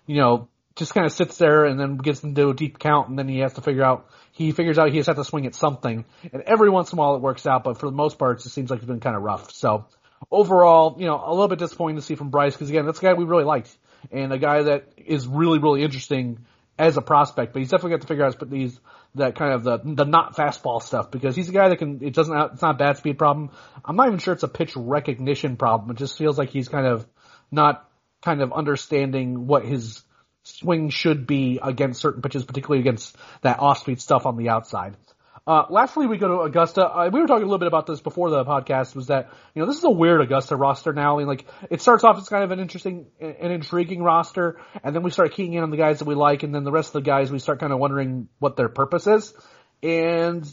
you 0.04 0.16
know, 0.16 0.48
just 0.74 0.92
kind 0.92 1.06
of 1.06 1.12
sits 1.12 1.38
there 1.38 1.64
and 1.64 1.78
then 1.78 1.96
gets 1.96 2.24
into 2.24 2.48
a 2.48 2.54
deep 2.54 2.80
count, 2.80 3.08
and 3.08 3.16
then 3.16 3.28
he 3.28 3.38
has 3.38 3.54
to 3.54 3.62
figure 3.62 3.84
out. 3.84 4.08
He 4.32 4.50
figures 4.50 4.78
out 4.78 4.90
he 4.90 4.96
has 4.96 5.06
to 5.06 5.24
swing 5.24 5.46
at 5.46 5.54
something, 5.54 6.04
and 6.32 6.42
every 6.42 6.70
once 6.70 6.92
in 6.92 6.98
a 6.98 7.00
while 7.00 7.14
it 7.14 7.22
works 7.22 7.46
out. 7.46 7.62
But 7.62 7.78
for 7.78 7.86
the 7.86 7.96
most 7.96 8.18
part, 8.18 8.44
it 8.44 8.48
seems 8.48 8.68
like 8.68 8.78
it's 8.78 8.86
been 8.86 9.00
kind 9.00 9.14
of 9.14 9.22
rough. 9.22 9.52
So 9.52 9.86
overall, 10.30 10.96
you 10.98 11.06
know, 11.06 11.22
a 11.24 11.30
little 11.30 11.48
bit 11.48 11.60
disappointing 11.60 11.96
to 11.96 12.02
see 12.02 12.16
from 12.16 12.30
Bryce 12.30 12.54
because 12.54 12.68
again, 12.68 12.86
that's 12.86 12.98
a 12.98 13.02
guy 13.02 13.12
we 13.14 13.24
really 13.24 13.44
liked 13.44 13.76
and 14.10 14.32
a 14.32 14.38
guy 14.38 14.62
that 14.62 14.88
is 14.96 15.28
really 15.28 15.58
really 15.58 15.82
interesting 15.82 16.38
as 16.78 16.96
a 16.96 17.02
prospect. 17.02 17.52
But 17.52 17.60
he's 17.60 17.70
definitely 17.70 17.96
got 17.96 18.00
to 18.02 18.06
figure 18.08 18.24
out 18.24 18.50
these 18.50 18.80
that 19.14 19.36
kind 19.36 19.52
of 19.52 19.64
the 19.64 19.78
the 19.84 20.04
not 20.04 20.36
fastball 20.36 20.82
stuff 20.82 21.10
because 21.10 21.36
he's 21.36 21.48
a 21.48 21.52
guy 21.52 21.68
that 21.68 21.76
can 21.76 22.02
it 22.02 22.14
doesn't 22.14 22.36
it's 22.52 22.62
not 22.62 22.74
a 22.74 22.78
bat 22.78 22.98
speed 22.98 23.18
problem. 23.18 23.50
I'm 23.84 23.96
not 23.96 24.06
even 24.06 24.18
sure 24.18 24.32
it's 24.32 24.42
a 24.42 24.48
pitch 24.48 24.74
recognition 24.76 25.56
problem. 25.56 25.90
It 25.90 25.98
just 25.98 26.16
feels 26.16 26.38
like 26.38 26.50
he's 26.50 26.68
kind 26.68 26.86
of 26.86 27.06
not 27.50 27.88
kind 28.22 28.40
of 28.40 28.52
understanding 28.52 29.46
what 29.46 29.64
his 29.64 30.02
swing 30.44 30.90
should 30.90 31.26
be 31.26 31.60
against 31.62 32.00
certain 32.00 32.22
pitches, 32.22 32.44
particularly 32.44 32.80
against 32.80 33.16
that 33.42 33.58
off 33.60 33.78
speed 33.78 34.00
stuff 34.00 34.26
on 34.26 34.36
the 34.36 34.48
outside. 34.48 34.96
Uh, 35.44 35.64
lastly, 35.70 36.06
we 36.06 36.18
go 36.18 36.28
to 36.28 36.40
Augusta. 36.42 36.86
Uh, 36.86 37.10
we 37.12 37.20
were 37.20 37.26
talking 37.26 37.42
a 37.42 37.46
little 37.46 37.58
bit 37.58 37.66
about 37.66 37.86
this 37.86 38.00
before 38.00 38.30
the 38.30 38.44
podcast. 38.44 38.94
Was 38.94 39.08
that 39.08 39.30
you 39.54 39.60
know 39.60 39.66
this 39.66 39.76
is 39.76 39.84
a 39.84 39.90
weird 39.90 40.20
Augusta 40.20 40.54
roster 40.54 40.92
now? 40.92 41.16
I 41.16 41.18
mean, 41.18 41.26
like 41.26 41.46
it 41.68 41.80
starts 41.80 42.04
off 42.04 42.16
as 42.16 42.28
kind 42.28 42.44
of 42.44 42.52
an 42.52 42.60
interesting, 42.60 43.06
an 43.20 43.50
intriguing 43.50 44.04
roster, 44.04 44.60
and 44.84 44.94
then 44.94 45.02
we 45.02 45.10
start 45.10 45.32
keying 45.32 45.54
in 45.54 45.64
on 45.64 45.70
the 45.70 45.76
guys 45.76 45.98
that 45.98 46.04
we 46.04 46.14
like, 46.14 46.44
and 46.44 46.54
then 46.54 46.62
the 46.62 46.70
rest 46.70 46.90
of 46.90 46.92
the 46.92 47.00
guys 47.02 47.32
we 47.32 47.40
start 47.40 47.58
kind 47.58 47.72
of 47.72 47.80
wondering 47.80 48.28
what 48.38 48.56
their 48.56 48.68
purpose 48.68 49.08
is. 49.08 49.34
And 49.82 50.48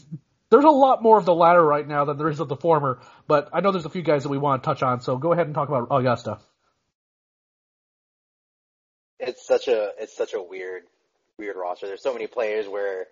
there's 0.50 0.64
a 0.64 0.68
lot 0.68 1.04
more 1.04 1.18
of 1.18 1.24
the 1.24 1.34
latter 1.34 1.64
right 1.64 1.86
now 1.86 2.04
than 2.04 2.18
there 2.18 2.28
is 2.28 2.40
of 2.40 2.48
the 2.48 2.56
former. 2.56 3.00
But 3.28 3.50
I 3.52 3.60
know 3.60 3.70
there's 3.70 3.86
a 3.86 3.90
few 3.90 4.02
guys 4.02 4.24
that 4.24 4.28
we 4.28 4.38
want 4.38 4.60
to 4.60 4.66
touch 4.66 4.82
on, 4.82 5.02
so 5.02 5.16
go 5.18 5.32
ahead 5.32 5.46
and 5.46 5.54
talk 5.54 5.68
about 5.68 5.86
Augusta. 5.92 6.40
It's 9.20 9.46
such 9.46 9.68
a 9.68 9.92
it's 10.00 10.16
such 10.16 10.34
a 10.34 10.42
weird 10.42 10.82
weird 11.38 11.54
roster. 11.54 11.86
There's 11.86 12.02
so 12.02 12.12
many 12.12 12.26
players 12.26 12.66
where 12.66 13.06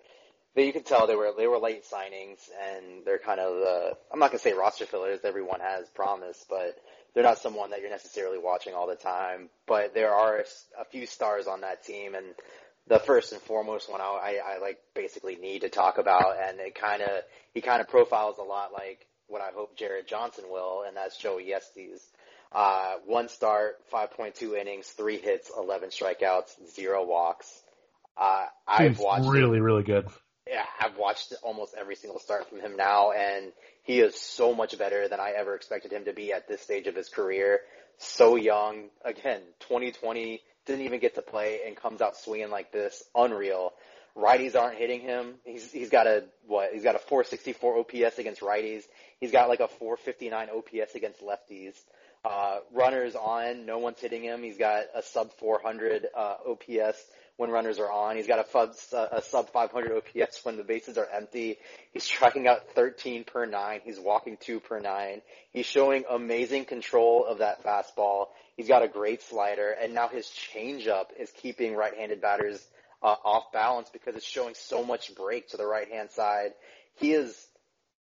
but 0.55 0.65
you 0.65 0.73
can 0.73 0.83
tell 0.83 1.07
they 1.07 1.15
were 1.15 1.31
they 1.37 1.47
were 1.47 1.59
late 1.59 1.85
signings 1.85 2.39
and 2.67 3.05
they're 3.05 3.19
kind 3.19 3.39
of 3.39 3.61
uh, 3.61 3.93
I'm 4.11 4.19
not 4.19 4.31
gonna 4.31 4.39
say 4.39 4.53
roster 4.53 4.85
fillers. 4.85 5.19
Everyone 5.23 5.59
has 5.59 5.87
promise, 5.89 6.43
but 6.49 6.75
they're 7.13 7.23
not 7.23 7.37
someone 7.37 7.71
that 7.71 7.81
you're 7.81 7.89
necessarily 7.89 8.37
watching 8.37 8.73
all 8.73 8.87
the 8.87 8.95
time. 8.95 9.49
But 9.67 9.93
there 9.93 10.13
are 10.13 10.43
a 10.79 10.85
few 10.85 11.05
stars 11.05 11.47
on 11.47 11.61
that 11.61 11.83
team, 11.85 12.15
and 12.15 12.25
the 12.87 12.99
first 12.99 13.31
and 13.31 13.41
foremost 13.41 13.89
one 13.89 14.01
I, 14.01 14.39
I, 14.43 14.55
I 14.55 14.57
like 14.59 14.79
basically 14.95 15.35
need 15.35 15.61
to 15.61 15.69
talk 15.69 15.97
about, 15.97 16.35
and 16.41 16.59
it 16.59 16.75
kind 16.75 17.01
of 17.03 17.09
he 17.53 17.61
kind 17.61 17.81
of 17.81 17.87
profiles 17.87 18.37
a 18.39 18.43
lot 18.43 18.73
like 18.73 19.05
what 19.27 19.41
I 19.41 19.51
hope 19.53 19.77
Jared 19.77 20.07
Johnson 20.07 20.45
will, 20.49 20.83
and 20.87 20.97
that's 20.97 21.17
Joey 21.17 21.53
Estes. 21.53 22.01
Uh, 22.51 22.95
one 23.05 23.29
start, 23.29 23.75
5.2 23.93 24.59
innings, 24.59 24.87
three 24.87 25.19
hits, 25.19 25.51
11 25.55 25.89
strikeouts, 25.89 26.49
zero 26.73 27.05
walks. 27.05 27.47
Uh, 28.17 28.47
I've 28.67 28.97
watched 28.97 29.29
really, 29.29 29.59
really 29.59 29.83
good 29.83 30.07
yeah, 30.49 30.65
I've 30.79 30.97
watched 30.97 31.33
almost 31.43 31.75
every 31.79 31.95
single 31.95 32.19
start 32.19 32.49
from 32.49 32.59
him 32.59 32.75
now, 32.75 33.11
and 33.11 33.51
he 33.83 33.99
is 33.99 34.15
so 34.15 34.55
much 34.55 34.77
better 34.77 35.07
than 35.07 35.19
I 35.19 35.33
ever 35.37 35.55
expected 35.55 35.91
him 35.93 36.05
to 36.05 36.13
be 36.13 36.33
at 36.33 36.47
this 36.47 36.61
stage 36.61 36.87
of 36.87 36.95
his 36.95 37.09
career. 37.09 37.59
So 37.97 38.35
young, 38.35 38.85
again, 39.05 39.41
2020 39.61 40.41
didn't 40.65 40.85
even 40.85 40.99
get 40.99 41.15
to 41.15 41.21
play 41.21 41.61
and 41.67 41.75
comes 41.75 42.01
out 42.01 42.17
swinging 42.17 42.49
like 42.49 42.71
this, 42.71 43.03
unreal. 43.15 43.73
Righties 44.17 44.55
aren't 44.55 44.77
hitting 44.77 45.01
him. 45.01 45.35
He's 45.45 45.71
he's 45.71 45.89
got 45.89 46.07
a 46.07 46.25
what? 46.47 46.73
He's 46.73 46.83
got 46.83 46.95
a 46.95 46.99
464 46.99 47.79
OPS 47.79 48.17
against 48.17 48.41
righties. 48.41 48.83
He's 49.19 49.31
got 49.31 49.49
like 49.49 49.59
a 49.59 49.67
459 49.67 50.49
OPS 50.49 50.95
against 50.95 51.21
lefties. 51.21 51.75
Uh, 52.25 52.59
runners 52.73 53.15
on, 53.15 53.65
no 53.65 53.77
one's 53.77 53.99
hitting 53.99 54.23
him. 54.23 54.41
He's 54.43 54.57
got 54.57 54.85
a 54.93 55.03
sub 55.03 55.31
400 55.39 56.07
uh, 56.13 56.35
OPS 56.49 56.97
when 57.39 57.51
runners 57.51 57.79
are 57.79 57.89
on. 57.89 58.17
He's 58.17 58.27
got 58.27 58.45
a, 58.53 59.15
a 59.15 59.21
sub 59.21 59.49
500 59.53 59.93
OPS 59.93 60.43
when 60.43 60.57
the 60.57 60.63
bases 60.65 60.97
are 60.97 61.07
empty. 61.09 61.57
He's 61.93 62.03
striking 62.03 62.49
out 62.49 62.73
13 62.75 63.23
per 63.23 63.45
nine. 63.45 63.79
He's 63.81 63.97
walking 63.97 64.35
two 64.41 64.59
per 64.59 64.81
nine. 64.81 65.21
He's 65.53 65.65
showing 65.65 66.03
amazing 66.09 66.65
control 66.65 67.25
of 67.25 67.37
that 67.37 67.63
fastball. 67.63 68.25
He's 68.57 68.67
got 68.67 68.83
a 68.83 68.89
great 68.89 69.23
slider, 69.23 69.71
and 69.71 69.93
now 69.93 70.09
his 70.09 70.25
changeup 70.25 71.05
is 71.17 71.31
keeping 71.31 71.77
right-handed 71.77 72.19
batters 72.19 72.61
uh, 73.01 73.15
off 73.23 73.53
balance 73.53 73.89
because 73.89 74.17
it's 74.17 74.25
showing 74.25 74.53
so 74.53 74.83
much 74.83 75.15
break 75.15 75.47
to 75.51 75.57
the 75.57 75.65
right-hand 75.65 76.11
side. 76.11 76.51
He 76.95 77.13
is 77.13 77.33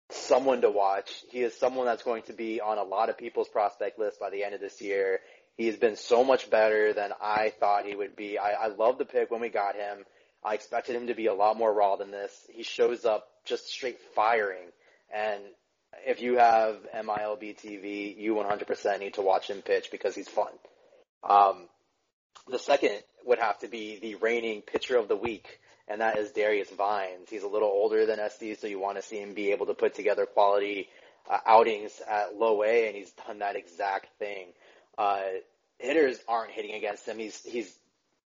someone 0.08 0.62
to 0.62 0.70
watch. 0.70 1.12
He 1.30 1.42
is 1.42 1.54
someone 1.54 1.84
that's 1.84 2.02
going 2.02 2.22
to 2.22 2.32
be 2.32 2.62
on 2.62 2.78
a 2.78 2.84
lot 2.84 3.10
of 3.10 3.18
people's 3.18 3.48
prospect 3.48 3.98
list 3.98 4.18
by 4.18 4.30
the 4.30 4.44
end 4.44 4.54
of 4.54 4.62
this 4.62 4.80
year. 4.80 5.20
He's 5.60 5.76
been 5.76 5.96
so 5.96 6.24
much 6.24 6.48
better 6.48 6.94
than 6.94 7.10
I 7.20 7.52
thought 7.60 7.84
he 7.84 7.94
would 7.94 8.16
be. 8.16 8.38
I, 8.38 8.52
I 8.52 8.66
love 8.68 8.96
the 8.96 9.04
pick 9.04 9.30
when 9.30 9.42
we 9.42 9.50
got 9.50 9.74
him. 9.74 10.06
I 10.42 10.54
expected 10.54 10.96
him 10.96 11.08
to 11.08 11.14
be 11.14 11.26
a 11.26 11.34
lot 11.34 11.58
more 11.58 11.70
raw 11.70 11.96
than 11.96 12.10
this. 12.10 12.32
He 12.50 12.62
shows 12.62 13.04
up 13.04 13.28
just 13.44 13.68
straight 13.68 13.98
firing. 14.16 14.70
And 15.14 15.42
if 16.06 16.22
you 16.22 16.38
have 16.38 16.76
MILB 16.94 17.58
TV, 17.62 18.16
you 18.16 18.36
100% 18.36 19.00
need 19.00 19.14
to 19.14 19.20
watch 19.20 19.50
him 19.50 19.60
pitch 19.60 19.90
because 19.90 20.14
he's 20.14 20.30
fun. 20.30 20.52
Um, 21.28 21.68
the 22.48 22.58
second 22.58 22.98
would 23.26 23.38
have 23.38 23.58
to 23.58 23.68
be 23.68 23.98
the 24.00 24.14
reigning 24.14 24.62
pitcher 24.62 24.96
of 24.96 25.08
the 25.08 25.16
week, 25.16 25.46
and 25.86 26.00
that 26.00 26.16
is 26.16 26.30
Darius 26.30 26.70
Vines. 26.70 27.28
He's 27.28 27.42
a 27.42 27.48
little 27.48 27.68
older 27.68 28.06
than 28.06 28.18
Estes, 28.18 28.62
so 28.62 28.66
you 28.66 28.80
want 28.80 28.96
to 28.96 29.02
see 29.02 29.18
him 29.18 29.34
be 29.34 29.50
able 29.50 29.66
to 29.66 29.74
put 29.74 29.94
together 29.94 30.24
quality 30.24 30.88
uh, 31.30 31.36
outings 31.46 32.00
at 32.08 32.34
low 32.34 32.62
A, 32.62 32.86
and 32.86 32.96
he's 32.96 33.12
done 33.26 33.40
that 33.40 33.56
exact 33.56 34.06
thing. 34.18 34.46
Uh, 34.98 35.20
hitters 35.78 36.18
aren't 36.28 36.52
hitting 36.52 36.74
against 36.74 37.06
him. 37.06 37.18
He's 37.18 37.42
he's 37.42 37.74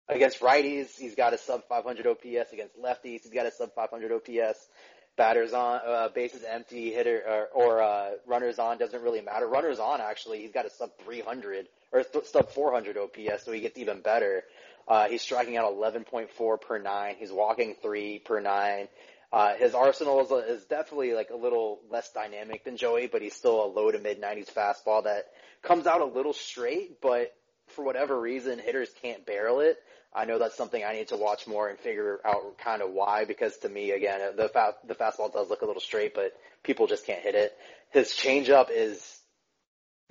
against 0.08 0.40
righties. 0.40 0.96
He's 0.96 1.14
got 1.14 1.32
a 1.32 1.38
sub 1.38 1.64
500 1.68 2.06
OPS 2.06 2.52
against 2.52 2.78
lefties. 2.80 3.22
He's 3.22 3.32
got 3.32 3.46
a 3.46 3.52
sub 3.52 3.74
500 3.74 4.12
OPS 4.12 4.68
batters 5.16 5.52
on, 5.52 5.80
uh, 5.86 6.08
bases 6.08 6.42
empty, 6.48 6.92
hitter 6.92 7.22
or, 7.26 7.46
or 7.54 7.82
uh, 7.82 8.10
runners 8.26 8.58
on 8.58 8.78
doesn't 8.78 9.02
really 9.02 9.20
matter. 9.20 9.46
Runners 9.46 9.78
on 9.78 10.00
actually, 10.00 10.40
he's 10.40 10.52
got 10.52 10.66
a 10.66 10.70
sub 10.70 10.90
300 11.04 11.66
or 11.92 12.02
th- 12.02 12.26
sub 12.26 12.50
400 12.50 12.96
OPS, 12.96 13.44
so 13.44 13.52
he 13.52 13.60
gets 13.60 13.78
even 13.78 14.00
better. 14.00 14.44
Uh, 14.86 15.06
he's 15.08 15.22
striking 15.22 15.56
out 15.56 15.72
11.4 15.72 16.60
per 16.60 16.78
nine. 16.78 17.14
He's 17.18 17.32
walking 17.32 17.74
three 17.80 18.18
per 18.18 18.40
nine. 18.40 18.88
Uh, 19.34 19.56
his 19.56 19.74
arsenal 19.74 20.20
is, 20.20 20.60
is 20.60 20.64
definitely 20.66 21.12
like 21.12 21.30
a 21.30 21.36
little 21.36 21.80
less 21.90 22.08
dynamic 22.12 22.62
than 22.62 22.76
Joey, 22.76 23.08
but 23.08 23.20
he's 23.20 23.34
still 23.34 23.64
a 23.64 23.66
low 23.66 23.90
to 23.90 23.98
mid 23.98 24.22
90s 24.22 24.48
fastball 24.48 25.02
that 25.02 25.24
comes 25.60 25.88
out 25.88 26.00
a 26.00 26.04
little 26.04 26.32
straight, 26.32 27.00
but 27.00 27.34
for 27.74 27.84
whatever 27.84 28.20
reason, 28.20 28.60
hitters 28.60 28.90
can't 29.02 29.26
barrel 29.26 29.58
it. 29.58 29.76
I 30.14 30.24
know 30.24 30.38
that's 30.38 30.56
something 30.56 30.84
I 30.84 30.92
need 30.92 31.08
to 31.08 31.16
watch 31.16 31.48
more 31.48 31.68
and 31.68 31.76
figure 31.80 32.20
out 32.24 32.58
kind 32.58 32.80
of 32.80 32.92
why, 32.92 33.24
because 33.24 33.56
to 33.58 33.68
me, 33.68 33.90
again, 33.90 34.20
the 34.36 34.48
fa- 34.48 34.76
the 34.86 34.94
fastball 34.94 35.32
does 35.32 35.50
look 35.50 35.62
a 35.62 35.66
little 35.66 35.82
straight, 35.82 36.14
but 36.14 36.32
people 36.62 36.86
just 36.86 37.04
can't 37.04 37.20
hit 37.20 37.34
it. 37.34 37.58
His 37.90 38.10
changeup 38.10 38.68
is, 38.70 39.18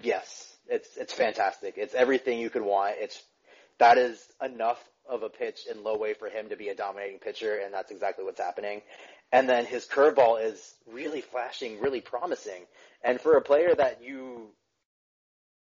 yes, 0.02 0.54
it's, 0.68 0.98
it's 0.98 1.14
fantastic. 1.14 1.76
It's 1.78 1.94
everything 1.94 2.40
you 2.40 2.50
could 2.50 2.62
want. 2.62 2.96
It's, 2.98 3.24
that 3.80 3.98
is 3.98 4.22
enough 4.44 4.84
of 5.10 5.24
a 5.24 5.30
pitch 5.30 5.62
in 5.70 5.84
low 5.84 6.04
A 6.06 6.14
for 6.14 6.30
him 6.30 6.50
to 6.50 6.56
be 6.56 6.70
a 6.70 6.76
dominating 6.76 7.20
pitcher, 7.20 7.60
and 7.64 7.74
that's 7.74 7.92
exactly 7.92 8.24
what's 8.24 8.40
happening. 8.40 8.82
And 9.34 9.50
then 9.50 9.66
his 9.66 9.88
curveball 9.88 10.46
is 10.46 10.76
really 10.92 11.22
flashing, 11.22 11.82
really 11.82 12.02
promising. 12.02 12.68
And 13.04 13.20
for 13.20 13.36
a 13.36 13.42
player 13.42 13.74
that 13.76 14.04
you, 14.04 14.52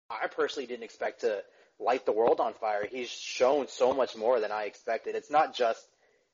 I 0.09 0.27
personally 0.27 0.67
didn't 0.67 0.83
expect 0.83 1.21
to 1.21 1.41
light 1.79 2.05
the 2.05 2.11
world 2.11 2.41
on 2.41 2.53
fire. 2.55 2.85
He's 2.85 3.09
shown 3.09 3.69
so 3.69 3.93
much 3.93 4.17
more 4.17 4.41
than 4.41 4.51
I 4.51 4.65
expected. 4.65 5.15
It's 5.15 5.31
not 5.31 5.55
just 5.55 5.81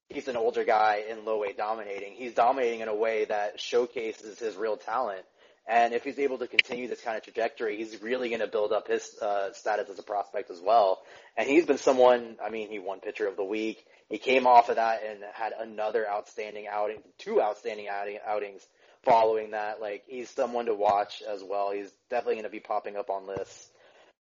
he's 0.10 0.28
an 0.28 0.38
older 0.38 0.64
guy 0.64 1.04
in 1.08 1.24
low 1.24 1.44
A 1.44 1.54
dominating. 1.54 2.14
He's 2.14 2.34
dominating 2.34 2.80
in 2.80 2.88
a 2.88 2.96
way 2.96 3.26
that 3.26 3.62
showcases 3.62 4.40
his 4.40 4.56
real 4.56 4.76
talent. 4.76 5.24
And 5.68 5.94
if 5.94 6.04
he's 6.04 6.18
able 6.18 6.40
to 6.40 6.48
continue 6.48 6.88
this 6.88 7.02
kind 7.02 7.16
of 7.16 7.22
trajectory, 7.22 7.78
he's 7.78 8.02
really 8.02 8.30
going 8.30 8.42
to 8.42 8.48
build 8.48 8.72
up 8.74 8.88
his 8.88 9.16
uh, 9.22 9.54
status 9.54 9.88
as 9.88 10.00
a 10.00 10.04
prospect 10.04 10.50
as 10.50 10.60
well. 10.60 10.98
And 11.38 11.48
he's 11.48 11.68
been 11.68 11.78
someone, 11.78 12.38
I 12.44 12.50
mean, 12.50 12.72
he 12.72 12.80
won 12.80 13.02
pitcher 13.02 13.28
of 13.28 13.36
the 13.36 13.44
week. 13.44 13.86
He 14.10 14.18
came 14.18 14.48
off 14.48 14.70
of 14.70 14.78
that 14.78 15.02
and 15.08 15.20
had 15.34 15.54
another 15.58 16.10
outstanding 16.10 16.66
outing, 16.68 16.98
two 17.20 17.42
outstanding 17.42 17.88
outing, 17.88 18.18
outings 18.26 18.66
following 19.04 19.52
that. 19.52 19.80
Like, 19.80 20.04
he's 20.08 20.30
someone 20.30 20.66
to 20.66 20.74
watch 20.74 21.22
as 21.28 21.44
well. 21.44 21.72
He's 21.72 21.92
definitely 22.10 22.36
going 22.36 22.44
to 22.46 22.50
be 22.50 22.60
popping 22.60 22.98
up 22.98 23.10
on 23.10 23.28
lists. 23.28 23.70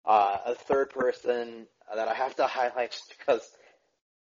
Uh, 0.05 0.37
a 0.45 0.55
third 0.55 0.91
person 0.91 1.65
that 1.93 2.07
I 2.07 2.13
have 2.13 2.35
to 2.35 2.47
highlight 2.47 2.91
just 2.91 3.13
because 3.17 3.41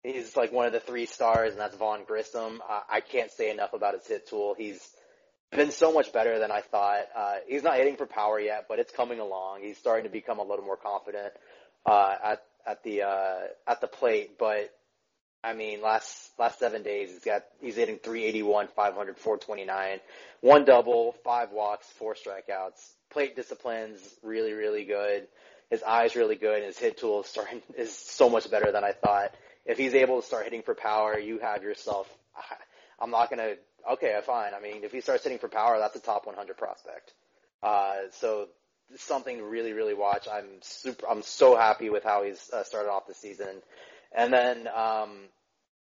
he's 0.03 0.35
like 0.37 0.51
one 0.51 0.65
of 0.65 0.73
the 0.73 0.79
three 0.79 1.05
stars, 1.05 1.51
and 1.51 1.59
that's 1.59 1.75
Vaughn 1.75 2.03
Grissom. 2.07 2.61
Uh, 2.67 2.81
I 2.89 3.01
can't 3.01 3.31
say 3.31 3.51
enough 3.51 3.73
about 3.73 3.93
his 3.93 4.07
hit 4.07 4.27
tool. 4.29 4.55
He's 4.57 4.79
been 5.51 5.71
so 5.71 5.93
much 5.93 6.11
better 6.13 6.39
than 6.39 6.51
I 6.51 6.61
thought. 6.61 7.05
Uh, 7.15 7.35
he's 7.47 7.63
not 7.63 7.75
hitting 7.75 7.97
for 7.97 8.05
power 8.05 8.39
yet, 8.39 8.65
but 8.67 8.79
it's 8.79 8.91
coming 8.91 9.19
along. 9.19 9.61
He's 9.61 9.77
starting 9.77 10.05
to 10.05 10.09
become 10.09 10.39
a 10.39 10.43
little 10.43 10.65
more 10.65 10.77
confident 10.77 11.33
uh, 11.85 12.15
at 12.23 12.43
at 12.65 12.83
the 12.83 13.03
uh, 13.03 13.39
at 13.67 13.81
the 13.81 13.87
plate. 13.87 14.37
But 14.37 14.71
I 15.47 15.53
mean, 15.53 15.81
last 15.81 16.31
last 16.37 16.59
seven 16.59 16.83
days, 16.83 17.09
he's 17.09 17.23
got 17.23 17.43
he's 17.61 17.75
hitting 17.75 17.97
381, 17.97 18.67
500, 18.75 19.17
429, 19.17 19.99
one 20.41 20.65
double, 20.65 21.13
five 21.23 21.51
walks, 21.51 21.87
four 21.97 22.15
strikeouts. 22.15 22.91
Plate 23.09 23.35
discipline's 23.35 24.01
really 24.23 24.53
really 24.53 24.83
good 24.83 25.27
his 25.69 25.83
eye's 25.83 26.15
really 26.15 26.35
good, 26.35 26.63
his 26.63 26.77
hit 26.77 26.97
tool 26.97 27.21
is 27.21 27.27
starting 27.27 27.61
is 27.77 27.95
so 27.95 28.29
much 28.29 28.49
better 28.49 28.71
than 28.71 28.83
I 28.83 28.91
thought. 28.91 29.33
If 29.65 29.77
he's 29.77 29.93
able 29.93 30.21
to 30.21 30.27
start 30.27 30.45
hitting 30.45 30.61
for 30.61 30.75
power, 30.75 31.19
you 31.19 31.39
have 31.39 31.63
yourself. 31.63 32.07
I'm 32.99 33.11
not 33.11 33.29
gonna. 33.29 33.55
Okay, 33.91 34.17
fine. 34.25 34.53
I 34.53 34.59
mean, 34.59 34.83
if 34.83 34.91
he 34.91 35.01
starts 35.01 35.23
hitting 35.23 35.39
for 35.39 35.49
power, 35.49 35.77
that's 35.79 35.95
a 35.95 35.99
top 35.99 36.25
100 36.25 36.57
prospect. 36.57 37.13
Uh, 37.61 37.95
so 38.11 38.47
something 38.95 39.41
really, 39.41 39.73
really 39.73 39.93
watch. 39.93 40.27
I'm 40.31 40.47
super. 40.61 41.07
I'm 41.09 41.21
so 41.21 41.55
happy 41.55 41.89
with 41.89 42.03
how 42.03 42.23
he's 42.23 42.49
uh, 42.51 42.63
started 42.63 42.89
off 42.89 43.07
the 43.07 43.13
season. 43.13 43.61
And 44.15 44.31
then, 44.31 44.69
um, 44.73 45.11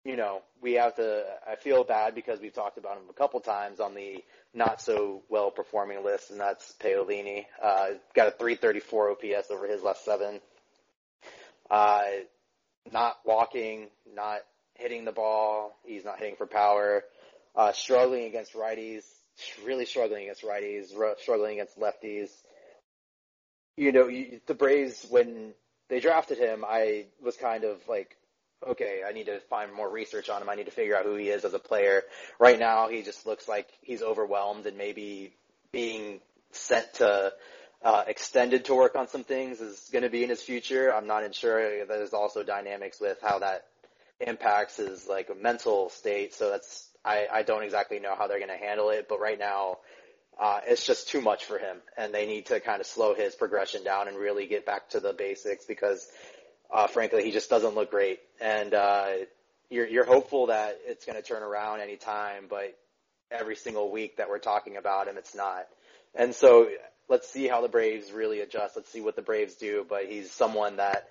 you 0.04 0.16
know, 0.16 0.42
we 0.60 0.74
have 0.74 0.96
to. 0.96 1.24
I 1.48 1.56
feel 1.56 1.84
bad 1.84 2.14
because 2.14 2.40
we've 2.40 2.52
talked 2.52 2.78
about 2.78 2.96
him 2.96 3.04
a 3.08 3.12
couple 3.12 3.40
times 3.40 3.78
on 3.78 3.94
the 3.94 4.22
not 4.52 4.80
so 4.80 5.22
well 5.28 5.50
performing 5.50 6.04
list, 6.04 6.30
and 6.30 6.40
that's 6.40 6.74
Paolini. 6.80 7.46
Uh, 7.62 7.90
got 8.14 8.28
a 8.28 8.32
334 8.32 9.12
OPS 9.12 9.50
over 9.50 9.68
his 9.68 9.82
last 9.82 10.04
seven. 10.04 10.40
Uh, 11.70 12.02
not 12.92 13.16
walking, 13.24 13.88
not 14.12 14.40
hitting 14.74 15.04
the 15.04 15.12
ball. 15.12 15.78
He's 15.84 16.04
not 16.04 16.18
hitting 16.18 16.36
for 16.36 16.46
power. 16.46 17.04
Uh, 17.54 17.72
struggling 17.72 18.24
against 18.24 18.54
righties. 18.54 19.04
Really 19.64 19.86
struggling 19.86 20.24
against 20.24 20.42
righties. 20.42 20.86
Struggling 21.20 21.52
against 21.60 21.78
lefties. 21.78 22.30
You 23.76 23.92
know, 23.92 24.08
you, 24.08 24.40
the 24.46 24.54
Braves 24.54 25.06
when 25.08 25.54
they 25.88 26.00
drafted 26.00 26.38
him, 26.38 26.64
I 26.66 27.06
was 27.22 27.36
kind 27.36 27.64
of 27.64 27.78
like 27.88 28.16
okay, 28.68 29.02
I 29.06 29.12
need 29.12 29.26
to 29.26 29.40
find 29.40 29.72
more 29.72 29.88
research 29.88 30.28
on 30.28 30.42
him. 30.42 30.48
I 30.48 30.54
need 30.54 30.66
to 30.66 30.72
figure 30.72 30.96
out 30.96 31.04
who 31.04 31.16
he 31.16 31.28
is 31.28 31.44
as 31.44 31.54
a 31.54 31.58
player. 31.58 32.02
Right 32.38 32.58
now, 32.58 32.88
he 32.88 33.02
just 33.02 33.26
looks 33.26 33.48
like 33.48 33.68
he's 33.82 34.02
overwhelmed 34.02 34.66
and 34.66 34.76
maybe 34.76 35.32
being 35.72 36.20
sent 36.52 36.94
to 36.94 37.32
uh, 37.84 38.04
extended 38.06 38.66
to 38.66 38.74
work 38.74 38.94
on 38.94 39.08
some 39.08 39.24
things 39.24 39.60
is 39.60 39.88
going 39.92 40.04
to 40.04 40.10
be 40.10 40.22
in 40.22 40.28
his 40.28 40.42
future. 40.42 40.94
I'm 40.94 41.06
not 41.06 41.34
sure. 41.34 41.84
There's 41.84 42.12
also 42.12 42.42
dynamics 42.42 43.00
with 43.00 43.18
how 43.20 43.40
that 43.40 43.66
impacts 44.20 44.76
his 44.76 45.08
like 45.08 45.30
mental 45.40 45.90
state. 45.90 46.34
So 46.34 46.50
that's 46.50 46.88
I, 47.04 47.26
I 47.32 47.42
don't 47.42 47.64
exactly 47.64 47.98
know 47.98 48.14
how 48.16 48.28
they're 48.28 48.38
going 48.38 48.56
to 48.56 48.64
handle 48.64 48.90
it. 48.90 49.06
But 49.08 49.20
right 49.20 49.38
now, 49.38 49.78
uh, 50.40 50.60
it's 50.66 50.86
just 50.86 51.08
too 51.08 51.20
much 51.20 51.44
for 51.44 51.58
him, 51.58 51.78
and 51.96 52.14
they 52.14 52.26
need 52.26 52.46
to 52.46 52.60
kind 52.60 52.80
of 52.80 52.86
slow 52.86 53.14
his 53.14 53.34
progression 53.34 53.84
down 53.84 54.08
and 54.08 54.16
really 54.16 54.46
get 54.46 54.64
back 54.64 54.88
to 54.90 55.00
the 55.00 55.12
basics 55.12 55.66
because 55.66 56.08
uh, 56.72 56.86
frankly, 56.86 57.24
he 57.24 57.30
just 57.30 57.50
doesn't 57.50 57.74
look 57.74 57.90
great. 57.90 58.20
And 58.40 58.72
uh, 58.72 59.10
you're, 59.70 59.86
you're 59.86 60.04
hopeful 60.04 60.46
that 60.46 60.78
it's 60.86 61.04
going 61.04 61.16
to 61.16 61.22
turn 61.22 61.42
around 61.42 61.80
anytime, 61.80 62.46
but 62.48 62.76
every 63.30 63.56
single 63.56 63.90
week 63.90 64.16
that 64.16 64.28
we're 64.28 64.38
talking 64.38 64.76
about 64.76 65.08
him, 65.08 65.16
it's 65.16 65.34
not. 65.34 65.66
And 66.14 66.34
so 66.34 66.68
let's 67.08 67.28
see 67.28 67.46
how 67.46 67.60
the 67.60 67.68
Braves 67.68 68.10
really 68.12 68.40
adjust. 68.40 68.76
Let's 68.76 68.90
see 68.90 69.00
what 69.00 69.16
the 69.16 69.22
Braves 69.22 69.54
do. 69.54 69.84
But 69.88 70.06
he's 70.06 70.30
someone 70.30 70.76
that 70.76 71.08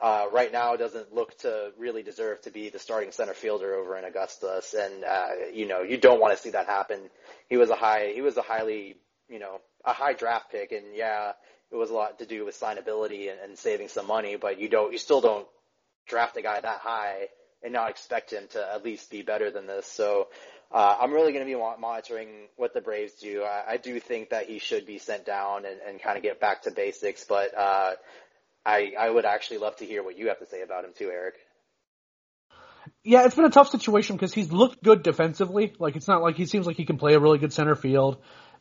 uh, 0.00 0.26
right 0.32 0.52
now 0.52 0.76
doesn't 0.76 1.14
look 1.14 1.36
to 1.38 1.72
really 1.78 2.02
deserve 2.02 2.40
to 2.42 2.50
be 2.50 2.68
the 2.68 2.78
starting 2.78 3.12
center 3.12 3.34
fielder 3.34 3.74
over 3.74 3.96
in 3.98 4.04
Augustus. 4.04 4.74
And 4.74 5.04
uh, 5.04 5.28
you 5.52 5.66
know, 5.66 5.82
you 5.82 5.96
don't 5.96 6.20
want 6.20 6.36
to 6.36 6.42
see 6.42 6.50
that 6.50 6.66
happen. 6.66 7.00
He 7.48 7.56
was 7.56 7.70
a 7.70 7.74
high, 7.74 8.12
he 8.14 8.22
was 8.22 8.36
a 8.36 8.42
highly, 8.42 8.96
you 9.28 9.38
know, 9.38 9.60
a 9.84 9.92
high 9.92 10.12
draft 10.12 10.50
pick, 10.50 10.72
and 10.72 10.94
yeah, 10.94 11.32
it 11.70 11.76
was 11.76 11.90
a 11.90 11.94
lot 11.94 12.18
to 12.18 12.26
do 12.26 12.44
with 12.44 12.58
signability 12.58 13.30
and, 13.30 13.38
and 13.40 13.58
saving 13.58 13.88
some 13.88 14.06
money, 14.06 14.36
but 14.36 14.60
you 14.60 14.68
don't, 14.68 14.92
you 14.92 14.98
still 14.98 15.20
don't 15.20 15.46
draft 16.06 16.36
a 16.36 16.42
guy 16.42 16.60
that 16.60 16.78
high 16.78 17.28
and 17.62 17.72
not 17.72 17.90
expect 17.90 18.32
him 18.32 18.44
to 18.50 18.72
at 18.72 18.84
least 18.84 19.10
be 19.10 19.22
better 19.22 19.50
than 19.50 19.66
this. 19.66 19.86
So, 19.86 20.28
uh, 20.70 20.96
I'm 21.00 21.12
really 21.12 21.32
going 21.32 21.46
to 21.46 21.50
be 21.50 21.58
monitoring 21.80 22.28
what 22.56 22.74
the 22.74 22.80
Braves 22.80 23.14
do. 23.14 23.42
I, 23.42 23.72
I 23.72 23.76
do 23.78 23.98
think 24.00 24.30
that 24.30 24.46
he 24.46 24.58
should 24.58 24.86
be 24.86 24.98
sent 24.98 25.24
down 25.24 25.64
and, 25.64 25.80
and 25.86 26.02
kind 26.02 26.16
of 26.16 26.22
get 26.22 26.40
back 26.40 26.62
to 26.62 26.70
basics, 26.70 27.24
but, 27.24 27.56
uh, 27.56 27.92
I, 28.66 28.92
I 28.98 29.08
would 29.08 29.24
actually 29.24 29.58
love 29.58 29.76
to 29.76 29.86
hear 29.86 30.02
what 30.02 30.18
you 30.18 30.28
have 30.28 30.40
to 30.40 30.46
say 30.46 30.60
about 30.62 30.84
him 30.84 30.90
too, 30.96 31.10
Eric. 31.10 31.36
Yeah, 33.02 33.24
it's 33.24 33.34
been 33.34 33.46
a 33.46 33.50
tough 33.50 33.70
situation 33.70 34.16
because 34.16 34.34
he's 34.34 34.52
looked 34.52 34.82
good 34.82 35.02
defensively. 35.02 35.72
Like 35.78 35.96
it's 35.96 36.08
not 36.08 36.22
like 36.22 36.36
he 36.36 36.46
seems 36.46 36.66
like 36.66 36.76
he 36.76 36.84
can 36.84 36.98
play 36.98 37.14
a 37.14 37.20
really 37.20 37.38
good 37.38 37.52
center 37.52 37.74
field. 37.74 38.18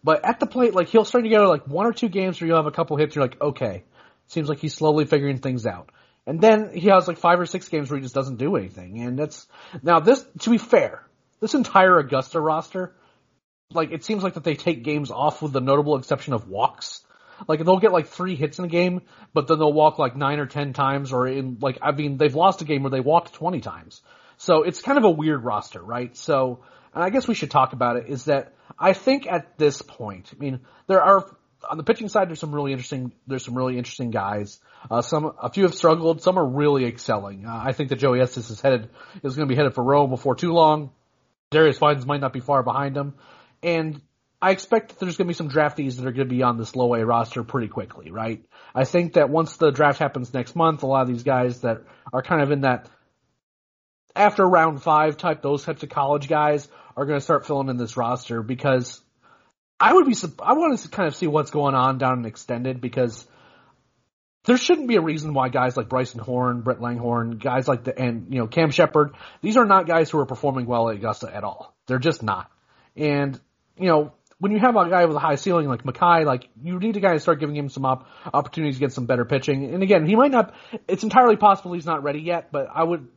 But 0.07 0.23
at 0.23 0.39
the 0.39 0.45
plate, 0.45 0.73
like 0.73 0.87
he'll 0.87 1.03
start 1.03 1.19
string 1.19 1.23
together 1.25 1.47
like 1.47 1.67
one 1.67 1.85
or 1.85 1.91
two 1.91 2.07
games 2.07 2.39
where 2.39 2.47
you'll 2.47 2.55
have 2.55 2.65
a 2.65 2.71
couple 2.71 2.95
hits. 2.95 3.13
You're 3.13 3.25
like, 3.25 3.41
okay, 3.41 3.83
seems 4.27 4.47
like 4.47 4.59
he's 4.59 4.73
slowly 4.73 5.03
figuring 5.03 5.39
things 5.39 5.65
out. 5.65 5.91
And 6.25 6.39
then 6.39 6.71
he 6.73 6.87
has 6.87 7.09
like 7.09 7.17
five 7.17 7.41
or 7.41 7.45
six 7.45 7.67
games 7.67 7.89
where 7.89 7.97
he 7.97 8.03
just 8.03 8.15
doesn't 8.15 8.37
do 8.37 8.55
anything. 8.55 9.01
And 9.01 9.19
that's 9.19 9.45
now 9.83 9.99
this. 9.99 10.25
To 10.43 10.49
be 10.49 10.59
fair, 10.59 11.05
this 11.41 11.55
entire 11.55 11.99
Augusta 11.99 12.39
roster, 12.39 12.95
like 13.73 13.91
it 13.91 14.05
seems 14.05 14.23
like 14.23 14.35
that 14.35 14.45
they 14.45 14.55
take 14.55 14.81
games 14.85 15.11
off 15.11 15.41
with 15.41 15.51
the 15.51 15.59
notable 15.59 15.97
exception 15.97 16.31
of 16.31 16.47
walks. 16.47 17.03
Like 17.45 17.65
they'll 17.65 17.79
get 17.79 17.91
like 17.91 18.07
three 18.07 18.37
hits 18.37 18.59
in 18.59 18.63
a 18.63 18.69
game, 18.69 19.01
but 19.33 19.47
then 19.47 19.59
they'll 19.59 19.73
walk 19.73 19.99
like 19.99 20.15
nine 20.15 20.39
or 20.39 20.45
ten 20.45 20.71
times, 20.71 21.11
or 21.11 21.27
in 21.27 21.57
like 21.59 21.79
I 21.81 21.91
mean 21.91 22.15
they've 22.15 22.33
lost 22.33 22.61
a 22.61 22.65
game 22.65 22.83
where 22.83 22.91
they 22.91 23.01
walked 23.01 23.33
twenty 23.33 23.59
times. 23.59 24.01
So 24.37 24.63
it's 24.63 24.81
kind 24.81 24.97
of 24.97 25.03
a 25.03 25.09
weird 25.09 25.43
roster, 25.43 25.81
right? 25.81 26.15
So, 26.15 26.63
and 26.97 27.03
I 27.03 27.11
guess 27.11 27.27
we 27.27 27.35
should 27.35 27.51
talk 27.51 27.73
about 27.73 27.97
it. 27.97 28.07
Is 28.07 28.25
that 28.25 28.55
I 28.79 28.93
think 28.93 29.27
at 29.27 29.55
this 29.59 29.83
point, 29.83 30.31
I 30.33 30.39
mean, 30.39 30.61
there 30.87 30.99
are 30.99 31.29
on 31.69 31.77
the 31.77 31.83
pitching 31.83 32.09
side. 32.09 32.27
There's 32.27 32.39
some 32.39 32.55
really 32.55 32.71
interesting. 32.71 33.13
There's 33.27 33.45
some 33.45 33.55
really 33.55 33.77
interesting 33.77 34.09
guys. 34.09 34.59
Uh, 34.89 35.03
some 35.03 35.31
a 35.39 35.51
few 35.51 35.63
have 35.63 35.75
struggled. 35.75 36.23
Some 36.23 36.39
are 36.39 36.45
really 36.45 36.85
excelling. 36.85 37.45
Uh, 37.45 37.61
I 37.65 37.73
think 37.73 37.89
that 37.89 37.97
Joey 37.97 38.19
Estes 38.19 38.49
is 38.49 38.61
headed 38.61 38.89
is 39.21 39.35
going 39.35 39.47
to 39.47 39.51
be 39.51 39.55
headed 39.55 39.75
for 39.75 39.83
Rome 39.83 40.09
before 40.09 40.33
too 40.33 40.53
long. 40.53 40.89
Darius 41.51 41.77
Vines 41.77 42.03
might 42.07 42.19
not 42.19 42.33
be 42.33 42.39
far 42.39 42.63
behind 42.63 42.97
him, 42.97 43.13
and 43.61 44.01
I 44.41 44.49
expect 44.49 44.89
that 44.89 44.99
there's 44.99 45.17
going 45.17 45.27
to 45.27 45.29
be 45.29 45.35
some 45.35 45.51
draftees 45.51 45.97
that 45.97 46.07
are 46.07 46.11
going 46.11 46.27
to 46.27 46.35
be 46.35 46.41
on 46.41 46.57
this 46.57 46.75
low 46.75 46.95
A 46.95 47.05
roster 47.05 47.43
pretty 47.43 47.67
quickly, 47.67 48.09
right? 48.09 48.43
I 48.73 48.85
think 48.85 49.13
that 49.13 49.29
once 49.29 49.57
the 49.57 49.69
draft 49.69 49.99
happens 49.99 50.33
next 50.33 50.55
month, 50.55 50.81
a 50.81 50.87
lot 50.87 51.03
of 51.03 51.09
these 51.09 51.23
guys 51.23 51.61
that 51.61 51.83
are 52.11 52.23
kind 52.23 52.41
of 52.41 52.49
in 52.49 52.61
that 52.61 52.89
after 54.15 54.47
round 54.47 54.81
five 54.81 55.15
type, 55.15 55.41
those 55.41 55.63
types 55.63 55.83
of 55.83 55.89
college 55.89 56.27
guys 56.27 56.67
are 56.97 57.05
going 57.05 57.17
to 57.19 57.23
start 57.23 57.45
filling 57.45 57.69
in 57.69 57.77
this 57.77 57.95
roster 57.95 58.41
because 58.41 58.99
I 59.79 59.93
would 59.93 60.07
be 60.07 60.15
I 60.41 60.53
want 60.53 60.77
to 60.79 60.89
kind 60.89 61.07
of 61.07 61.15
see 61.15 61.27
what's 61.27 61.51
going 61.51 61.75
on 61.75 61.99
down 61.99 62.19
in 62.19 62.25
extended 62.25 62.81
because 62.81 63.25
there 64.45 64.57
shouldn't 64.57 64.87
be 64.87 64.95
a 64.95 65.01
reason 65.01 65.33
why 65.33 65.49
guys 65.49 65.77
like 65.77 65.87
Bryson 65.87 66.19
Horne, 66.19 66.61
Brett 66.61 66.81
Langhorne, 66.81 67.37
guys 67.37 67.67
like 67.67 67.83
the 67.83 67.97
and 67.97 68.33
you 68.33 68.39
know 68.39 68.47
Cam 68.47 68.71
Shepherd, 68.71 69.13
these 69.41 69.57
are 69.57 69.65
not 69.65 69.85
guys 69.85 70.09
who 70.09 70.19
are 70.19 70.25
performing 70.25 70.65
well 70.65 70.89
at 70.89 70.95
Augusta 70.95 71.33
at 71.33 71.43
all. 71.43 71.75
They're 71.85 71.99
just 71.99 72.23
not. 72.23 72.49
And 72.95 73.39
you 73.77 73.87
know 73.87 74.13
when 74.39 74.51
you 74.51 74.59
have 74.59 74.75
a 74.75 74.89
guy 74.89 75.05
with 75.05 75.15
a 75.15 75.19
high 75.19 75.35
ceiling 75.35 75.67
like 75.67 75.85
Mackay, 75.85 76.25
like 76.25 76.49
you 76.63 76.79
need 76.79 76.95
to 76.95 77.01
kind 77.01 77.15
of 77.15 77.21
start 77.21 77.39
giving 77.39 77.55
him 77.55 77.69
some 77.69 77.85
op- 77.85 78.07
opportunities 78.33 78.75
to 78.75 78.79
get 78.79 78.93
some 78.93 79.05
better 79.05 79.25
pitching. 79.25 79.73
And 79.73 79.83
again, 79.83 80.05
he 80.05 80.15
might 80.15 80.31
not. 80.31 80.55
It's 80.87 81.03
entirely 81.03 81.35
possible 81.35 81.73
he's 81.73 81.85
not 81.85 82.03
ready 82.03 82.21
yet, 82.21 82.51
but 82.51 82.67
I 82.73 82.83
would 82.83 83.07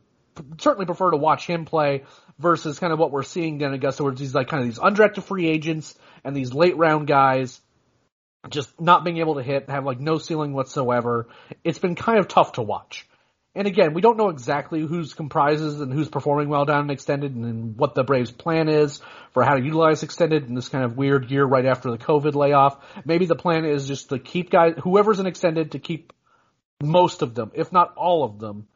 certainly 0.59 0.85
prefer 0.85 1.11
to 1.11 1.17
watch 1.17 1.45
him 1.45 1.65
play 1.65 2.03
versus 2.41 2.79
kind 2.79 2.91
of 2.91 2.99
what 2.99 3.11
we're 3.11 3.23
seeing 3.23 3.57
down 3.57 3.69
in 3.69 3.75
Augusta, 3.75 4.03
where 4.03 4.13
he's 4.13 4.35
like 4.35 4.47
kind 4.47 4.61
of 4.61 4.67
these 4.67 4.79
undrafted 4.79 5.23
free 5.23 5.47
agents 5.47 5.95
and 6.23 6.35
these 6.35 6.53
late 6.53 6.77
round 6.77 7.07
guys 7.07 7.59
just 8.49 8.81
not 8.81 9.03
being 9.03 9.17
able 9.17 9.35
to 9.35 9.43
hit, 9.43 9.69
have 9.69 9.85
like 9.85 9.99
no 9.99 10.17
ceiling 10.17 10.53
whatsoever. 10.53 11.27
It's 11.63 11.79
been 11.79 11.95
kind 11.95 12.19
of 12.19 12.27
tough 12.27 12.53
to 12.53 12.61
watch. 12.61 13.07
And 13.53 13.67
again, 13.67 13.93
we 13.93 14.01
don't 14.01 14.17
know 14.17 14.29
exactly 14.29 14.79
who's 14.79 15.13
comprises 15.13 15.81
and 15.81 15.91
who's 15.91 16.07
performing 16.07 16.47
well 16.47 16.63
down 16.63 16.85
in 16.85 16.89
extended 16.89 17.35
and 17.35 17.77
what 17.77 17.95
the 17.95 18.03
Braves 18.03 18.31
plan 18.31 18.69
is 18.69 19.01
for 19.33 19.43
how 19.43 19.55
to 19.55 19.61
utilize 19.61 20.03
extended 20.03 20.47
in 20.47 20.55
this 20.55 20.69
kind 20.69 20.85
of 20.85 20.95
weird 20.95 21.29
year 21.29 21.43
right 21.43 21.65
after 21.65 21.91
the 21.91 21.97
COVID 21.97 22.33
layoff. 22.33 22.77
Maybe 23.03 23.25
the 23.25 23.35
plan 23.35 23.65
is 23.65 23.87
just 23.87 24.09
to 24.09 24.19
keep 24.19 24.51
guys, 24.51 24.75
whoever's 24.81 25.19
in 25.19 25.25
extended 25.25 25.71
to 25.71 25.79
keep 25.79 26.13
most 26.81 27.21
of 27.21 27.35
them, 27.35 27.51
if 27.53 27.73
not 27.73 27.93
all 27.97 28.23
of 28.23 28.39
them, 28.39 28.67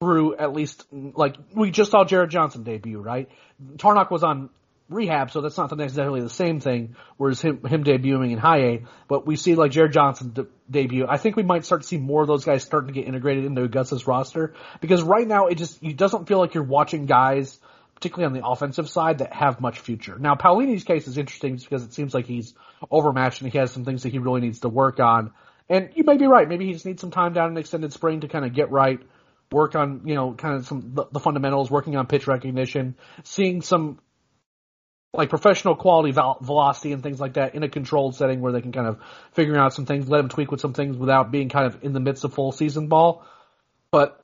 through 0.00 0.36
at 0.36 0.52
least, 0.52 0.86
like, 0.92 1.36
we 1.54 1.70
just 1.70 1.90
saw 1.90 2.04
Jared 2.04 2.30
Johnson 2.30 2.62
debut, 2.62 3.00
right? 3.00 3.28
Tarnok 3.76 4.10
was 4.10 4.22
on 4.22 4.48
rehab, 4.88 5.32
so 5.32 5.40
that's 5.40 5.58
not 5.58 5.76
necessarily 5.76 6.20
the 6.20 6.30
same 6.30 6.60
thing. 6.60 6.94
Whereas 7.16 7.40
him, 7.40 7.64
him 7.66 7.82
debuting 7.82 8.30
in 8.30 8.38
high 8.38 8.58
A, 8.58 8.84
but 9.08 9.26
we 9.26 9.34
see 9.34 9.56
like 9.56 9.72
Jared 9.72 9.92
Johnson 9.92 10.32
de- 10.32 10.46
debut. 10.70 11.06
I 11.08 11.16
think 11.16 11.34
we 11.34 11.42
might 11.42 11.64
start 11.64 11.82
to 11.82 11.86
see 11.86 11.98
more 11.98 12.22
of 12.22 12.28
those 12.28 12.44
guys 12.44 12.62
starting 12.62 12.88
to 12.88 12.94
get 12.94 13.08
integrated 13.08 13.44
into 13.44 13.62
Augusta's 13.62 14.06
roster 14.06 14.54
because 14.80 15.02
right 15.02 15.26
now 15.26 15.48
it 15.48 15.56
just 15.56 15.82
it 15.82 15.96
doesn't 15.96 16.26
feel 16.26 16.38
like 16.38 16.54
you're 16.54 16.62
watching 16.62 17.06
guys, 17.06 17.58
particularly 17.96 18.26
on 18.26 18.40
the 18.40 18.46
offensive 18.46 18.88
side, 18.88 19.18
that 19.18 19.32
have 19.32 19.60
much 19.60 19.80
future. 19.80 20.16
Now 20.16 20.36
Paolini's 20.36 20.84
case 20.84 21.08
is 21.08 21.18
interesting 21.18 21.56
because 21.56 21.82
it 21.82 21.92
seems 21.92 22.14
like 22.14 22.26
he's 22.26 22.54
overmatched 22.88 23.42
and 23.42 23.50
he 23.50 23.58
has 23.58 23.72
some 23.72 23.84
things 23.84 24.04
that 24.04 24.12
he 24.12 24.20
really 24.20 24.40
needs 24.40 24.60
to 24.60 24.68
work 24.68 25.00
on. 25.00 25.32
And 25.68 25.90
you 25.96 26.04
may 26.04 26.16
be 26.16 26.26
right. 26.26 26.48
Maybe 26.48 26.64
he 26.64 26.72
just 26.72 26.86
needs 26.86 27.00
some 27.00 27.10
time 27.10 27.34
down 27.34 27.50
in 27.50 27.58
extended 27.58 27.92
spring 27.92 28.20
to 28.20 28.28
kind 28.28 28.44
of 28.44 28.54
get 28.54 28.70
right 28.70 29.00
work 29.50 29.74
on, 29.74 30.02
you 30.04 30.14
know, 30.14 30.32
kind 30.32 30.56
of 30.56 30.66
some 30.66 30.94
the, 30.94 31.06
the 31.12 31.20
fundamentals, 31.20 31.70
working 31.70 31.96
on 31.96 32.06
pitch 32.06 32.26
recognition, 32.26 32.96
seeing 33.24 33.62
some 33.62 33.98
like 35.12 35.30
professional 35.30 35.74
quality 35.74 36.12
velocity 36.12 36.92
and 36.92 37.02
things 37.02 37.18
like 37.18 37.34
that 37.34 37.54
in 37.54 37.62
a 37.62 37.68
controlled 37.68 38.14
setting 38.14 38.40
where 38.40 38.52
they 38.52 38.60
can 38.60 38.72
kind 38.72 38.86
of 38.86 38.98
figure 39.32 39.58
out 39.58 39.72
some 39.72 39.86
things, 39.86 40.08
let 40.08 40.18
them 40.18 40.28
tweak 40.28 40.50
with 40.50 40.60
some 40.60 40.74
things 40.74 40.96
without 40.96 41.30
being 41.30 41.48
kind 41.48 41.66
of 41.66 41.82
in 41.82 41.92
the 41.92 42.00
midst 42.00 42.24
of 42.24 42.34
full 42.34 42.52
season 42.52 42.88
ball. 42.88 43.24
But 43.90 44.22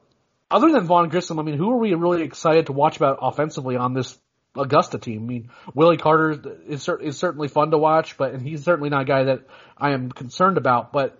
other 0.50 0.70
than 0.70 0.84
Vaughn 0.84 1.08
Grissom, 1.08 1.38
I 1.38 1.42
mean, 1.42 1.56
who 1.56 1.70
are 1.70 1.78
we 1.78 1.94
really 1.94 2.22
excited 2.22 2.66
to 2.66 2.72
watch 2.72 2.96
about 2.98 3.18
offensively 3.22 3.76
on 3.76 3.94
this 3.94 4.18
Augusta 4.56 4.98
team? 4.98 5.22
I 5.22 5.26
mean, 5.26 5.50
Willie 5.74 5.96
Carter 5.96 6.38
is, 6.68 6.86
is 7.00 7.18
certainly 7.18 7.48
fun 7.48 7.70
to 7.70 7.78
watch, 7.78 8.18
but 8.18 8.34
and 8.34 8.46
he's 8.46 8.62
certainly 8.62 8.90
not 8.90 9.02
a 9.02 9.06
guy 9.06 9.24
that 9.24 9.40
I 9.78 9.92
am 9.92 10.12
concerned 10.12 10.58
about. 10.58 10.92
But 10.92 11.18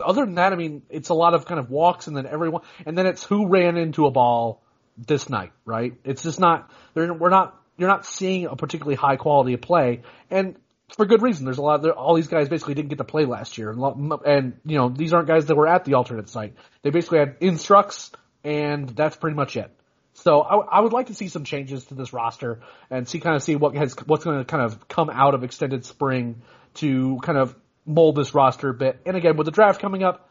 other 0.00 0.24
than 0.24 0.36
that, 0.36 0.52
I 0.52 0.56
mean, 0.56 0.82
it's 0.90 1.08
a 1.08 1.14
lot 1.14 1.34
of 1.34 1.46
kind 1.46 1.60
of 1.60 1.70
walks 1.70 2.06
and 2.06 2.16
then 2.16 2.26
everyone, 2.26 2.62
and 2.86 2.96
then 2.96 3.06
it's 3.06 3.24
who 3.24 3.48
ran 3.48 3.76
into 3.76 4.06
a 4.06 4.10
ball 4.10 4.62
this 4.96 5.28
night, 5.28 5.52
right? 5.64 5.94
It's 6.04 6.22
just 6.22 6.40
not, 6.40 6.70
we're 6.94 7.30
not 7.30 7.60
you're 7.80 7.88
not 7.88 8.04
seeing 8.04 8.44
a 8.44 8.54
particularly 8.56 8.94
high 8.94 9.16
quality 9.16 9.54
of 9.54 9.62
play, 9.62 10.02
and 10.30 10.56
for 10.96 11.06
good 11.06 11.22
reason. 11.22 11.46
There's 11.46 11.56
a 11.56 11.62
lot. 11.62 11.84
Of, 11.84 11.96
all 11.96 12.14
these 12.14 12.28
guys 12.28 12.48
basically 12.48 12.74
didn't 12.74 12.90
get 12.90 12.98
to 12.98 13.04
play 13.04 13.24
last 13.24 13.56
year, 13.56 13.70
and, 13.70 14.12
and 14.26 14.60
you 14.66 14.76
know 14.76 14.90
these 14.90 15.14
aren't 15.14 15.26
guys 15.26 15.46
that 15.46 15.56
were 15.56 15.66
at 15.66 15.86
the 15.86 15.94
alternate 15.94 16.28
site. 16.28 16.54
They 16.82 16.90
basically 16.90 17.20
had 17.20 17.36
instructs, 17.40 18.12
and 18.44 18.88
that's 18.90 19.16
pretty 19.16 19.34
much 19.34 19.56
it. 19.56 19.70
So 20.12 20.42
I, 20.42 20.78
I 20.78 20.80
would 20.80 20.92
like 20.92 21.06
to 21.06 21.14
see 21.14 21.28
some 21.28 21.44
changes 21.44 21.86
to 21.86 21.94
this 21.94 22.12
roster 22.12 22.60
and 22.90 23.08
see 23.08 23.18
kind 23.18 23.34
of 23.34 23.42
see 23.42 23.56
what 23.56 23.74
has 23.76 23.94
what's 24.04 24.24
going 24.24 24.38
to 24.38 24.44
kind 24.44 24.62
of 24.62 24.86
come 24.86 25.08
out 25.08 25.34
of 25.34 25.42
extended 25.42 25.86
spring 25.86 26.42
to 26.74 27.18
kind 27.22 27.38
of 27.38 27.56
mold 27.86 28.16
this 28.16 28.34
roster 28.34 28.68
a 28.68 28.74
bit. 28.74 29.00
And 29.06 29.16
again, 29.16 29.36
with 29.36 29.46
the 29.46 29.50
draft 29.50 29.80
coming 29.80 30.02
up, 30.02 30.28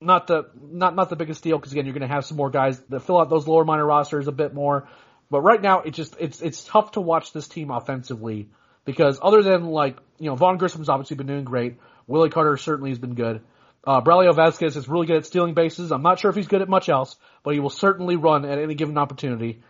not 0.00 0.26
the 0.26 0.50
not 0.60 0.94
not 0.94 1.10
the 1.10 1.16
biggest 1.16 1.42
deal 1.42 1.58
because 1.58 1.72
again 1.72 1.86
you're 1.86 1.94
going 1.94 2.08
to 2.08 2.12
have 2.12 2.24
some 2.24 2.36
more 2.36 2.50
guys 2.50 2.80
that 2.88 3.00
fill 3.00 3.20
out 3.20 3.30
those 3.30 3.46
lower 3.46 3.64
minor 3.64 3.86
rosters 3.86 4.28
a 4.28 4.32
bit 4.32 4.52
more. 4.52 4.88
But 5.30 5.40
right 5.40 5.62
now, 5.62 5.80
it 5.80 5.92
just 5.92 6.16
it's 6.20 6.42
it's 6.42 6.64
tough 6.64 6.92
to 6.92 7.00
watch 7.00 7.32
this 7.32 7.48
team 7.48 7.70
offensively 7.70 8.50
because 8.84 9.18
other 9.22 9.42
than 9.42 9.64
like 9.64 9.96
you 10.18 10.28
know 10.28 10.36
Vaughn 10.36 10.58
Grissom's 10.58 10.88
obviously 10.88 11.16
been 11.16 11.26
doing 11.26 11.44
great. 11.44 11.78
Willie 12.06 12.30
Carter 12.30 12.56
certainly 12.56 12.90
has 12.90 12.98
been 12.98 13.14
good. 13.14 13.40
Uh, 13.84 14.00
Braulio 14.00 14.34
Vasquez 14.34 14.76
is 14.76 14.88
really 14.88 15.06
good 15.06 15.16
at 15.16 15.26
stealing 15.26 15.54
bases. 15.54 15.90
I'm 15.90 16.02
not 16.02 16.20
sure 16.20 16.30
if 16.30 16.36
he's 16.36 16.46
good 16.46 16.62
at 16.62 16.68
much 16.68 16.88
else, 16.88 17.16
but 17.42 17.54
he 17.54 17.60
will 17.60 17.70
certainly 17.70 18.16
run 18.16 18.44
at 18.44 18.58
any 18.58 18.74
given 18.74 18.98
opportunity. 18.98 19.62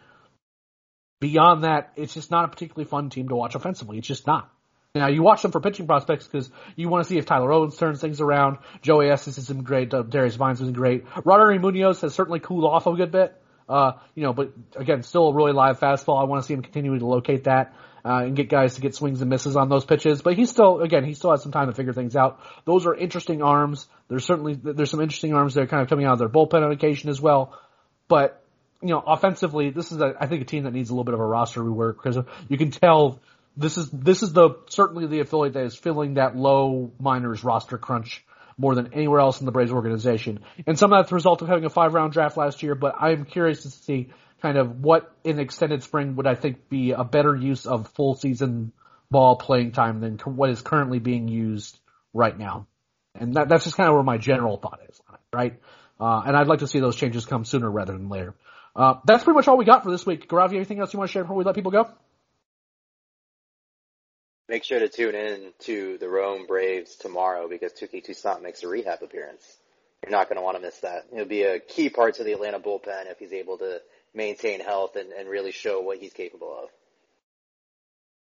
Beyond 1.20 1.64
that, 1.64 1.92
it's 1.96 2.12
just 2.12 2.30
not 2.30 2.44
a 2.44 2.48
particularly 2.48 2.88
fun 2.88 3.08
team 3.08 3.28
to 3.28 3.36
watch 3.36 3.54
offensively. 3.54 3.98
It's 3.98 4.08
just 4.08 4.26
not. 4.26 4.50
Now 4.94 5.08
you 5.08 5.22
watch 5.22 5.40
them 5.40 5.52
for 5.52 5.60
pitching 5.60 5.86
prospects 5.86 6.26
because 6.26 6.50
you 6.76 6.90
want 6.90 7.02
to 7.02 7.08
see 7.08 7.16
if 7.16 7.24
Tyler 7.24 7.50
Owens 7.50 7.78
turns 7.78 8.02
things 8.02 8.20
around. 8.20 8.58
Joey 8.82 9.08
Estes 9.08 9.36
has 9.36 9.48
been 9.48 9.62
great. 9.62 9.88
Darius 9.88 10.36
Vines 10.36 10.58
has 10.58 10.68
been 10.68 10.74
great. 10.74 11.06
Roddery 11.06 11.58
Munoz 11.58 12.02
has 12.02 12.14
certainly 12.14 12.40
cooled 12.40 12.66
off 12.66 12.86
a 12.86 12.92
good 12.92 13.10
bit. 13.10 13.34
Uh, 13.66 13.92
you 14.14 14.22
know, 14.22 14.34
but 14.34 14.52
again, 14.76 15.02
still 15.02 15.28
a 15.28 15.34
really 15.34 15.52
live 15.52 15.80
fastball. 15.80 16.20
I 16.20 16.24
want 16.24 16.42
to 16.42 16.46
see 16.46 16.52
him 16.52 16.60
continuing 16.60 16.98
to 16.98 17.06
locate 17.06 17.44
that. 17.44 17.74
Uh, 18.04 18.24
and 18.24 18.36
get 18.36 18.50
guys 18.50 18.74
to 18.74 18.82
get 18.82 18.94
swings 18.94 19.22
and 19.22 19.30
misses 19.30 19.56
on 19.56 19.70
those 19.70 19.86
pitches. 19.86 20.20
But 20.20 20.34
he's 20.34 20.50
still, 20.50 20.80
again, 20.80 21.04
he 21.04 21.14
still 21.14 21.30
has 21.30 21.42
some 21.42 21.52
time 21.52 21.68
to 21.68 21.72
figure 21.72 21.94
things 21.94 22.14
out. 22.14 22.40
Those 22.66 22.84
are 22.84 22.94
interesting 22.94 23.42
arms. 23.42 23.86
There's 24.08 24.24
certainly, 24.24 24.54
there's 24.60 24.90
some 24.90 25.00
interesting 25.00 25.32
arms 25.32 25.54
that 25.54 25.62
are 25.62 25.66
kind 25.68 25.82
of 25.82 25.88
coming 25.88 26.04
out 26.04 26.14
of 26.14 26.18
their 26.18 26.28
bullpen 26.28 26.64
on 26.64 26.72
occasion 26.72 27.08
as 27.08 27.20
well. 27.20 27.56
But, 28.08 28.44
you 28.82 28.88
know, 28.88 28.98
offensively, 29.06 29.70
this 29.70 29.92
is, 29.92 30.00
a, 30.00 30.14
I 30.20 30.26
think, 30.26 30.42
a 30.42 30.44
team 30.44 30.64
that 30.64 30.72
needs 30.72 30.90
a 30.90 30.92
little 30.92 31.04
bit 31.04 31.14
of 31.14 31.20
a 31.20 31.24
roster 31.24 31.62
rework 31.62 31.94
because 32.02 32.18
you 32.48 32.58
can 32.58 32.72
tell 32.72 33.20
this 33.56 33.78
is, 33.78 33.90
this 33.90 34.22
is 34.22 34.32
the, 34.32 34.56
certainly 34.68 35.06
the 35.06 35.20
affiliate 35.20 35.54
that 35.54 35.64
is 35.64 35.76
filling 35.76 36.14
that 36.14 36.36
low 36.36 36.92
minors 36.98 37.44
roster 37.44 37.78
crunch 37.78 38.24
more 38.58 38.74
than 38.74 38.92
anywhere 38.92 39.20
else 39.20 39.40
in 39.40 39.46
the 39.46 39.52
Braves 39.52 39.72
organization. 39.72 40.40
And 40.66 40.78
some 40.78 40.92
of 40.92 40.98
that's 40.98 41.10
the 41.10 41.14
result 41.14 41.42
of 41.42 41.48
having 41.48 41.64
a 41.64 41.70
five 41.70 41.94
round 41.94 42.12
draft 42.12 42.36
last 42.36 42.62
year, 42.62 42.74
but 42.74 42.94
I'm 43.00 43.24
curious 43.24 43.62
to 43.62 43.70
see 43.70 44.10
kind 44.40 44.58
of 44.58 44.80
what 44.80 45.14
in 45.24 45.38
extended 45.38 45.82
spring 45.82 46.16
would 46.16 46.26
I 46.26 46.34
think 46.34 46.68
be 46.68 46.92
a 46.92 47.04
better 47.04 47.34
use 47.34 47.66
of 47.66 47.88
full 47.94 48.14
season 48.14 48.72
ball 49.10 49.36
playing 49.36 49.72
time 49.72 50.00
than 50.00 50.18
what 50.18 50.50
is 50.50 50.62
currently 50.62 50.98
being 50.98 51.28
used 51.28 51.78
right 52.12 52.36
now. 52.36 52.66
And 53.14 53.34
that, 53.34 53.48
that's 53.48 53.64
just 53.64 53.76
kind 53.76 53.88
of 53.88 53.94
where 53.94 54.02
my 54.02 54.18
general 54.18 54.56
thought 54.56 54.80
is 54.88 55.00
on 55.08 55.14
it, 55.14 55.36
right? 55.36 55.60
Uh, 56.00 56.22
and 56.26 56.36
I'd 56.36 56.48
like 56.48 56.60
to 56.60 56.66
see 56.66 56.80
those 56.80 56.96
changes 56.96 57.26
come 57.26 57.44
sooner 57.44 57.70
rather 57.70 57.92
than 57.92 58.08
later. 58.08 58.34
Uh, 58.74 58.94
that's 59.04 59.22
pretty 59.22 59.36
much 59.36 59.48
all 59.48 59.58
we 59.58 59.64
got 59.64 59.84
for 59.84 59.90
this 59.90 60.06
week. 60.06 60.28
Garavi, 60.28 60.56
anything 60.56 60.80
else 60.80 60.92
you 60.92 60.98
want 60.98 61.10
to 61.10 61.12
share 61.12 61.22
before 61.22 61.36
we 61.36 61.44
let 61.44 61.54
people 61.54 61.70
go? 61.70 61.88
Make 64.48 64.64
sure 64.64 64.80
to 64.80 64.88
tune 64.88 65.14
in 65.14 65.52
to 65.60 65.98
the 65.98 66.08
Rome 66.08 66.46
Braves 66.46 66.96
tomorrow 66.96 67.48
because 67.48 67.72
Touki 67.72 68.04
Toussaint 68.04 68.42
makes 68.42 68.62
a 68.62 68.68
rehab 68.68 69.02
appearance. 69.02 69.44
You're 70.02 70.10
not 70.10 70.28
going 70.28 70.36
to 70.36 70.42
want 70.42 70.56
to 70.56 70.62
miss 70.62 70.78
that. 70.80 71.04
He'll 71.14 71.24
be 71.24 71.42
a 71.42 71.60
key 71.60 71.88
part 71.88 72.16
to 72.16 72.24
the 72.24 72.32
Atlanta 72.32 72.58
bullpen 72.58 73.10
if 73.10 73.18
he's 73.18 73.32
able 73.32 73.58
to 73.58 73.80
maintain 74.14 74.60
health 74.60 74.96
and, 74.96 75.12
and 75.12 75.28
really 75.28 75.52
show 75.52 75.80
what 75.80 75.98
he's 75.98 76.12
capable 76.12 76.56
of. 76.64 76.70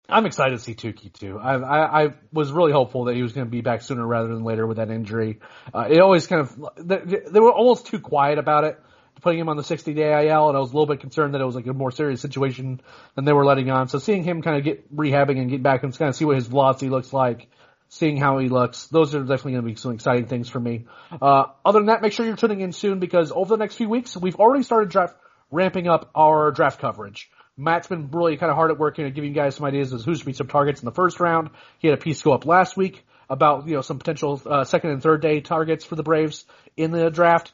I'm 0.07 0.25
excited 0.25 0.51
to 0.51 0.63
see 0.63 0.75
Touki 0.75 1.11
too. 1.11 1.39
I, 1.39 1.55
I, 1.55 2.03
I 2.03 2.13
was 2.31 2.51
really 2.51 2.71
hopeful 2.71 3.05
that 3.05 3.15
he 3.15 3.23
was 3.23 3.33
going 3.33 3.47
to 3.47 3.51
be 3.51 3.61
back 3.61 3.81
sooner 3.81 4.05
rather 4.05 4.27
than 4.27 4.43
later 4.43 4.65
with 4.67 4.77
that 4.77 4.91
injury. 4.91 5.39
Uh, 5.73 5.87
it 5.89 5.99
always 5.99 6.27
kind 6.27 6.41
of 6.41 6.69
they, 6.77 7.21
they 7.27 7.39
were 7.39 7.51
almost 7.51 7.87
too 7.87 7.99
quiet 7.99 8.37
about 8.37 8.65
it 8.65 8.79
putting 9.21 9.39
him 9.39 9.49
on 9.49 9.57
the 9.57 9.63
60 9.63 9.93
day 9.93 10.27
IL, 10.27 10.49
and 10.49 10.57
I 10.57 10.59
was 10.59 10.71
a 10.71 10.73
little 10.73 10.85
bit 10.85 10.99
concerned 10.99 11.33
that 11.33 11.41
it 11.41 11.45
was 11.45 11.55
like 11.55 11.67
a 11.67 11.73
more 11.73 11.91
serious 11.91 12.21
situation 12.21 12.81
than 13.15 13.25
they 13.25 13.33
were 13.33 13.45
letting 13.45 13.69
on. 13.69 13.87
So 13.87 13.99
seeing 13.99 14.23
him 14.23 14.41
kind 14.41 14.57
of 14.57 14.63
get 14.63 14.95
rehabbing 14.95 15.39
and 15.39 15.49
get 15.49 15.63
back 15.63 15.83
and 15.83 15.97
kind 15.97 16.09
of 16.09 16.15
see 16.15 16.25
what 16.25 16.35
his 16.35 16.47
velocity 16.47 16.89
looks 16.89 17.13
like, 17.13 17.47
seeing 17.89 18.17
how 18.17 18.37
he 18.39 18.49
looks, 18.49 18.87
those 18.87 19.15
are 19.15 19.21
definitely 19.21 19.53
going 19.53 19.63
to 19.63 19.69
be 19.69 19.75
some 19.75 19.93
exciting 19.93 20.27
things 20.27 20.49
for 20.49 20.59
me. 20.59 20.85
Uh, 21.21 21.45
other 21.63 21.79
than 21.79 21.87
that, 21.87 22.01
make 22.01 22.13
sure 22.13 22.25
you're 22.25 22.35
tuning 22.35 22.61
in 22.61 22.71
soon 22.71 22.99
because 22.99 23.31
over 23.31 23.55
the 23.55 23.57
next 23.57 23.75
few 23.75 23.89
weeks, 23.89 24.17
we've 24.17 24.35
already 24.35 24.63
started 24.63 24.89
draft, 24.89 25.15
ramping 25.51 25.87
up 25.87 26.11
our 26.15 26.51
draft 26.51 26.79
coverage. 26.79 27.29
Matt's 27.57 27.87
been 27.87 28.09
really 28.11 28.35
kind 28.35 28.49
of 28.49 28.57
hard 28.57 28.71
at 28.71 28.77
work, 28.77 28.97
know, 28.97 29.09
giving 29.09 29.29
you 29.29 29.35
guys 29.35 29.55
some 29.55 29.65
ideas 29.65 29.93
as 29.93 30.03
who 30.03 30.13
should 30.13 30.25
be 30.25 30.33
some 30.33 30.47
targets 30.47 30.81
in 30.81 30.85
the 30.85 30.91
first 30.91 31.19
round. 31.19 31.51
He 31.79 31.87
had 31.87 31.97
a 31.97 32.01
piece 32.01 32.21
go 32.21 32.33
up 32.33 32.45
last 32.45 32.75
week 32.75 33.05
about, 33.29 33.67
you 33.67 33.75
know, 33.75 33.81
some 33.81 33.97
potential, 33.97 34.41
uh, 34.45 34.65
second 34.65 34.91
and 34.91 35.01
third 35.01 35.21
day 35.21 35.39
targets 35.39 35.85
for 35.85 35.95
the 35.95 36.03
Braves 36.03 36.45
in 36.75 36.91
the 36.91 37.09
draft. 37.09 37.53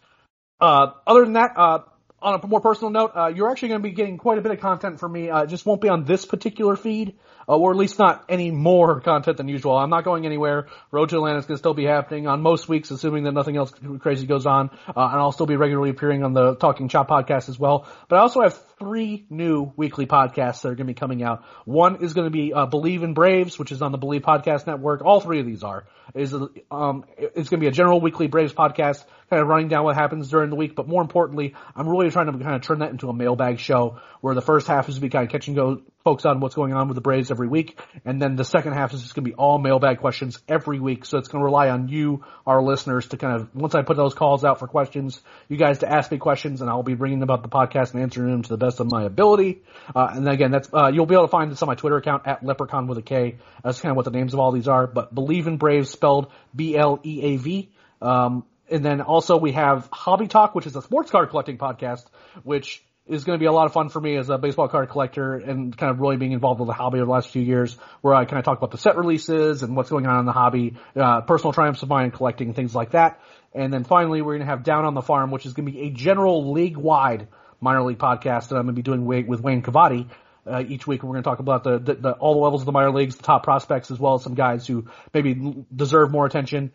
Uh, 0.62 0.92
other 1.08 1.24
than 1.24 1.34
that, 1.34 1.54
uh, 1.58 1.80
on 2.22 2.40
a 2.40 2.48
more 2.48 2.62
personal 2.62 2.92
note, 2.92 3.12
uh, 3.16 3.28
you're 3.28 3.50
actually 3.50 3.70
going 3.70 3.82
to 3.82 3.90
be 3.90 3.96
getting 3.96 4.20
quite 4.20 4.38
a 4.38 4.42
bit 4.42 4.52
of 4.52 4.60
content 4.60 5.00
from 5.00 5.12
me. 5.12 5.30
Uh, 5.30 5.44
it 5.44 5.48
just 5.48 5.66
won't 5.66 5.82
be 5.82 5.90
on 5.90 6.06
this 6.06 6.24
particular 6.24 6.76
feed. 6.76 7.16
Uh, 7.52 7.58
or 7.58 7.72
at 7.72 7.78
least 7.78 8.00
not 8.00 8.24
any 8.30 8.50
more 8.50 9.02
content 9.02 9.36
than 9.36 9.50
usual. 9.50 9.78
I'm 9.78 9.90
not 9.90 10.06
going 10.06 10.26
anywhere. 10.26 10.68
Road 10.90 11.10
to 11.10 11.18
Atlanta 11.18 11.40
is 11.40 11.46
going 11.46 11.56
to 11.56 11.60
still 11.60 11.74
be 11.74 11.84
happening 11.84 12.26
on 12.26 12.42
most 12.42 12.70
weeks, 12.70 12.92
assuming 12.92 13.26
that 13.26 13.34
nothing 13.34 13.58
else 13.58 13.74
crazy 14.00 14.26
goes 14.26 14.46
on, 14.46 14.70
uh, 14.88 14.92
and 14.96 15.20
I'll 15.20 15.34
still 15.34 15.48
be 15.48 15.58
regularly 15.58 15.90
appearing 15.90 16.24
on 16.24 16.32
the 16.32 16.56
Talking 16.56 16.88
Chop 16.88 17.10
podcast 17.10 17.50
as 17.50 17.60
well. 17.60 17.88
But 18.08 18.20
I 18.20 18.20
also 18.20 18.42
have 18.42 18.58
three 18.80 19.26
new 19.30 19.74
weekly 19.76 20.06
podcasts 20.06 20.62
that 20.62 20.70
are 20.70 20.76
going 20.76 20.88
to 20.88 20.94
be 20.94 20.94
coming 20.94 21.24
out. 21.24 21.44
One 21.66 22.02
is 22.02 22.14
going 22.14 22.26
to 22.26 22.32
be 22.32 22.54
uh, 22.54 22.68
Bleav 22.68 23.04
in 23.04 23.14
Braves, 23.14 23.60
which 23.60 23.74
is 23.74 23.82
on 23.82 23.92
the 23.92 24.00
Bleav 24.00 24.22
Podcast 24.22 24.66
Network. 24.66 25.02
All 25.02 25.20
three 25.20 25.42
of 25.42 25.46
these 25.46 25.62
are. 25.62 25.84
Is 26.16 26.34
um, 26.34 27.06
it's 27.18 27.50
going 27.50 27.60
to 27.60 27.66
be 27.66 27.68
a 27.68 27.72
general 27.72 28.00
weekly 28.02 28.28
Braves 28.28 28.54
podcast, 28.54 29.04
kind 29.30 29.42
of 29.42 29.48
running 29.48 29.68
down 29.68 29.84
what 29.84 29.96
happens 29.96 30.30
during 30.30 30.50
the 30.50 30.56
week. 30.56 30.76
But 30.76 30.88
more 30.88 31.02
importantly, 31.02 31.54
I'm 31.76 31.88
really 31.88 32.10
trying 32.12 32.26
to 32.26 32.32
kind 32.38 32.56
of 32.56 32.62
turn 32.62 32.80
that 32.80 32.92
into 32.92 33.10
a 33.10 33.14
mailbag 33.14 33.60
show 33.60 34.00
where 34.22 34.36
the 34.36 34.42
first 34.42 34.68
half 34.68 34.90
is 34.90 34.96
to 34.96 35.02
be 35.02 35.10
kind 35.10 35.26
of 35.26 35.32
catch 35.32 35.48
and 35.48 35.56
go 35.56 35.82
focus 36.04 36.26
on 36.26 36.40
what's 36.40 36.56
going 36.56 36.74
on 36.74 36.88
with 36.88 36.96
the 36.96 37.02
Braves 37.02 37.32
every 37.32 37.48
week, 37.48 37.80
and 38.06 38.22
then 38.22 38.36
the 38.36 38.46
second 38.46 38.74
half 38.74 38.94
is 38.94 39.02
just 39.02 39.16
going 39.16 39.24
to 39.24 39.30
be 39.30 39.36
all 39.36 39.58
mailbag 39.60 40.00
questions 40.00 40.42
every 40.48 40.80
week. 40.80 41.06
So 41.06 41.18
it's 41.18 41.28
going 41.28 41.42
to 41.42 41.46
rely 41.46 41.70
on 41.70 41.88
you, 41.88 42.24
our 42.46 42.62
listeners, 42.62 43.08
to 43.08 43.18
kind 43.18 43.36
of 43.36 43.56
once 43.56 43.76
I 43.76 43.82
put 43.82 43.98
those 43.98 44.14
calls 44.14 44.44
out 44.44 44.60
for 44.60 44.68
questions, 44.68 45.22
you 45.48 45.58
guys 45.58 45.80
to 45.80 45.92
ask 45.92 46.12
me 46.12 46.18
questions, 46.18 46.62
and 46.62 46.70
I'll 46.70 46.84
be 46.84 46.96
bringing 46.96 47.20
them 47.20 47.30
up 47.30 47.44
the 47.44 47.50
podcast 47.50 47.94
and 47.94 48.02
answering 48.02 48.32
them 48.32 48.42
to 48.44 48.50
the 48.50 48.58
best 48.58 48.80
of 48.80 48.90
my 48.90 49.04
ability. 49.04 49.62
Uh, 49.96 50.10
and 50.12 50.28
again, 50.28 50.52
that's 50.52 50.70
uh, 50.74 50.92
you'll 50.94 51.06
be 51.06 51.16
able 51.16 51.28
to 51.28 51.32
find 51.32 51.52
this 51.52 51.62
on 51.62 51.68
my 51.68 51.76
Twitter 51.76 51.98
account 51.98 52.26
at 52.26 52.44
Leprechaun 52.44 52.88
with 52.88 52.98
a 52.98 53.04
K. 53.04 53.38
That's 53.64 53.80
kind 53.80 53.92
of 53.92 53.96
what 53.96 54.06
the 54.06 54.12
names 54.12 54.34
of 54.34 54.40
all 54.40 54.52
these 54.52 54.68
are. 54.68 54.88
But 54.88 55.14
Bleav 55.14 55.48
in 55.48 55.58
Braves 55.58 55.90
spelled 55.90 56.32
B 56.56 56.76
L 56.78 57.00
E 57.04 57.22
A 57.24 57.38
V. 57.38 57.70
Um, 58.02 58.46
and 58.70 58.86
then 58.86 59.02
also 59.02 59.38
we 59.38 59.52
have 59.52 59.90
Hobby 59.92 60.28
Talk, 60.28 60.56
which 60.56 60.66
is 60.66 60.76
a 60.76 60.82
sports 60.82 61.12
card 61.12 61.30
collecting 61.30 61.58
podcast, 61.58 62.06
which 62.44 62.84
is 63.08 63.24
going 63.24 63.38
to 63.38 63.40
be 63.40 63.48
a 63.48 63.52
lot 63.52 63.66
of 63.66 63.74
fun 63.74 63.90
for 63.90 64.00
me 64.00 64.16
as 64.16 64.30
a 64.30 64.38
baseball 64.38 64.68
card 64.68 64.90
collector 64.90 65.36
and 65.36 65.76
kind 65.76 65.90
of 65.90 66.00
really 66.00 66.18
being 66.18 66.32
involved 66.34 66.60
with 66.60 66.68
the 66.68 66.74
hobby 66.74 67.00
over 67.00 67.06
the 67.06 67.12
last 67.12 67.30
few 67.30 67.42
years 67.42 67.76
where 68.02 68.14
I 68.14 68.26
kind 68.26 68.38
of 68.38 68.46
talk 68.46 68.58
about 68.58 68.72
the 68.72 68.78
set 68.78 68.96
releases 68.96 69.64
and 69.64 69.76
what's 69.76 69.90
going 69.90 70.06
on 70.06 70.20
in 70.20 70.26
the 70.26 70.32
hobby, 70.32 70.76
uh, 70.96 71.22
personal 71.22 71.52
triumphs 71.52 71.82
of 71.82 71.90
mine 71.90 72.06
in 72.06 72.12
collecting 72.12 72.54
things 72.54 72.76
like 72.76 72.92
that. 72.92 73.20
And 73.54 73.74
then 73.74 73.84
finally, 73.84 74.22
we're 74.22 74.34
going 74.34 74.46
to 74.48 74.52
have 74.52 74.64
Down 74.64 74.86
on 74.86 74.94
the 74.94 75.02
Farm, 75.02 75.32
which 75.32 75.46
is 75.46 75.54
going 75.54 75.66
to 75.66 75.72
be 75.72 75.82
a 75.82 75.90
general 75.90 76.54
league-wide 76.54 77.28
minor 77.60 77.84
league 77.84 77.98
podcast 77.98 78.50
that 78.50 78.56
I'm 78.56 78.64
going 78.64 78.68
to 78.68 78.74
be 78.74 78.82
doing 78.82 79.06
with 79.06 79.42
Wayne 79.42 79.62
Cavadi. 79.62 80.08
Uh, 80.46 80.64
each 80.68 80.88
week 80.88 81.04
we're 81.04 81.12
going 81.12 81.24
to 81.24 81.30
talk 81.30 81.40
about 81.40 81.64
the, 81.64 81.80
the, 81.80 81.94
the, 81.96 82.12
all 82.14 82.34
the 82.34 82.40
levels 82.40 82.62
of 82.62 82.66
the 82.66 82.72
minor 82.72 82.92
leagues, 82.92 83.16
the 83.16 83.24
top 83.24 83.44
prospects, 83.44 83.92
as 83.92 84.00
well 84.00 84.16
as 84.16 84.24
some 84.24 84.36
guys 84.36 84.66
who 84.66 84.88
maybe 85.14 85.66
deserve 85.76 86.12
more 86.12 86.26
attention. 86.26 86.72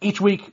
Each 0.00 0.20
week 0.20 0.52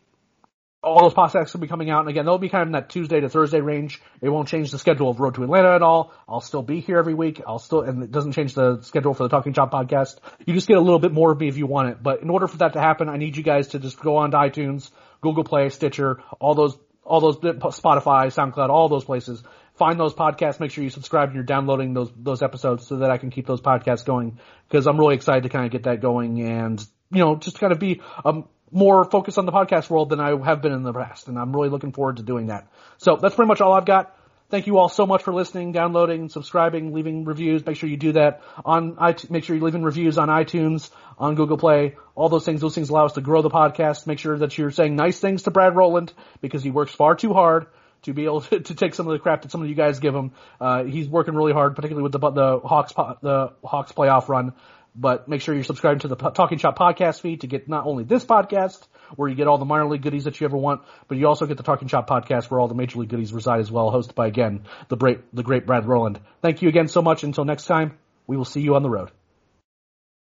all 0.84 1.02
those 1.02 1.14
podcasts 1.14 1.54
will 1.54 1.62
be 1.62 1.68
coming 1.68 1.92
out, 1.92 2.00
and 2.00 2.10
again, 2.10 2.26
they'll 2.26 2.40
be 2.40 2.50
kind 2.50 2.64
of 2.64 2.70
in 2.70 2.72
that 2.72 2.90
Tuesday 2.90 3.20
to 3.20 3.30
Thursday 3.30 3.62
range. 3.62 4.02
It 4.20 4.30
won't 4.30 4.48
change 4.48 4.72
the 4.72 4.80
schedule 4.80 5.12
of 5.12 5.20
Road 5.20 5.36
to 5.36 5.44
Atlanta 5.44 5.76
at 5.76 5.84
all. 5.84 6.12
I'll 6.28 6.42
still 6.42 6.64
be 6.64 6.80
here 6.80 6.98
every 6.98 7.14
week. 7.14 7.40
I'll 7.46 7.60
still, 7.60 7.82
and 7.82 8.02
it 8.02 8.12
doesn't 8.12 8.32
change 8.32 8.56
the 8.56 8.82
schedule 8.82 9.14
for 9.14 9.24
the 9.24 9.30
Talking 9.30 9.54
Chop 9.54 9.72
podcast. 9.72 10.18
You 10.44 10.56
just 10.56 10.68
get 10.68 10.78
a 10.78 10.82
little 10.82 11.00
bit 11.00 11.12
more 11.12 11.32
of 11.32 11.40
me 11.40 11.48
if 11.48 11.58
you 11.58 11.68
want 11.68 11.90
it. 11.90 12.02
But 12.02 12.24
in 12.24 12.32
order 12.32 12.48
for 12.48 12.58
that 12.58 12.74
to 12.74 12.80
happen, 12.80 13.10
I 13.10 13.18
need 13.18 13.38
you 13.38 13.44
guys 13.44 13.70
to 13.70 13.80
just 13.80 14.00
go 14.00 14.18
on 14.18 14.32
to 14.32 14.38
iTunes, 14.38 14.90
Google 15.22 15.44
Play, 15.44 15.70
Stitcher, 15.70 16.24
all 16.40 16.56
those, 16.56 16.76
all 17.04 17.20
those, 17.22 17.38
Spotify, 17.38 18.34
SoundCloud, 18.34 18.70
all 18.70 18.90
those 18.90 19.06
places. 19.06 19.44
Find 19.76 20.00
those 20.00 20.16
podcasts. 20.16 20.60
Make 20.60 20.72
sure 20.72 20.84
you 20.84 20.90
subscribe 20.90 21.30
and 21.30 21.36
you're 21.36 21.44
downloading 21.44 21.94
those 21.94 22.12
those 22.16 22.42
episodes 22.42 22.88
so 22.88 22.98
that 22.98 23.12
I 23.12 23.18
can 23.18 23.30
keep 23.30 23.46
those 23.46 23.62
podcasts 23.62 24.04
going. 24.04 24.40
Because 24.68 24.88
I'm 24.88 24.98
really 24.98 25.16
excited 25.16 25.44
to 25.44 25.50
kind 25.50 25.66
of 25.66 25.72
get 25.72 25.84
that 25.84 26.02
going 26.02 26.42
and 26.42 26.84
you 27.12 27.20
know 27.20 27.36
just 27.36 27.60
kind 27.60 27.72
of 27.72 27.80
be 27.80 28.02
um 28.26 28.48
more 28.72 29.05
focused 29.05 29.38
on 29.38 29.45
the 29.45 29.51
podcast 29.51 29.89
world 29.89 30.09
than 30.09 30.19
I 30.19 30.36
have 30.43 30.61
been 30.61 30.72
in 30.72 30.84
the 30.84 30.93
past, 30.93 31.28
and 31.28 31.38
I'm 31.38 31.55
really 31.55 31.69
looking 31.69 31.91
forward 31.91 32.17
to 32.17 32.24
doing 32.24 32.47
that. 32.47 32.67
So 32.97 33.17
that's 33.17 33.36
pretty 33.36 33.47
much 33.47 33.61
all 33.61 33.74
I've 33.74 33.86
got. 33.86 34.15
Thank 34.49 34.67
you 34.67 34.80
all 34.80 34.89
so 34.89 35.05
much 35.05 35.24
for 35.24 35.34
listening, 35.34 35.72
downloading, 35.72 36.28
subscribing, 36.28 36.93
leaving 36.93 37.24
reviews. 37.24 37.65
Make 37.65 37.78
sure 37.78 37.88
you 37.88 37.95
do 37.95 38.11
that 38.13 38.41
on 38.65 38.97
make 39.30 39.45
sure 39.45 39.55
you're 39.55 39.63
leaving 39.63 39.82
reviews 39.82 40.17
on 40.17 40.28
iTunes, 40.28 40.89
on 41.17 41.36
Google 41.36 41.57
Play, 41.57 41.95
all 42.15 42.28
those 42.28 42.43
things. 42.43 42.59
Those 42.59 42.76
things 42.76 42.89
allow 42.89 43.05
us 43.05 43.13
to 43.13 43.22
grow 43.22 43.41
the 43.41 43.49
podcast. 43.49 44.07
Make 44.07 44.19
sure 44.19 44.38
that 44.38 44.57
you're 44.57 44.72
saying 44.72 44.97
nice 44.97 45.19
things 45.19 45.43
to 45.43 45.51
Brad 45.51 45.78
Rowland 45.78 46.11
because 46.41 46.63
he 46.63 46.69
works 46.69 46.93
far 46.93 47.15
too 47.15 47.34
hard 47.34 47.67
to 48.03 48.13
be 48.13 48.26
able 48.26 48.41
to, 48.51 48.59
to 48.59 48.76
take 48.76 48.93
some 48.93 49.07
of 49.07 49.13
the 49.13 49.19
crap 49.19 49.43
that 49.43 49.51
some 49.51 49.61
of 49.61 49.69
you 49.69 49.76
guys 49.76 49.99
give 49.99 50.13
him. 50.13 50.32
Uh, 50.59 50.84
he's 50.84 51.07
working 51.07 51.34
really 51.34 51.53
hard, 51.53 51.76
particularly 51.76 52.03
with 52.03 52.11
the 52.11 52.19
the 52.19 52.59
Hawks 52.59 52.91
the 53.22 53.53
Hawks 53.63 53.93
playoff 53.93 54.28
run. 54.28 54.53
But 54.94 55.28
make 55.28 55.42
sure 55.42 55.56
you're 55.56 55.64
subscribing 55.64 56.00
to 56.00 56.10
the 56.10 56.16
Talking 56.16 56.58
Chop 56.58 56.78
podcast 56.78 57.22
feed 57.22 57.42
to 57.42 57.48
get 57.48 57.70
not 57.70 57.86
only 57.86 58.04
this 58.04 58.26
podcast, 58.26 58.86
where 59.16 59.30
you 59.30 59.36
get 59.36 59.48
all 59.48 59.58
the 59.58 59.66
minor 59.66 59.88
league 59.88 60.02
goodies 60.02 60.26
that 60.26 60.39
you 60.39 60.46
ever 60.46 60.58
want, 60.58 60.82
but 61.08 61.18
you 61.18 61.28
also 61.28 61.46
get 61.46 61.58
the 61.58 61.64
Talking 61.64 61.88
Chop 61.88 62.10
podcast 62.10 62.50
where 62.50 62.60
all 62.60 62.68
the 62.68 62.76
major 62.76 63.00
league 63.00 63.10
goodies 63.10 63.32
reside 63.34 63.62
as 63.62 63.72
well, 63.72 63.92
hosted 63.92 64.16
by 64.16 64.28
again, 64.28 64.66
the 64.89 64.98
great, 64.98 65.34
the 65.34 65.44
great 65.44 65.66
Brad 65.66 65.86
Rowland. 65.86 66.20
Thank 66.42 66.62
you 66.62 66.70
again 66.70 66.88
so 66.88 67.02
much. 67.02 67.24
Until 67.24 67.46
next 67.46 67.66
time, 67.66 67.98
we 68.28 68.36
will 68.36 68.46
see 68.46 68.62
you 68.62 68.76
on 68.76 68.84
the 68.84 68.89
road. 68.89 69.12